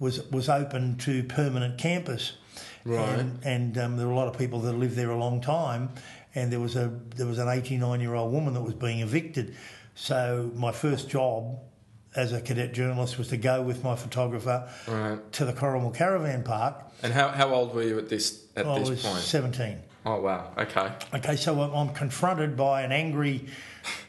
[0.00, 2.36] was was open to permanent campers.
[2.84, 3.18] Right.
[3.18, 5.90] And, and um, there were a lot of people that lived there a long time,
[6.34, 9.54] and there was a there was an 89 year old woman that was being evicted.
[9.94, 11.58] So my first job
[12.16, 15.32] as a cadet journalist was to go with my photographer Right.
[15.32, 16.82] to the Corrimal Caravan Park.
[17.02, 19.18] And how, how old were you at this at I this was point?
[19.18, 19.78] 17.
[20.06, 20.52] Oh wow.
[20.56, 20.90] Okay.
[21.14, 23.46] Okay, so I'm, confronted by an angry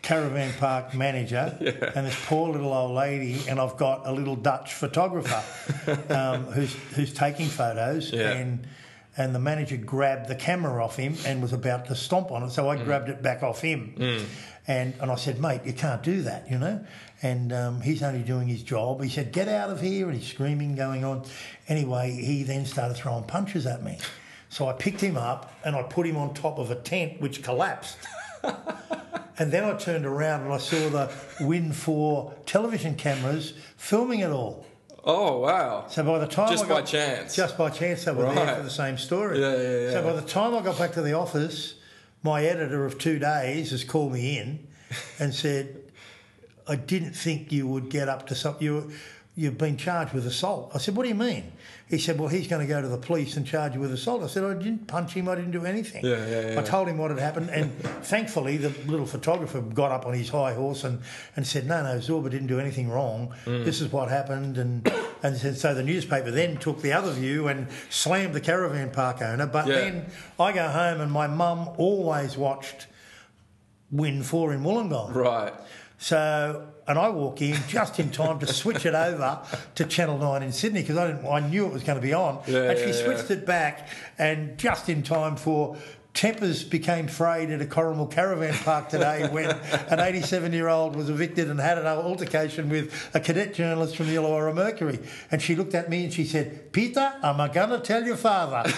[0.01, 1.55] caravan park manager
[1.95, 5.43] and this poor little old lady, and I've got a little Dutch photographer
[6.13, 8.31] um, who's who's taking photos, Yeah.
[8.31, 8.67] and
[9.17, 12.51] and the manager grabbed the camera off him and was about to stomp on it,
[12.51, 12.85] so I Mm.
[12.85, 13.93] grabbed it back off him,
[14.67, 16.85] and and I said, mate, you can't do that, you know.
[17.21, 19.03] And um, he's only doing his job.
[19.03, 21.25] He said, "Get out of here!" And he's screaming, going on.
[21.67, 23.97] Anyway, he then started throwing punches at me.
[24.49, 27.43] So I picked him up and I put him on top of a tent which
[27.43, 27.97] collapsed.
[28.43, 34.31] and then I turned around and I saw the Win 4 television cameras filming it
[34.31, 34.65] all.
[35.03, 35.85] Oh wow.
[35.87, 37.35] So by the time Just I got, by chance?
[37.35, 39.39] just by chance, they were there for the same story.
[39.39, 39.91] Yeah, yeah, yeah.
[39.91, 41.75] So by the time I got back to the office,
[42.21, 44.67] my editor of two days has called me in
[45.19, 45.81] and said,
[46.67, 48.65] "I didn't think you would get up to something.
[48.65, 48.91] You,
[49.35, 51.51] you've been charged with assault." I said, "What do you mean?"
[51.87, 54.21] He said, "Well, he's going to go to the police and charge you with assault."
[54.23, 55.27] I said, "I didn't punch him.
[55.27, 56.59] I didn't do anything." Yeah, yeah, yeah.
[56.59, 57.73] I told him what had happened, and
[58.03, 61.01] thankfully, the little photographer got up on his high horse and,
[61.35, 63.33] and said, "No, no, Zorba didn't do anything wrong.
[63.45, 63.65] Mm.
[63.65, 64.91] This is what happened." And
[65.23, 69.21] and said, so the newspaper then took the other view and slammed the caravan park
[69.21, 69.45] owner.
[69.47, 69.75] But Yeah.
[69.75, 70.05] then
[70.39, 72.87] I go home, and my mum always watched
[73.91, 75.13] Win Four in Wollongong.
[75.13, 75.53] Right.
[75.97, 79.39] So, and I walk in just in time to switch it over
[79.75, 82.13] to Channel Nine in Sydney because I didn't, I knew it was going to be
[82.13, 82.41] on.
[82.47, 83.37] Yeah, and she yeah, switched yeah.
[83.37, 83.87] it back,
[84.17, 85.77] and just in time for
[86.15, 91.59] tempers became frayed at a Corrimal caravan park today when an 87-year-old was evicted and
[91.59, 94.97] had an altercation with a cadet journalist from the Illawarra Mercury.
[95.29, 98.17] And she looked at me and she said, "Peter, am I going to tell your
[98.17, 98.67] father?"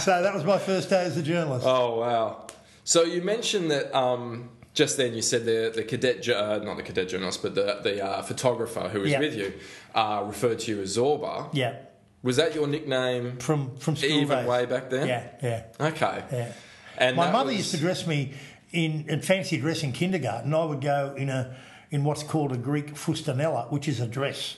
[0.00, 1.66] so that was my first day as a journalist.
[1.66, 2.46] Oh wow!
[2.84, 5.14] So you mentioned that um, just then.
[5.14, 8.88] You said the the cadet, uh, not the cadet journalist, but the the uh, photographer
[8.88, 9.20] who was Yeah.
[9.20, 9.52] with you,
[9.94, 11.48] uh, referred to you as Zorba.
[11.52, 11.76] Yeah,
[12.22, 13.36] Was that your nickname?
[13.38, 14.46] from from school Even days.
[14.46, 15.08] way back then?
[15.08, 15.62] Yeah, yeah.
[15.88, 16.22] Okay.
[16.32, 16.52] Yeah.
[16.98, 18.32] And My mother was- used to dress me
[18.72, 20.52] in, in fancy dress in kindergarten.
[20.54, 21.56] I would go in a
[21.90, 24.56] in what's called a Greek fustanella, which is a dress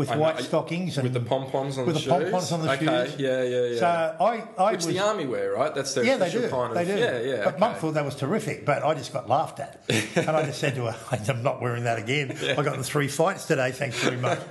[0.00, 0.20] with I know.
[0.22, 2.52] white Are stockings and with the pom-poms on with the the pom poms shoes?
[2.52, 3.20] on the Okay, shoes.
[3.20, 3.78] yeah, yeah, yeah.
[3.78, 3.86] So
[4.24, 5.74] I, I Which was, the army wear, right?
[5.74, 6.48] That's their yeah, they do.
[6.48, 6.74] kind of.
[6.74, 6.98] they do.
[6.98, 7.44] Yeah, yeah.
[7.44, 7.80] But Mum okay.
[7.80, 9.82] thought that was terrific, but I just got laughed at,
[10.16, 10.96] and I just said to her,
[11.32, 12.36] "I'm not wearing that again.
[12.58, 13.70] I got in three fights today.
[13.72, 14.40] Thanks very much."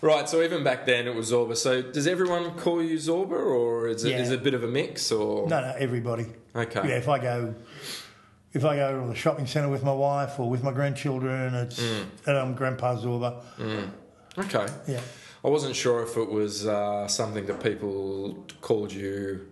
[0.00, 1.56] Right, so even back then it was Zorba.
[1.56, 4.18] So does everyone call you Zorba, or is it, Yeah.
[4.20, 5.10] is it a bit of a mix?
[5.10, 6.26] Or No, no, everybody.
[6.54, 6.88] Okay.
[6.88, 7.52] Yeah, if I go,
[8.52, 11.80] if I go to the shopping centre with my wife or with my grandchildren, it's
[11.80, 12.28] Mm.
[12.42, 13.40] um, Grandpa Zorba.
[14.38, 14.66] Okay.
[14.86, 15.00] Yeah.
[15.44, 19.46] I wasn't sure if it was uh, something that people called you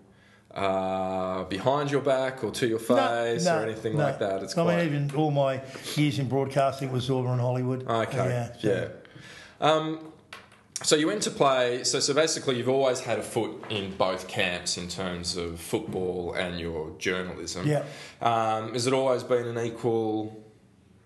[0.54, 4.04] uh, behind your back or to your face or anything no.
[4.04, 4.42] like that.
[4.42, 5.60] It's I quite mean, even all my
[5.94, 7.86] years in broadcasting was all in Hollywood.
[7.86, 8.48] okay.
[8.60, 8.70] Yeah.
[8.70, 8.88] Yeah.
[9.60, 10.12] Um,
[10.82, 11.84] so you went to play.
[11.84, 16.34] So so basically, you've always had a foot in both camps in terms of football
[16.34, 17.66] and your journalism.
[17.66, 17.84] Yeah.
[18.20, 20.44] Um, has it always been an equal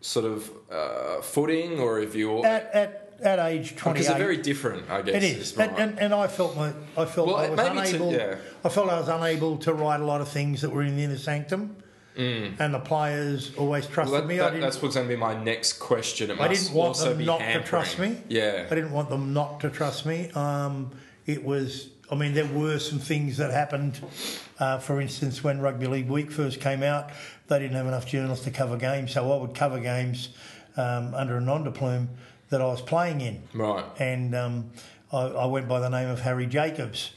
[0.00, 2.44] sort of uh, footing, or have you?
[2.44, 3.92] At, at, at age 28.
[3.92, 5.14] Because they're very different, I guess.
[5.16, 5.68] It is, right.
[5.68, 8.12] and, and, and I felt my, I felt Well, I was maybe to- unable.
[8.12, 8.36] yeah.
[8.64, 11.04] I felt I was unable to write a lot of things that were in the
[11.04, 11.76] inner sanctum,
[12.20, 14.12] and the players always trusted Mm.
[14.12, 14.40] Well, that, me.
[14.40, 16.30] I that, that's what's going to be my next question.
[16.30, 18.18] It I didn't want them not to trust me.
[18.28, 18.66] Yeah.
[18.70, 20.30] I didn't want them not to trust me.
[20.32, 20.90] Um,
[21.26, 24.00] it was, I mean, there were some things that happened.
[24.58, 27.10] Uh, for instance, when Rugby League Week first came out,
[27.48, 30.28] they didn't have enough journalists to cover games, so I would cover games
[30.76, 32.10] um, under a non plume
[32.50, 33.42] that I was playing in.
[33.54, 33.84] Right.
[33.98, 34.70] And um,
[35.12, 37.12] I, I went by the name of Harry Jacobs.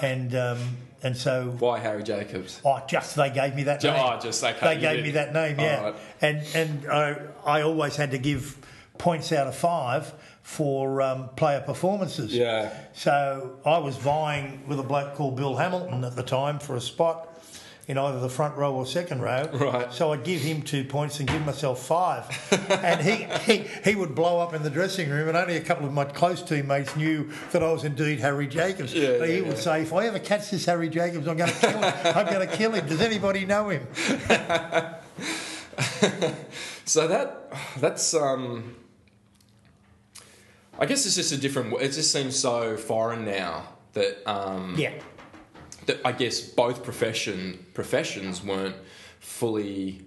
[0.00, 0.58] And um,
[1.02, 2.60] and so Why Harry Jacobs?
[2.64, 4.00] Oh, just they gave me that Ju- name.
[4.04, 5.04] oh, just, okay, They gave did.
[5.04, 5.78] me that name, yeah.
[5.78, 5.94] Alright.
[6.20, 8.56] And and I, I always had to give
[8.98, 10.12] points out of five
[10.42, 12.34] for um, player performances.
[12.34, 12.72] Yeah.
[12.92, 16.80] So I was vying with a bloke called Bill Hamilton at the time for a
[16.80, 17.28] spot
[17.88, 19.48] in either the front row or second row.
[19.52, 19.92] Right.
[19.92, 22.26] So I'd give him two points and give myself five.
[22.70, 25.86] and he, he he would blow up in the dressing room, and only a couple
[25.86, 28.94] of my close teammates knew that I was indeed Harry Jacobs.
[28.94, 29.62] Yeah, but he yeah, would yeah.
[29.62, 32.16] say, if I ever catch this Harry Jacobs, I'm going to kill him.
[32.16, 32.86] I'm going to kill him.
[32.86, 33.86] Does anybody know him?
[36.84, 38.76] So that that's um.
[40.78, 41.72] I guess it's just a different.
[41.80, 44.74] It just seems so foreign now that um.
[44.76, 44.92] Yeah.
[45.86, 48.76] That I guess both profession professions weren't
[49.20, 50.02] fully.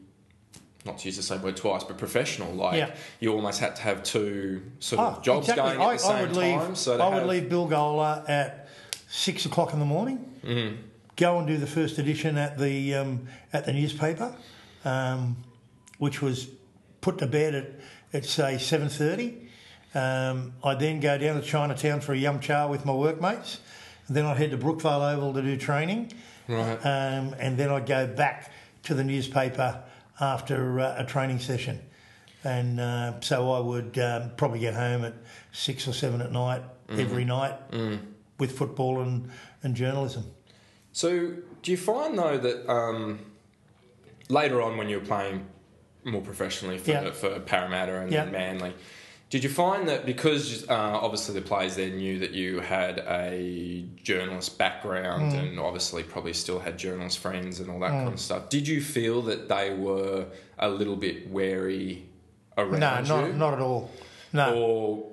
[0.86, 2.54] Not to use the same word twice, but professional.
[2.54, 2.96] Like Yeah.
[3.20, 5.76] you almost had to have two sort of Oh, jobs exactly.
[5.78, 6.76] going at I, the same I would leave, time.
[6.76, 8.70] So I would have- leave Bilgola at
[9.10, 10.20] six o'clock in the morning.
[10.46, 10.76] Mm-hmm.
[11.16, 14.36] Go and do the first edition at the um, at the newspaper,
[14.84, 15.38] um,
[15.98, 16.50] which was
[17.02, 17.72] put to bed at
[18.14, 19.50] at say seven thirty.
[19.96, 23.60] Um, I'd then go down to Chinatown for a yum cha with my workmates.
[24.10, 26.12] Then I'd head to Brookvale Oval to do training.
[26.48, 26.76] Right.
[26.86, 28.52] Um, and then I'd go back
[28.84, 29.82] to the newspaper
[30.20, 31.80] after uh, a training session.
[32.44, 35.16] And uh, so I would um, probably get home at
[35.52, 37.56] six or seven at night every night
[38.38, 39.30] with football and,
[39.64, 40.26] and journalism.
[40.92, 41.34] So,
[41.64, 43.20] do you find though that um,
[44.30, 45.48] later on when you were playing
[46.04, 47.12] more professionally for, Yeah.
[47.12, 48.26] for Parramatta and Yeah.
[48.26, 48.74] Manly,
[49.30, 53.86] did you find that because uh, obviously the players there knew that you had a
[54.02, 55.40] journalist background Mm.
[55.50, 58.82] and obviously probably still had journalist friends and all that kind of stuff, did you
[58.82, 60.26] feel that they were
[60.60, 62.06] a little bit wary
[62.58, 63.08] around No, you?
[63.08, 63.92] not, not at all.
[64.32, 64.54] No.
[64.56, 65.12] Or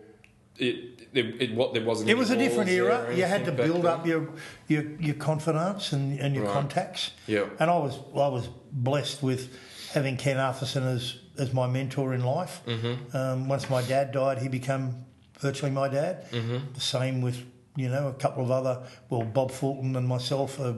[0.59, 3.15] it, it, it, what, there wasn't It was a different era.
[3.15, 4.29] You had to build up your
[4.69, 6.53] your, your confidence and, and your Right.
[6.53, 7.11] contacts.
[7.27, 7.47] Yeah.
[7.59, 9.49] And I was I was blessed with
[9.93, 12.61] having Ken Arthurson as as my mentor in life.
[12.67, 13.17] Mm-hmm.
[13.17, 15.05] Um, once my dad died, he became
[15.39, 16.31] virtually my dad.
[16.31, 16.73] Mm-hmm.
[16.75, 17.45] The same with
[17.77, 20.77] you know a couple of other well Bob Fulton and myself are,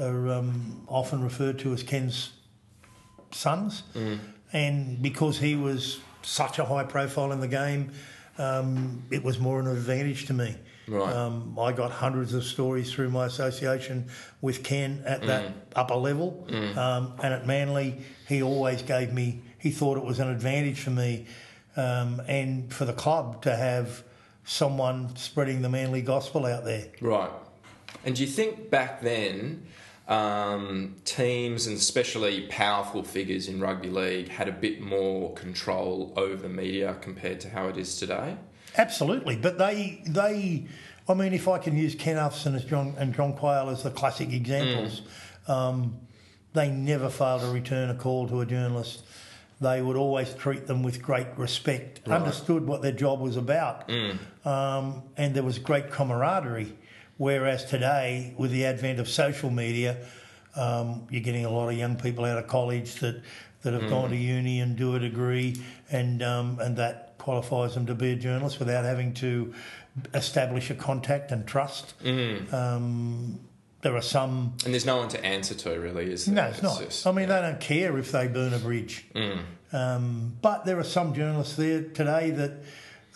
[0.00, 2.32] are um, often referred to as Ken's
[3.30, 3.82] sons.
[4.52, 7.92] And because he was such a high profile in the game,
[8.38, 10.56] um, it was more an advantage to me.
[10.88, 11.12] Right.
[11.12, 14.08] Um, I got hundreds of stories through my association
[14.40, 16.46] with Ken at that upper level.
[16.78, 20.90] Um, and at Manly, he always gave me, he thought it was an advantage for
[20.90, 21.26] me
[21.76, 24.02] um, and for the club to have
[24.44, 26.86] someone spreading the Manly gospel out there.
[27.00, 27.30] Right.
[28.04, 29.66] And do you think back then,
[30.08, 36.36] um, teams and especially powerful figures in rugby league had a bit more control over
[36.36, 38.36] the media compared to how it is today?
[38.76, 40.66] Absolutely, but they they,
[41.08, 43.90] I mean, if I can use Ken Arthurson as John and John Quayle as the
[43.90, 45.02] classic examples,
[45.48, 45.98] um,
[46.52, 49.02] they never fail to return a call to a journalist.
[49.60, 53.90] They would always treat them with great respect, understood what their job was about,
[54.44, 56.76] um, and there was great camaraderie.
[57.16, 59.96] Whereas today, with the advent of social media,
[60.54, 63.22] um, you're getting a lot of young people out of college that,
[63.62, 65.56] that have gone to uni and do a degree,
[65.90, 69.54] and um, and that qualifies them to be a journalist without having to
[70.12, 71.94] establish a contact and trust.
[72.52, 73.40] Um,
[73.86, 74.52] there are some.
[74.64, 76.34] And there's no one to answer to, really, is there?
[76.34, 76.80] No, it's not.
[76.80, 79.06] just- I mean, they don't care if they burn a bridge.
[79.72, 82.52] Um, but there are some journalists there today that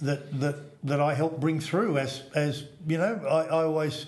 [0.02, 3.20] that that that I help bring through as as you know.
[3.28, 4.06] I, I always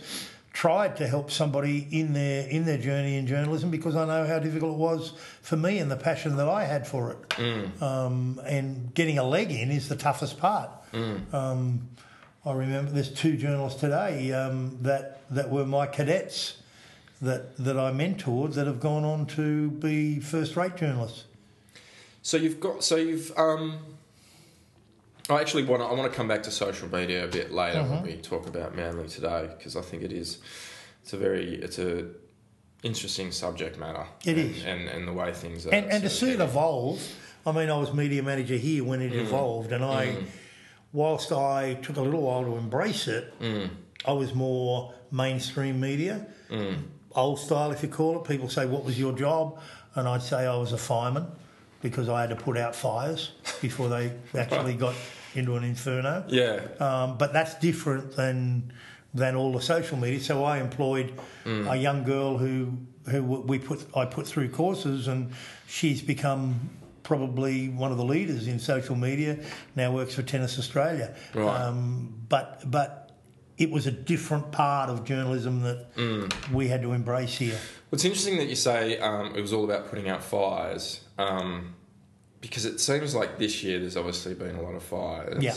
[0.52, 4.38] tried to help somebody in their in their journey in journalism because I know how
[4.38, 7.82] difficult it was for me and the passion that I had for it.
[7.82, 10.70] Um, and getting a leg in is the toughest part.
[11.32, 11.88] Um,
[12.44, 16.56] I remember there's two journalists today um, that that were my cadets
[17.20, 21.24] that that I mentored that have gone on to be first-rate journalists.
[22.22, 23.78] So you've got so you've um.
[25.30, 25.86] I actually want to.
[25.86, 27.92] I want to come back to social media a bit later Mm-hmm.
[27.94, 30.38] when we talk about Manly today because I think it is.
[31.04, 31.54] It's a very.
[31.54, 32.06] It's a
[32.82, 34.04] interesting subject matter.
[34.24, 34.64] It and, is.
[34.64, 35.72] and and the way things are.
[35.74, 37.00] and, and to see it evolve.
[37.46, 40.16] I mean, I was media manager here when it evolved, and I,
[40.92, 43.70] whilst I took a little while to embrace it, mm.
[44.04, 46.82] I was more mainstream media, mm.
[47.14, 48.28] old style, if you call it.
[48.28, 49.58] People say, "What was your job?"
[49.94, 51.26] And I'd say I was a fireman
[51.82, 54.94] because I had to put out fires before they actually got
[55.34, 56.24] into an inferno.
[56.28, 56.60] Yeah.
[56.80, 58.72] Um, but that's different than
[59.14, 60.20] than all the social media.
[60.20, 61.12] So I employed
[61.44, 61.70] mm.
[61.70, 62.78] a young girl who
[63.08, 65.32] who we put I put through courses, and
[65.66, 66.70] she's become
[67.02, 69.38] probably one of the leaders in social media.
[69.76, 71.14] Now works for Tennis Australia.
[71.34, 71.60] Right.
[71.60, 73.10] Um, but but
[73.58, 77.54] it was a different part of journalism that we had to embrace here.
[77.54, 81.74] Well, it's interesting that you say um, it was all about putting out fires, um,
[82.40, 85.42] because it seems like this year there's obviously been a lot of fires.
[85.42, 85.54] Yeah.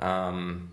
[0.00, 0.72] Um,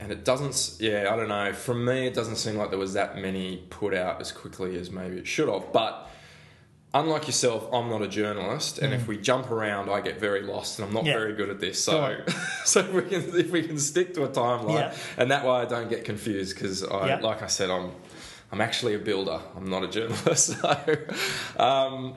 [0.00, 1.52] and it doesn't, yeah, I don't know.
[1.52, 4.90] For me, it doesn't seem like there was that many put out as quickly as
[4.90, 5.72] maybe it should have.
[5.72, 6.09] But
[6.92, 10.78] unlike yourself, I'm not a journalist, and if we jump around, I get very lost,
[10.78, 11.08] and I'm not Mm.
[11.08, 11.12] Yeah.
[11.18, 11.82] very good at this.
[11.82, 12.16] So,
[12.64, 14.94] so if we can if we can stick to a timeline, Yeah.
[15.16, 17.20] and that way I don't get confused because I, Yeah.
[17.20, 17.92] like I said, I'm
[18.52, 19.40] I'm actually a builder.
[19.56, 20.56] I'm not a journalist.
[20.62, 20.96] So,
[21.62, 22.14] um,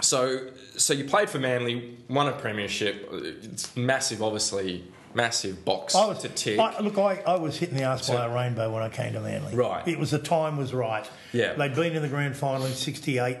[0.00, 3.08] so so you played for Manly, won a premiership.
[3.12, 4.82] It's massive, obviously,
[5.14, 6.58] massive box I was to tick.
[6.58, 9.12] I, look, I, I was hitting the arse So- by a rainbow when I came
[9.14, 9.54] to Manly.
[9.54, 9.86] Right.
[9.86, 11.08] It was the time was right.
[11.32, 11.52] Yeah.
[11.54, 13.36] They'd been in the grand final in '68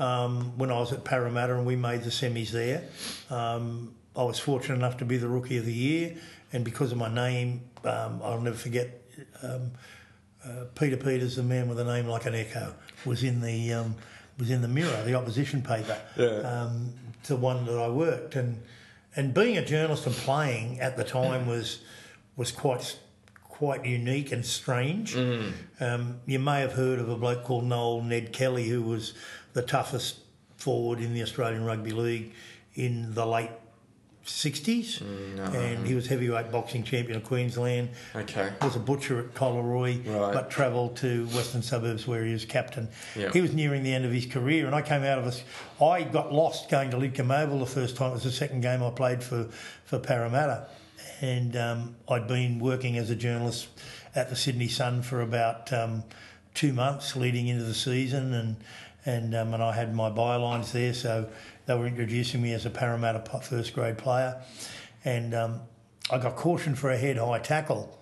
[0.00, 2.84] um, when I was at Parramatta, and we made the semis there.
[3.30, 6.16] Um, I was fortunate enough to be the rookie of the year,
[6.52, 9.02] and because of my name, um, I'll never forget.
[9.42, 9.72] Um,
[10.44, 12.74] uh, Peter Peters, the man with a name like an echo,
[13.04, 13.96] was in the um,
[14.38, 16.26] was in the Mirror, the opposition paper, Yeah.
[16.62, 16.92] um,
[17.24, 18.62] to one that I worked, and
[19.16, 21.80] and being a journalist and playing at the time was
[22.36, 22.98] was quite
[23.42, 25.16] quite unique and strange.
[25.80, 29.14] Um, you may have heard of a bloke called Noel Ned Kelly, who was
[29.54, 30.18] the toughest
[30.58, 32.32] forward in the Australian Rugby League
[32.74, 33.50] in the late
[34.26, 35.00] 60s,
[35.54, 38.52] and he was heavyweight boxing champion of Queensland okay.
[38.60, 40.32] was a butcher at Collaroy, Right.
[40.34, 42.88] but travelled to western suburbs where he was captain.
[43.14, 43.30] Yeah.
[43.32, 45.42] He was nearing the end of his career, and I came out of us.
[45.80, 48.10] I got lost going to Lidcombe Oval the first time.
[48.10, 49.48] It was the second game I played for
[49.84, 50.66] for Parramatta,
[51.20, 53.68] and um, I'd been working as a journalist
[54.14, 56.02] at the Sydney Sun for about um,
[56.54, 58.56] two months leading into the season, and
[59.04, 61.28] and um, and I had my bylines there, so
[61.66, 64.40] they were introducing me as a Parramatta first grade player,
[65.04, 65.60] and um,
[66.10, 67.92] I got cautioned for a head high tackle.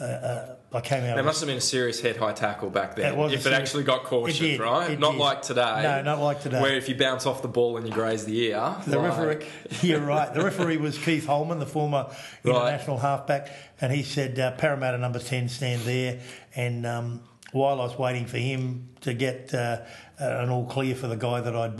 [0.00, 1.14] Uh, uh, I came out.
[1.14, 3.12] There must have been a serious head high tackle back then.
[3.12, 4.98] It was a if it serious- actually got cautioned, did, right?
[4.98, 5.20] not did.
[5.20, 5.82] like today.
[5.84, 6.60] No, not like today.
[6.60, 8.74] Where if you bounce off the ball and you graze the ear.
[8.88, 9.46] The like- referee,
[9.88, 10.34] you're right.
[10.34, 12.10] The referee was Keith Holman, the former
[12.44, 13.50] international halfback,
[13.80, 16.18] and he said, uh, "Parramatta number ten, stand there."
[16.56, 17.20] And um,
[17.52, 19.82] while I was waiting for him to get uh,
[20.18, 21.76] an all clear for the guy that I'd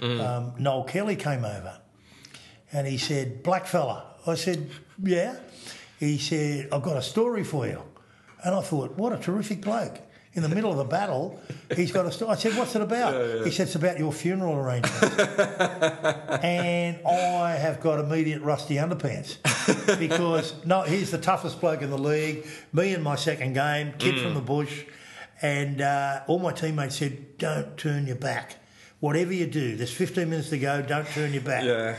[0.00, 1.78] balked, um, Noel Kelly came over,
[2.72, 4.70] and he said, "Black fella." I said,
[5.02, 5.36] "Yeah."
[6.00, 7.82] He said, "I've got a story for you,"
[8.44, 10.00] and I thought, "What a terrific bloke."
[10.36, 11.40] In the middle of a battle,
[11.76, 12.32] he's got a story.
[12.32, 15.00] I said, "What's it about?" He said, "It's about your funeral arrangements."
[16.42, 19.36] and I have got immediate rusty underpants
[19.98, 22.44] because no, he's the toughest bloke in the league.
[22.72, 24.84] Me in my second game, kid from the bush,
[25.40, 28.56] and uh, all my teammates said, "Don't turn your back.
[29.04, 30.80] Whatever you do, there's 15 minutes to go.
[30.80, 31.96] Don't turn your back." Yeah.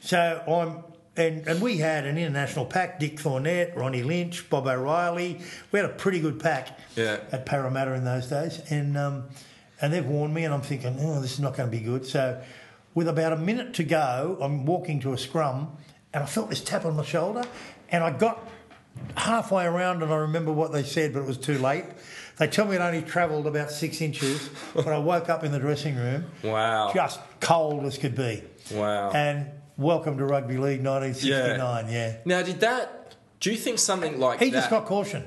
[0.00, 0.18] So
[0.48, 0.82] I'm.
[1.18, 5.40] And, and we had an international pack: Dick Thornett, Ronnie Lynch, Bob O'Reilly.
[5.72, 7.18] We had a pretty good pack Yeah.
[7.32, 9.24] at Parramatta in those days, and um,
[9.80, 12.06] and they've warned me, and I'm thinking, oh, this is not going to be good.
[12.06, 12.42] So,
[12.94, 15.76] with about a minute to go, I'm walking to a scrum,
[16.14, 17.44] and I felt this tap on my shoulder,
[17.90, 18.46] and I got
[19.16, 21.84] halfway around, and I remember what they said, but it was too late.
[22.38, 25.58] They tell me it only travelled about six inches, but I woke up in the
[25.58, 26.92] dressing room, Wow.
[26.94, 28.42] just cold as could be.
[28.72, 29.10] Wow.
[29.12, 29.46] And
[29.78, 31.88] welcome to rugby league, 1969.
[31.88, 33.14] Yeah, Now, did that?
[33.40, 34.58] Do you think something like he that?
[34.58, 35.26] just got cautioned.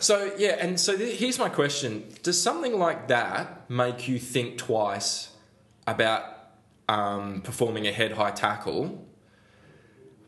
[0.00, 4.58] So yeah, and so th- here's my question: Does something like that make you think
[4.58, 5.30] twice
[5.86, 6.24] about
[6.88, 9.06] um, performing a head high tackle,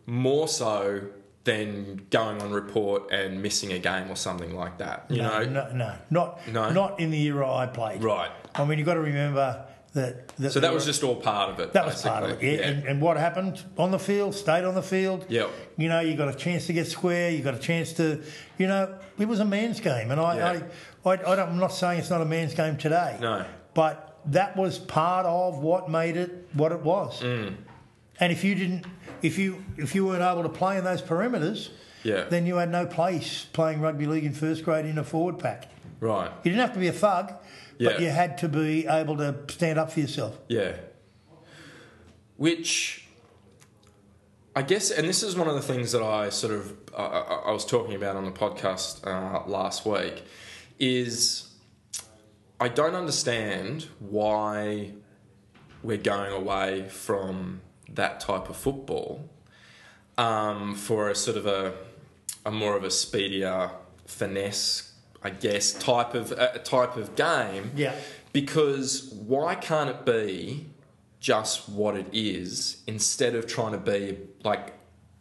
[0.06, 1.08] more so
[1.44, 5.06] than going on report and missing a game or something like that?
[5.08, 6.70] You no, know, no, no, not No?
[6.72, 8.02] not in the era I played.
[8.02, 8.30] right?
[8.54, 11.60] I mean, you've got to remember that, that So that was just all part of
[11.60, 11.72] it.
[11.74, 12.40] that was part of it.
[12.40, 12.64] basically.
[12.64, 12.70] Yeah.
[12.78, 15.26] And, and what happened on the field stayed on the field.
[15.28, 15.50] Yep.
[15.76, 17.30] You know, you got a chance to get square.
[17.30, 18.22] You got a chance to,
[18.58, 20.60] you know, it was a man's game, and I, Yeah.
[21.04, 23.18] I, I, I don't, I'm not saying it's not a man's game today.
[23.20, 23.44] No.
[23.74, 27.20] But that was part of what made it what it was.
[27.22, 27.56] Mm.
[28.20, 28.86] And if you didn't,
[29.24, 31.70] if you if you weren't able to play in those perimeters,
[32.02, 32.24] Yeah.
[32.28, 35.70] then you had no place playing rugby league in first grade in a forward pack.
[36.00, 36.30] Right.
[36.44, 37.32] You didn't have to be a thug,
[37.78, 37.90] Yeah.
[37.92, 40.38] but you had to be able to stand up for yourself.
[40.48, 40.76] Yeah.
[42.36, 43.06] Which
[44.56, 47.34] I guess, and this is one of the things that I sort of I, I,
[47.48, 50.22] I was talking about on the podcast uh, last week,
[50.78, 51.48] is
[52.60, 54.92] I don't understand why
[55.82, 57.60] we're going away from
[57.94, 59.28] that type of football
[60.18, 61.74] um, for a sort of a,
[62.44, 63.70] a more of a speedier
[64.06, 64.92] finesse,
[65.22, 67.72] I guess, type of uh, type of game.
[67.74, 67.94] Yeah.
[68.32, 70.66] Because why can't it be
[71.20, 74.74] just what it is instead of trying to be like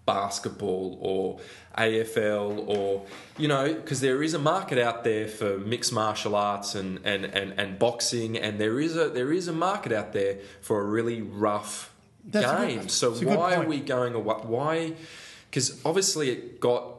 [0.05, 1.39] basketball or
[1.77, 3.05] AFL or
[3.37, 7.23] you know because there is a market out there for mixed martial arts and, and,
[7.25, 10.83] and, and boxing and there is a there is a market out there for a
[10.83, 11.92] really rough
[12.25, 12.89] That's game.
[12.89, 14.93] so that's a good why are we going away why
[15.49, 16.93] because obviously it got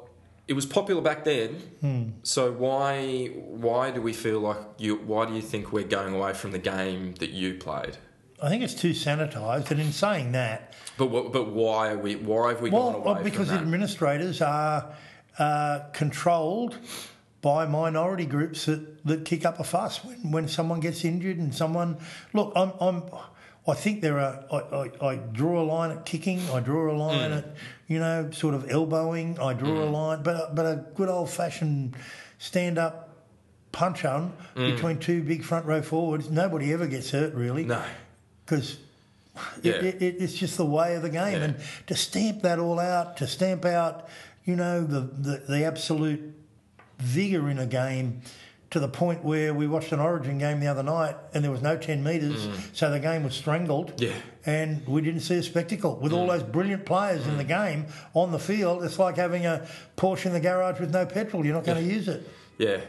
[0.46, 1.54] it was popular back then.
[1.80, 2.02] Hmm.
[2.22, 6.34] so why why do we feel like you why do you think we're going away
[6.34, 7.96] from the game that you played?
[8.42, 12.16] I think it's too sanitised, and in saying that, but what, but why are we
[12.16, 14.94] why have we gone away well, because administrators are
[15.38, 16.76] uh, controlled
[17.40, 21.54] by minority groups that, that kick up a fuss when, when someone gets injured and
[21.54, 21.96] someone
[22.32, 22.52] look.
[22.56, 23.02] I'm, I'm
[23.66, 24.44] I think there are.
[24.52, 26.40] I, I, I draw a line at kicking.
[26.50, 27.38] I draw a line Mm.
[27.38, 27.44] at
[27.88, 29.38] you know sort of elbowing.
[29.40, 31.96] I draw a line, but but a good old fashioned
[32.38, 33.08] stand up
[33.72, 34.74] punch on Mm.
[34.74, 36.30] between two big front row forwards.
[36.30, 37.82] Nobody ever gets hurt really no
[38.44, 38.76] because
[39.62, 39.72] Yeah.
[39.74, 41.38] it, it, it's just the way of the game.
[41.38, 41.44] Yeah.
[41.44, 41.56] And
[41.88, 44.06] to stamp that all out, to stamp out,
[44.44, 46.34] you know, the, the, the absolute
[46.98, 48.20] vigour in a game
[48.74, 51.62] to the point where we watched an Origin game the other night and there was
[51.62, 53.96] no 10 metres, so the game was strangled.
[53.96, 54.00] Mm.
[54.02, 54.08] Yeah.
[54.10, 54.20] Mm.
[54.46, 55.96] And we didn't see a spectacle.
[55.96, 59.66] With all those brilliant players in the game on the field, it's like having a
[59.96, 61.44] Porsche in the garage with no petrol.
[61.46, 62.28] You're not going to use it.
[62.58, 62.80] Yeah,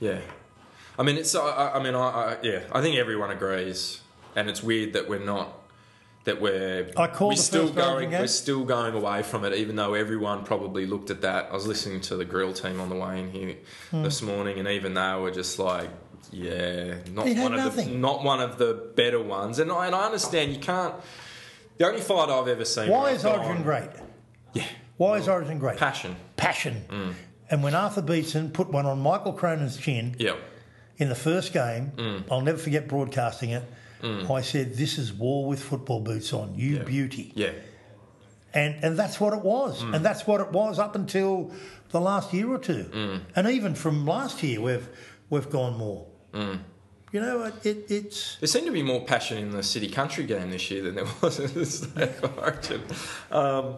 [0.00, 0.18] yeah.
[0.98, 1.34] I mean, it's.
[1.34, 2.36] I, I- I mean, I, I.
[2.42, 4.00] Yeah, I think everyone agrees,
[4.34, 5.52] and it's weird that we're not.
[6.28, 6.90] That we're.
[6.96, 8.10] I called we're still going.
[8.10, 11.48] We're still going away from it, even though everyone probably looked at that.
[11.50, 13.56] I was listening to the grill team on the way in here
[13.90, 14.02] Hmm.
[14.02, 15.88] this morning, and even they were just like,
[16.30, 20.04] "Yeah, not one of the not one of the better ones." And I, and I
[20.04, 20.94] understand you can't.
[21.78, 22.90] The only fight I've ever seen.
[22.90, 23.90] Why is Origin gone- great?
[24.52, 24.64] Yeah,
[24.98, 25.78] Why is Origin great?
[25.78, 26.16] passion.
[26.36, 27.14] Passion.
[27.50, 30.34] And when Arthur Beetson put one on Michael Cronin's chin, Yeah,
[30.98, 32.24] in the first game, Mm.
[32.30, 33.62] I'll never forget broadcasting it.
[34.02, 37.50] I said, "This is war with football boots on, you beauty," yeah,
[38.54, 39.96] and and that's what it was, Mm.
[39.96, 41.52] and that's what it was up until
[41.90, 43.20] the last year or two, Mm.
[43.36, 44.88] and even from last year, we've
[45.30, 46.06] we've gone more.
[46.32, 46.60] Mm.
[47.10, 50.24] You know, it, it, it's There seemed to be more passion in the city country
[50.24, 52.82] game this year than there was in the state of origin.
[53.30, 53.76] Um,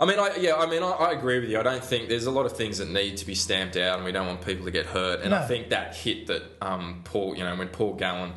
[0.00, 1.58] I mean, I, yeah, I mean, I, I agree with you.
[1.58, 4.04] I don't think there's a lot of things that need to be stamped out, and
[4.04, 5.22] we don't want people to get hurt.
[5.22, 8.32] And I think that hit that um, Paul, you know, when Paul Gallen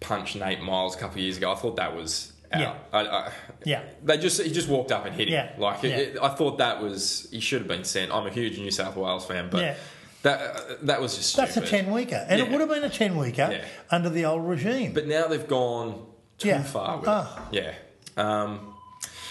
[0.00, 2.60] punched Nate Myles a couple of years ago, I thought that was out.
[2.60, 2.74] Yeah.
[2.92, 3.32] I, I,
[3.64, 3.82] Yeah.
[4.04, 5.34] They just he just walked up and hit him.
[5.34, 5.52] Yeah.
[5.58, 5.96] Like it, Yeah.
[5.96, 8.12] it- I thought that was he should have been sent.
[8.12, 9.74] I'm a huge New South Wales fan, but Yeah.
[10.22, 11.54] that uh, that was just stupid.
[11.54, 13.64] that's a ten weeker, and it would have been a ten weeker Yeah.
[13.90, 14.92] under the old regime.
[14.92, 16.04] But now they've gone
[16.38, 16.62] too Yeah.
[16.62, 17.48] far with Ah.
[17.52, 17.64] it.
[17.64, 17.72] Yeah.
[18.16, 18.74] Um,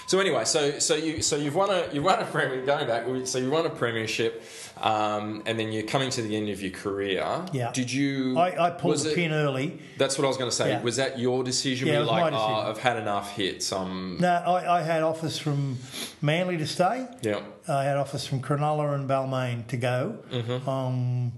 [0.08, 3.06] so anyway, so so you so you've won a you've won a premier going back.
[3.26, 4.44] So you won a premiership,
[4.82, 7.26] um, and then you're coming to the end of your career.
[7.54, 7.72] Yeah.
[7.72, 8.38] Did you?
[8.38, 9.80] I, I pulled was the it- pin early.
[9.98, 10.70] That's what I was going to say.
[10.70, 10.82] Yeah.
[10.82, 11.88] Was that your decision?
[11.88, 12.70] Yeah, like, my oh.
[12.70, 13.72] I've had enough hits.
[13.72, 15.78] Um, No, I, I had offers from
[16.22, 17.08] Manly to stay.
[17.22, 17.40] yeah.
[17.68, 20.70] I had offers from Cronulla and Balmain to go Mm-hmm.
[20.70, 21.32] um,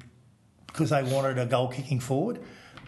[0.68, 2.39] because they wanted a goal kicking forward.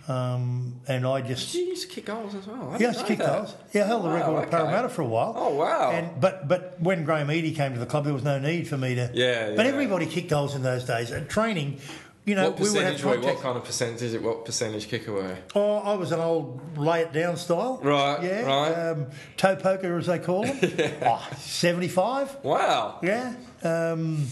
[0.10, 1.54] Um, and I just.
[1.54, 2.58] Did you used to kick goals as well?
[2.58, 3.38] I Yeah, I didn't used to kick that.
[3.38, 3.56] goals.
[3.74, 4.52] Yeah, I held the Wow, record at.
[4.52, 5.34] Parramatta for a while.
[5.38, 5.92] Oh, wow.
[5.92, 8.78] And but but when Graham Eadie came to the club, there was no need for
[8.78, 9.12] me to.
[9.14, 11.12] Yeah, But everybody kicked goals in those days.
[11.12, 11.78] At training,
[12.26, 13.32] you know, What we would have percentage were?
[13.34, 14.02] What kind of percentage?
[14.02, 15.38] is It what percentage kick away?
[15.54, 17.80] Oh, I was an old lay it down style.
[17.84, 18.42] Right, Yeah.
[18.46, 18.72] right.
[18.92, 19.08] Um,
[19.38, 20.58] toe poker, as they call them.
[21.04, 22.38] oh, 75.
[22.44, 23.00] Wow.
[23.04, 23.34] Yeah.
[23.64, 24.26] Um,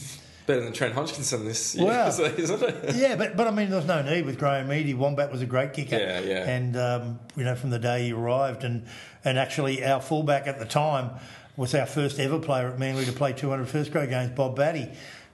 [0.48, 2.08] Better than Trent Hodgkinson this year, Wow.
[2.08, 2.96] isn't it?
[2.96, 4.96] Yeah, but but I mean, there was no need with Graham Eadie.
[4.96, 5.98] Wombat was a great kicker.
[5.98, 6.50] Yeah, yeah.
[6.50, 8.86] And um, you know, from the day he arrived, and
[9.26, 11.12] and actually our fullback at the time
[11.58, 14.90] was our first ever player at Manly to play 200 first grade games, Bob Batty.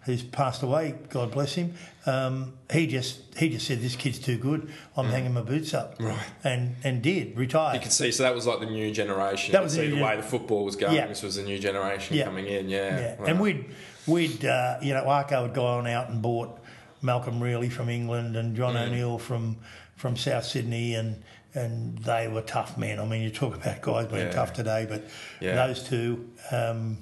[0.05, 1.75] who's passed away, God bless him.
[2.05, 4.69] Um, he just he just said this kid's too good.
[4.97, 6.17] I'm hanging my boots up, Right.
[6.43, 7.75] And and did retire.
[7.75, 9.51] You could see, so that was like the new generation.
[9.53, 10.95] That You was the see new the way the football was going.
[10.95, 11.07] Yeah.
[11.07, 12.25] This was the new generation Yeah.
[12.25, 12.67] coming in.
[12.67, 13.29] Yeah, Yeah, Right.
[13.29, 13.63] and we'd
[14.07, 16.59] we'd uh, you know Arko had gone out and bought
[17.01, 18.87] Malcolm Reilly from England and John Mm.
[18.87, 19.57] O'Neill from
[19.95, 21.23] from South Sydney and
[21.55, 22.99] and they were tough men.
[22.99, 24.31] I mean, you talk about guys being Yeah.
[24.31, 25.03] tough today, but
[25.39, 25.55] Yeah.
[25.67, 26.97] those two, um,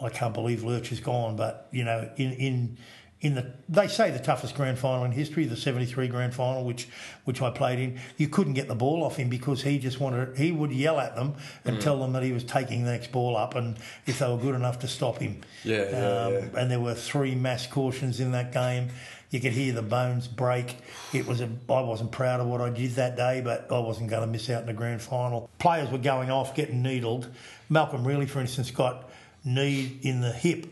[0.00, 1.36] I can't believe Lurch is gone.
[1.36, 2.76] But you know, in in
[3.20, 6.88] in the they say the toughest grand final in history, the '73 grand final, which
[7.24, 7.98] which I played in.
[8.16, 10.36] You couldn't get the ball off him because he just wanted.
[10.38, 11.34] He would yell at them
[11.64, 11.80] and Mm.
[11.80, 13.76] tell them that he was taking the next ball up, and
[14.06, 15.40] if they were good enough to stop him.
[15.64, 15.82] Yeah, yeah,
[16.26, 16.60] um, yeah.
[16.60, 18.90] And there were three mass cautions in that game.
[19.30, 20.76] You could hear the bones break.
[21.12, 21.50] It was a.
[21.68, 24.48] I wasn't proud of what I did that day, but I wasn't going to miss
[24.48, 25.50] out in the grand final.
[25.58, 27.28] Players were going off, getting needled.
[27.68, 29.10] Malcolm Reilly, for instance, got
[29.44, 30.66] kneed in the hip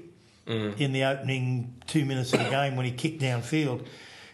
[0.47, 0.81] Mm.
[0.81, 3.85] in the opening two minutes of the game when he kicked downfield.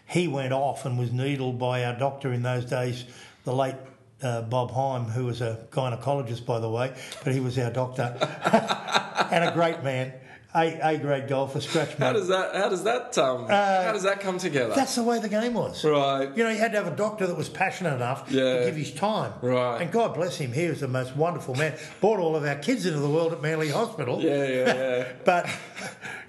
[0.05, 3.05] He went off and was needled by our doctor in those days,
[3.45, 3.75] the late
[4.21, 8.15] uh, Bob Heim, who was a gynecologist, by the way, but he was our doctor
[9.31, 10.13] and a great man,
[10.55, 12.55] a A grade golfer, scratch how does that?
[12.55, 13.17] How does that?
[13.17, 14.73] Um, how does that come together?
[14.73, 15.83] Uh, That's the way the game was.
[15.83, 16.29] right.
[16.35, 18.59] You know, you had to have a doctor that was passionate enough Yeah.
[18.59, 19.33] to give his time.
[19.41, 19.81] Right.
[19.81, 21.73] And God bless him, he was the most wonderful man.
[22.01, 24.21] Brought all of our kids into the world at Manly Hospital.
[24.21, 25.05] Yeah, yeah, yeah.
[25.25, 25.49] But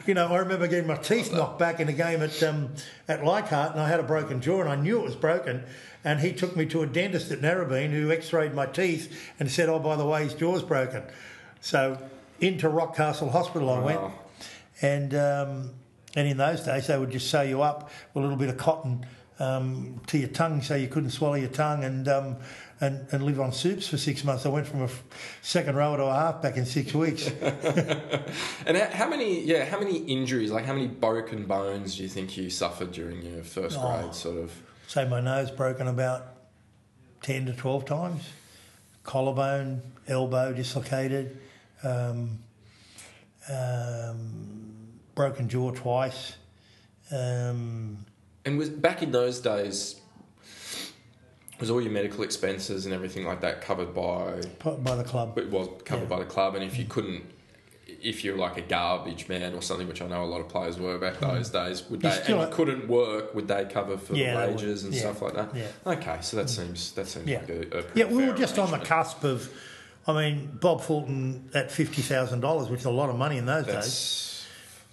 [0.07, 2.71] you know, I remember getting my teeth knocked back in a game at um,
[3.09, 5.65] at Leichhardt, and I had a broken jaw, and I knew it was broken.
[6.07, 9.11] And he took me to a dentist at Narrabeen who X-rayed my teeth
[9.41, 11.03] and said, "Oh, by the way, his jaw's broken."
[11.63, 11.97] So
[12.41, 14.13] into Rockcastle Hospital I went, Wow.
[14.83, 15.71] and um,
[16.17, 18.57] and in those days they would just sew you up with a little bit of
[18.57, 19.07] cotton
[19.41, 22.09] um, to your tongue so you couldn't swallow your tongue and.
[22.09, 22.37] Um,
[22.81, 24.45] and, and live on soups for six months.
[24.45, 25.05] I went from a f-
[25.43, 27.31] second row to a half back in six weeks.
[28.67, 29.43] And how, how many?
[29.45, 30.51] Yeah, how many injuries?
[30.51, 34.01] Like how many broken bones do you think you suffered during your first Oh.
[34.01, 34.13] grade?
[34.15, 34.53] Sort of.
[34.89, 36.27] Say my nose broken about
[37.23, 38.25] 10 to 12 times.
[39.05, 41.39] Collarbone, elbow dislocated,
[41.85, 42.39] um,
[43.51, 46.37] um, broken jaw twice.
[47.13, 48.05] Um,
[48.45, 49.97] And was back in those days,
[51.61, 54.41] was all your medical expenses and everything like that covered by?
[54.79, 55.39] by the club.
[55.39, 56.09] It was covered Yeah.
[56.09, 57.25] by the club, and if you couldn't.
[57.87, 60.79] If you're like a garbage man or something, which I know a lot of players
[60.79, 63.35] were back those days, would You they and you couldn't work?
[63.35, 64.57] Would they cover for Yeah, the they would.
[64.57, 65.01] wages and Yeah.
[65.01, 65.55] stuff like that?
[65.55, 65.67] Yeah.
[65.93, 67.41] Okay, so that seems that seems Yeah.
[67.41, 69.51] like a, a Yeah, we were just on the cusp of,
[70.07, 73.75] I mean, Bob Fulton at $50,000, which is a lot of money in those days.
[73.75, 74.47] That's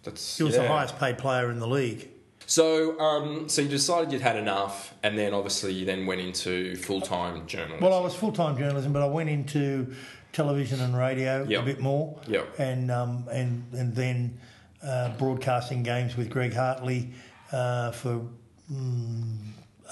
[0.03, 0.63] that's He was yeah.
[0.63, 2.07] the highest paid player in the league.
[2.47, 6.75] So, um, so you decided you'd had enough, and then obviously you then went into
[6.75, 7.79] full time journalism.
[7.81, 9.93] Well, I was full time journalism, but I went into
[10.33, 11.61] television and radio Yep.
[11.61, 12.19] a bit more.
[12.27, 12.59] Yep.
[12.59, 14.37] And um, and and then
[14.83, 17.11] uh, broadcasting games with Greg Hartley
[17.53, 18.25] uh, for
[18.69, 19.37] mm,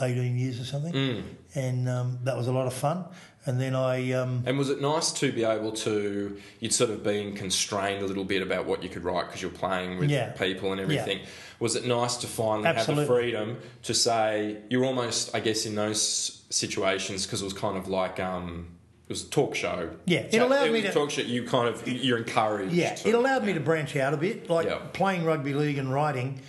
[0.01, 1.23] eighteen years or something, Mm.
[1.55, 3.05] and um, that was a lot of fun.
[3.49, 6.37] And then I um, and was it nice to be able to?
[6.59, 9.49] You'd sort of been constrained a little bit about what you could write because you're
[9.49, 10.33] playing with Yeah.
[10.33, 11.21] people and everything.
[11.59, 15.73] Was it nice to finally have the freedom to say you're almost, I guess, in
[15.73, 18.67] those situations because it was kind of like um,
[19.07, 19.89] it was a talk show.
[20.05, 21.23] Yeah, it Chat- allowed it me to- talk show.
[21.23, 22.73] You kind of you're encouraged.
[22.73, 24.47] yeah, to- it allowed me to branch out a bit.
[24.47, 24.77] Like Yeah.
[24.93, 26.39] playing rugby league and writing,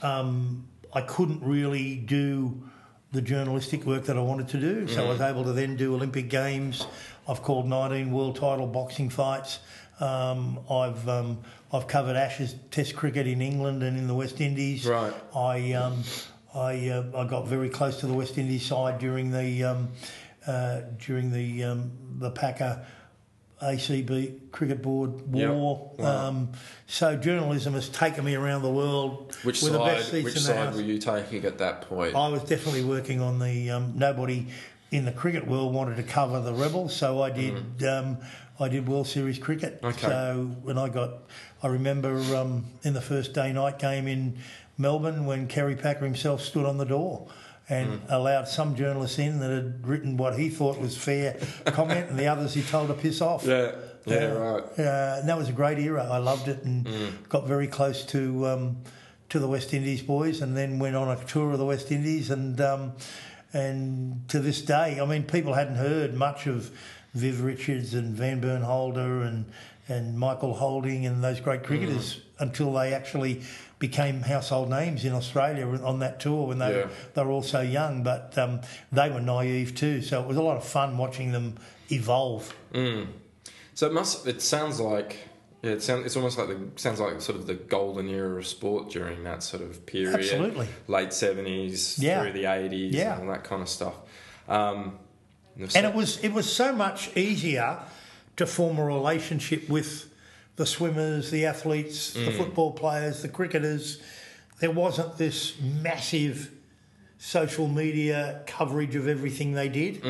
[0.00, 2.62] um, I couldn't really do
[3.12, 4.88] the journalistic work that I wanted to do.
[4.88, 6.86] So I was able to then do Olympic Games.
[7.28, 9.60] I've called 19 world title boxing fights.
[10.00, 11.38] Um, I've um,
[11.72, 14.86] I've covered Ashes Test cricket in England and in the West Indies.
[14.86, 15.14] Right.
[15.34, 16.02] I um,
[16.54, 19.88] I uh, I got very close to the West Indies side during the um,
[20.46, 22.84] uh, during the um, the Packer
[23.62, 25.50] ACB cricket board Yep.
[25.50, 25.92] war.
[25.98, 26.28] Wow.
[26.28, 26.48] Um,
[26.86, 30.10] so journalism has taken me around the world Which with the best side?
[30.12, 32.14] seats Which in the side were you taking at that point?
[32.14, 34.48] I was definitely working on the um, nobody
[34.90, 37.82] in the cricket world wanted to cover the rebels, so I did.
[37.84, 38.18] Um,
[38.58, 39.82] I did World Series cricket.
[39.82, 39.88] Mm.
[39.90, 40.06] Okay.
[40.06, 41.10] So when I got,
[41.62, 44.38] I remember um, in the first day night game in
[44.78, 47.28] Melbourne when Kerry Packer himself stood on the door.
[47.68, 48.00] And Mm.
[48.10, 51.36] allowed some journalists in that had written what he thought was fair
[51.66, 53.44] comment, and the others he told to piss off.
[53.44, 53.72] yeah,
[54.06, 54.64] yeah, Uh, right.
[54.78, 56.06] Uh, and that was a great era.
[56.08, 57.28] I loved it and Mm.
[57.28, 58.76] got very close to um,
[59.30, 62.30] to the West Indies boys, and then went on a tour of the West Indies.
[62.30, 62.92] And um,
[63.52, 66.70] and to this day, I mean, people hadn't heard much of
[67.14, 69.46] Viv Richards and Vanburn Holder and
[69.88, 72.20] and Michael Holding and those great cricketers Mm.
[72.40, 73.42] until they actually
[73.78, 76.84] became household names in Australia on that tour when they Yeah.
[76.84, 78.02] were, they were all so young.
[78.02, 81.56] But um, they were naive too, so it was a lot of fun watching them
[81.90, 82.54] evolve.
[83.74, 84.26] So it must.
[84.26, 85.28] It sounds like
[85.62, 86.06] Yeah, it sounds.
[86.06, 89.42] It's almost like the sounds like sort of the golden era of sport during that
[89.42, 90.14] sort of period.
[90.14, 90.68] Absolutely.
[90.86, 92.22] Late seventies Yeah.
[92.22, 93.14] through the eighties Yeah.
[93.18, 93.94] and all that kind of stuff.
[94.48, 94.98] Um,
[95.74, 97.78] And it was it was so much easier
[98.36, 100.08] to form a relationship with
[100.56, 104.00] the swimmers, the athletes, the football players, the cricketers.
[104.60, 106.50] There wasn't this massive
[107.18, 110.02] social media coverage of everything they did.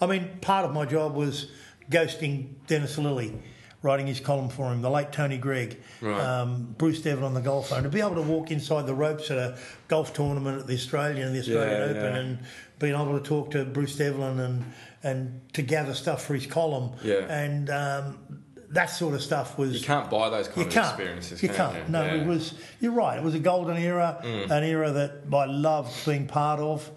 [0.00, 1.50] I mean, part of my job was
[1.90, 3.38] ghosting Dennis Lillee,
[3.82, 6.20] writing his column for him, the late Tony Greig, Right.
[6.20, 7.82] um, Bruce Devlin on the golf phone.
[7.84, 9.56] To be able to walk inside the ropes at a
[9.88, 12.16] golf tournament at the Australian and the Australian Yeah, Open yeah.
[12.20, 12.38] and
[12.78, 14.64] being able to talk to Bruce Devlin and
[15.02, 16.90] and to gather stuff for his column.
[17.04, 17.20] Yeah.
[17.32, 18.42] And um,
[18.76, 20.86] that sort of stuff was you can't buy those kind you of can't.
[20.88, 21.42] experiences.
[21.42, 21.76] You can can't.
[21.86, 21.92] You?
[21.92, 22.12] No, Yeah.
[22.12, 22.20] Mm.
[22.22, 22.54] it was.
[22.80, 23.18] You're right.
[23.18, 26.90] It was a golden era, an era that I loved being part of,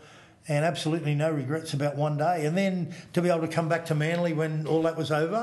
[0.48, 2.46] and absolutely no regrets about one day.
[2.46, 5.42] And then to be able to come back to Manly when all that was over,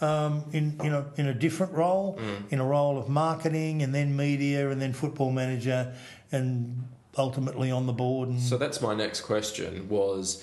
[0.00, 2.52] um, in in a in a different role, Mm.
[2.52, 5.94] in a role of marketing, and then media, and then football manager,
[6.32, 6.84] and
[7.18, 8.28] ultimately on the board.
[8.28, 9.88] And So that's my next question.
[9.88, 10.42] Was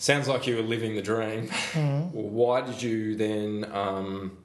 [0.00, 1.48] sounds like you were living the dream.
[1.76, 3.70] Well, why did you then?
[3.72, 4.38] Um,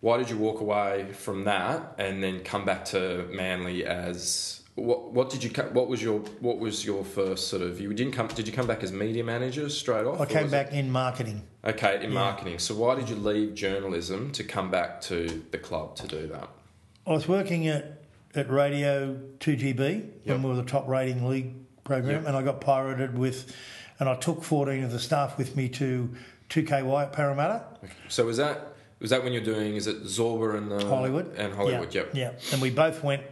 [0.00, 5.12] why did you walk away from that and then come back to Manly as what?
[5.12, 5.50] What did you?
[5.50, 6.18] What was your?
[6.40, 7.80] What was your first sort of?
[7.80, 8.26] You didn't come.
[8.28, 10.20] Did you come back as media manager straight off?
[10.20, 11.42] I came was it- back in marketing.
[11.64, 12.58] Okay, in marketing.
[12.58, 16.50] So why did you leave journalism to come back to the club to do that?
[17.06, 18.02] I was working at,
[18.34, 20.26] at Radio 2GB Yep.
[20.26, 21.54] when we were the top rating league
[21.84, 22.26] program, Yep.
[22.26, 23.54] and I got pirated with,
[24.00, 26.10] and I took 14 of the staff with me to
[26.50, 27.62] 2KY at Parramatta,
[28.08, 28.68] So was that
[29.00, 29.74] was that when you're doing?
[29.76, 31.34] Is it Zorba and the Hollywood.
[31.36, 31.92] and Hollywood?
[31.94, 32.10] Yeah, Yep.
[32.14, 33.22] Yeah, and we both went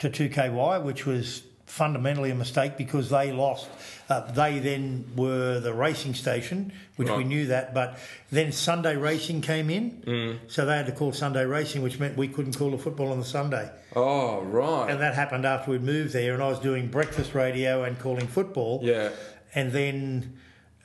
[0.00, 3.68] to 2KY, which was fundamentally a mistake because they lost.
[4.08, 7.98] Uh, they then were the racing station, which we knew that, but
[8.30, 10.38] then Sunday racing came in, Mm.
[10.46, 13.18] so they had to call Sunday racing, which meant we couldn't call the football on
[13.18, 13.70] the Sunday.
[13.96, 14.90] Oh right.
[14.90, 18.26] And that happened after we'd moved there, and I was doing breakfast radio and calling
[18.26, 18.80] football.
[18.82, 19.08] yeah.
[19.54, 20.36] And then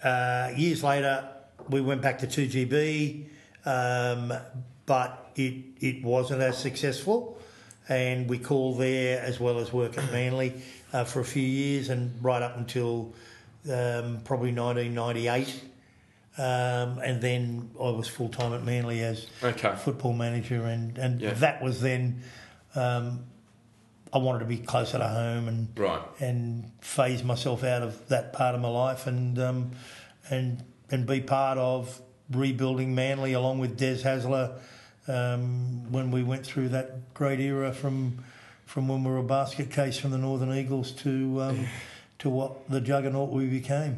[0.04, 1.28] uh, years later,
[1.70, 3.26] we went back to 2GB,
[3.66, 4.34] um,
[4.86, 7.38] but it, it wasn't as successful.
[7.88, 10.54] And we called there as well as work at Manly
[10.94, 13.14] uh, for a few years and right up until
[13.66, 15.64] um, probably 1998.
[16.38, 19.76] Um, and then I was full time at Manly as Okay.
[19.76, 21.34] football manager, and, and Yeah.
[21.34, 22.22] that was then.
[22.76, 23.26] Um,
[24.12, 26.02] I wanted to be closer to home and Right.
[26.20, 29.72] and phase myself out of that part of my life and um,
[30.30, 34.58] and and be part of rebuilding Manly along with Des Hasler
[35.08, 38.24] um, when we went through that great era from
[38.66, 41.68] from when we were a basket case from the Northern Eagles to um,
[42.20, 43.98] to what the juggernaut we became.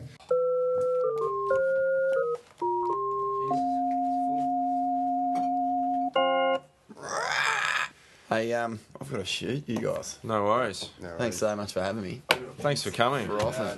[8.31, 10.17] Hey, um, I've got to shoot you guys.
[10.23, 10.89] No worries.
[11.17, 12.21] Thanks so much for having me.
[12.59, 13.27] Thanks for coming.
[13.27, 13.77] For often.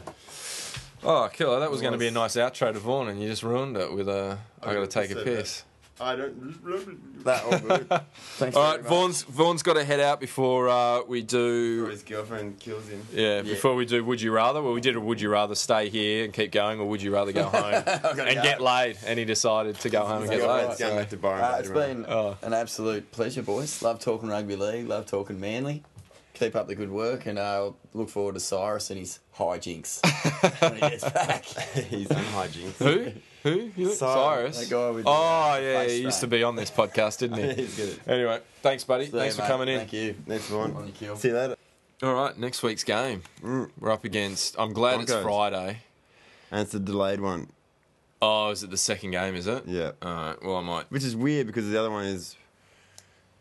[1.03, 1.59] Oh, killer!
[1.59, 3.91] That was going to be a nice outro to Vaughan, and you just ruined it
[3.91, 4.38] with a.
[4.61, 5.63] I got to take a said piss.
[6.02, 7.24] I don't.
[7.24, 7.88] That all good.
[8.38, 8.90] Thanks All very right, much.
[8.90, 11.86] Vaughan's Vaughan's got to head out before uh, we Or do.
[11.86, 13.02] his girlfriend kills him.
[13.14, 14.03] Yeah, before we do.
[14.03, 14.61] Would you rather?
[14.61, 17.14] Well, we did a Would you rather stay here and keep going, or would you
[17.14, 18.26] rather go home and go.
[18.26, 18.98] get laid?
[19.06, 20.65] And he decided to go home and get laid.
[20.68, 22.38] right, going back to Byron Uh, it's later been Oh.
[22.41, 23.82] an absolute pleasure, boys.
[23.84, 24.88] Love talking rugby league.
[24.88, 25.84] Love talking Manly.
[26.34, 30.02] Keep up the good work, and I'll look forward to Cyrus and his hijinks
[30.60, 31.45] when he gets back.
[31.45, 32.78] He's on hijinks.
[32.80, 33.11] Who?
[33.44, 33.72] Who?
[33.76, 34.57] You Cyrus.
[34.57, 37.53] That guy with Oh uh, yeah, he used to be on this podcast, didn't he?
[37.64, 37.99] He's good.
[38.07, 39.06] Anyway, thanks, buddy.
[39.06, 39.48] See you, thanks for mate.
[39.49, 39.80] coming in.
[39.80, 40.15] Thank you.
[40.26, 40.94] Next On one.
[41.18, 41.56] See you later.
[42.02, 43.22] All right, next week's game.
[43.41, 44.56] We're up against.
[44.57, 45.80] I'm glad it's Friday.
[46.52, 47.48] And it's a delayed one.
[48.22, 49.36] Oh, is it the second game?
[49.36, 49.65] Is it?
[49.65, 49.91] Yeah.
[50.02, 50.44] All right.
[50.44, 50.90] Well, I might.
[50.90, 52.38] Which is weird because the other one is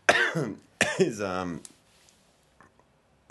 [0.99, 1.61] is um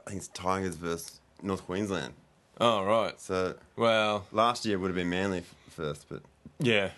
[0.06, 2.14] I think it's Tigers versus North Queensland.
[2.60, 3.19] Oh, right.
[3.19, 6.22] So Well, last year would have been Manly first, but
[6.61, 6.91] yeah.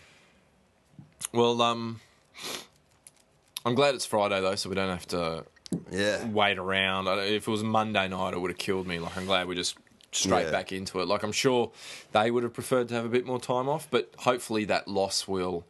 [1.33, 1.99] Well, um,
[3.65, 5.45] I'm glad it's Friday though, so we don't have to
[5.89, 6.25] yeah.
[6.27, 7.07] wait around.
[7.07, 8.99] If it was Monday night, it would have killed me.
[8.99, 9.77] Like, I'm glad we're just
[10.11, 10.51] straight Yeah.
[10.51, 11.07] back into it.
[11.07, 11.71] Like, I'm sure
[12.11, 15.27] they would have preferred to have a bit more time off, but hopefully that loss
[15.27, 15.65] will.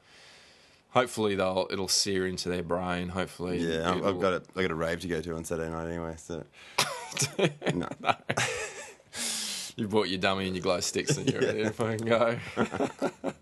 [0.92, 3.10] Hopefully they'll it'll sear into their brain.
[3.10, 5.72] Hopefully, Yeah, I've, I've got a I got a rave to go to on Saturday
[5.72, 6.16] night anyway.
[6.18, 6.44] So
[7.74, 7.88] no,
[9.76, 12.38] You brought your dummy and your glow sticks, and you're ready to fucking go.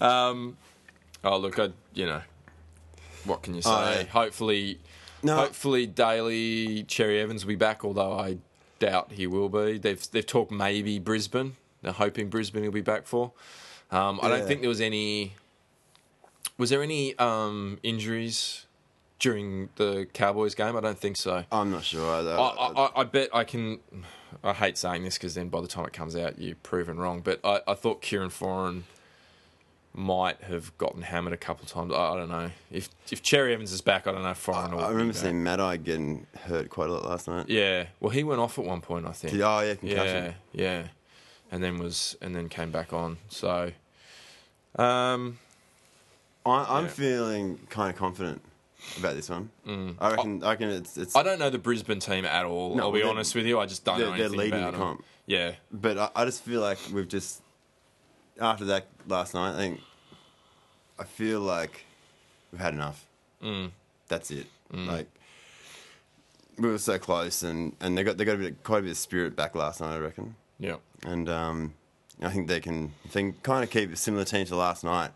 [0.00, 0.56] um,
[1.24, 2.22] oh look, I you know,
[3.24, 4.06] what can you say?
[4.12, 4.78] Hopefully,
[5.22, 5.36] No.
[5.36, 7.84] hopefully Daly Cherry Evans will be back.
[7.84, 8.38] Although I
[8.78, 9.78] doubt he will be.
[9.78, 11.56] They've they've talked maybe Brisbane.
[11.82, 13.32] They're hoping Brisbane will be back for.
[13.90, 15.34] Um, I don't think there was any
[16.58, 18.66] Was there any um, injuries
[19.18, 20.76] during the Cowboys game?
[20.76, 21.44] I don't think so.
[21.50, 22.04] I'm not sure.
[22.10, 23.80] I, I, I, I bet I can.
[24.44, 27.20] I hate saying this because then by the time it comes out, you're proven wrong.
[27.22, 28.82] But I, I thought Kieran Foran
[29.98, 31.92] might have gotten hammered a couple of times.
[31.92, 34.06] I, I don't know if if Cherry Evans is back.
[34.06, 37.26] I don't know if will I remember seeing Matai getting hurt quite a lot last
[37.26, 37.48] night.
[37.48, 39.06] Yeah, well, he went off at one point.
[39.06, 39.34] I think.
[39.34, 40.34] Oh yeah, yeah, concussion.
[40.52, 40.82] yeah, yeah.
[41.50, 43.18] and then was and then came back on.
[43.28, 43.72] So,
[44.76, 45.38] um,
[46.46, 46.90] I, I'm Yeah.
[46.90, 48.40] feeling kind of confident
[48.98, 49.50] about this one.
[50.00, 50.44] I reckon.
[50.44, 51.14] I reckon it's it's.
[51.14, 51.20] Mm.
[51.20, 52.76] I don't know the Brisbane team at all.
[52.76, 53.58] No, I'll be honest with you.
[53.58, 54.86] I just don't they're, know they're leading about the them.
[54.86, 57.42] comp, Yeah, but I, I just feel like we've just
[58.40, 59.54] after that last night.
[59.54, 59.80] I think
[60.98, 61.84] I feel like
[62.52, 63.06] we've had enough.
[63.42, 63.70] Mm.
[64.08, 64.46] That's it.
[64.72, 65.06] Like
[66.58, 68.90] we were so close, and, and they got they got a bit quite a bit
[68.90, 69.94] of spirit back last night.
[69.94, 70.34] I reckon.
[70.58, 71.74] yeah, and um,
[72.20, 74.84] I think they can if they can kind of keep a similar team to last
[74.84, 75.10] night.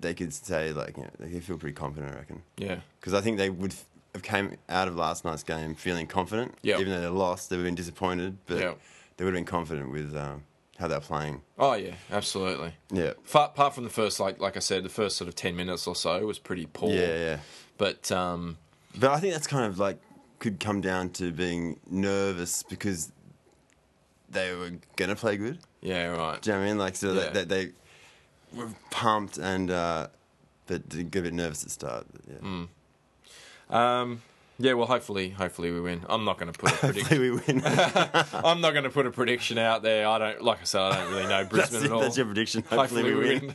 [0.00, 2.12] They could say like you know, they could feel pretty confident.
[2.14, 3.74] I reckon yeah, because I think they would
[4.14, 6.54] have came out of last night's game feeling confident.
[6.62, 6.80] Yep.
[6.80, 8.78] even though they lost, they've been disappointed, but Yep.
[9.16, 10.42] they would have been confident with um,
[10.78, 11.42] how they're playing.
[11.58, 12.72] Oh yeah, absolutely.
[12.92, 15.56] Yeah, Fa- Apart from the first, like like I said, the first sort of ten
[15.56, 16.90] minutes or so was pretty poor.
[16.90, 17.38] yeah, yeah.
[17.78, 18.58] But um,
[18.98, 19.98] But I think that's kind of like
[20.38, 23.10] could come down to being nervous because
[24.30, 25.58] they were gonna play good.
[25.80, 26.40] yeah, right.
[26.40, 26.78] Do you know what I mean?
[26.78, 27.30] Like, so Yeah.
[27.30, 27.72] they, they, they
[28.54, 30.08] were pumped and, uh,
[30.66, 32.06] but got a bit nervous at the start.
[32.28, 32.36] Yeah.
[32.48, 32.68] Mm.
[33.74, 34.22] Um,
[34.58, 36.04] yeah, well, hopefully, hopefully we win.
[36.08, 37.02] I'm not going to put a prediction.
[37.02, 37.62] Hopefully we win.
[38.44, 40.06] I'm not going to put a prediction out there.
[40.06, 42.00] I don't, like I said, I don't really know Brisbane it, at all.
[42.00, 42.64] that's your prediction.
[42.68, 43.54] Hopefully, we win.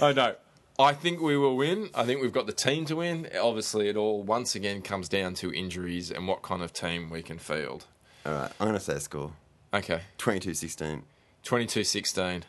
[0.00, 0.34] oh no,
[0.78, 1.90] I think we will win.
[1.94, 3.28] I think we've got the team to win.
[3.40, 7.22] Obviously, it all once again comes down to injuries and what kind of team we
[7.22, 7.86] can field.
[8.24, 9.32] All right, I'm going to say a score
[9.74, 11.02] Okay, 22 16
[11.44, 12.42] 22-16.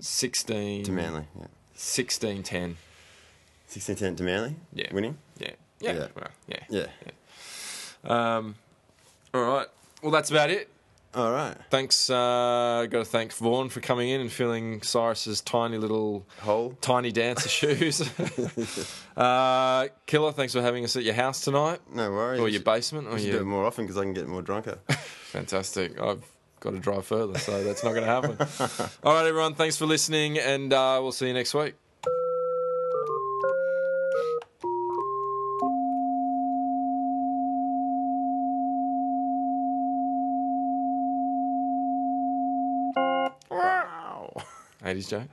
[0.00, 1.24] 16 to Manly.
[1.38, 1.46] Yeah.
[1.76, 2.74] 16-10.
[3.66, 4.54] 16 10 to Manly?
[4.72, 4.92] Yeah.
[4.94, 5.18] Winning?
[5.38, 5.50] Yeah.
[5.80, 5.92] Yeah.
[5.92, 6.06] Yeah.
[6.14, 6.58] Well, yeah.
[6.68, 6.86] Yeah.
[8.36, 8.54] Um,
[9.34, 9.66] all right.
[10.02, 10.68] Well, that's about it.
[11.14, 11.56] All right.
[11.70, 12.10] Thanks.
[12.10, 16.76] Uh, got to thank Vaughan for coming in and filling Cyrus's tiny little Hole?
[16.82, 18.02] tiny dancer shoes.
[19.16, 22.40] uh, Killer, thanks for having us at your house tonight, No worries.
[22.40, 24.42] or your basement, or we should do it more often because I can get more
[24.42, 24.78] drunker.
[24.88, 25.98] Fantastic.
[25.98, 26.22] I've
[26.60, 28.88] got to drive further, so that's not going to happen.
[29.02, 29.54] All right, everyone.
[29.54, 31.74] Thanks for listening, and uh, we'll see you next week.
[44.86, 45.28] 80s joke.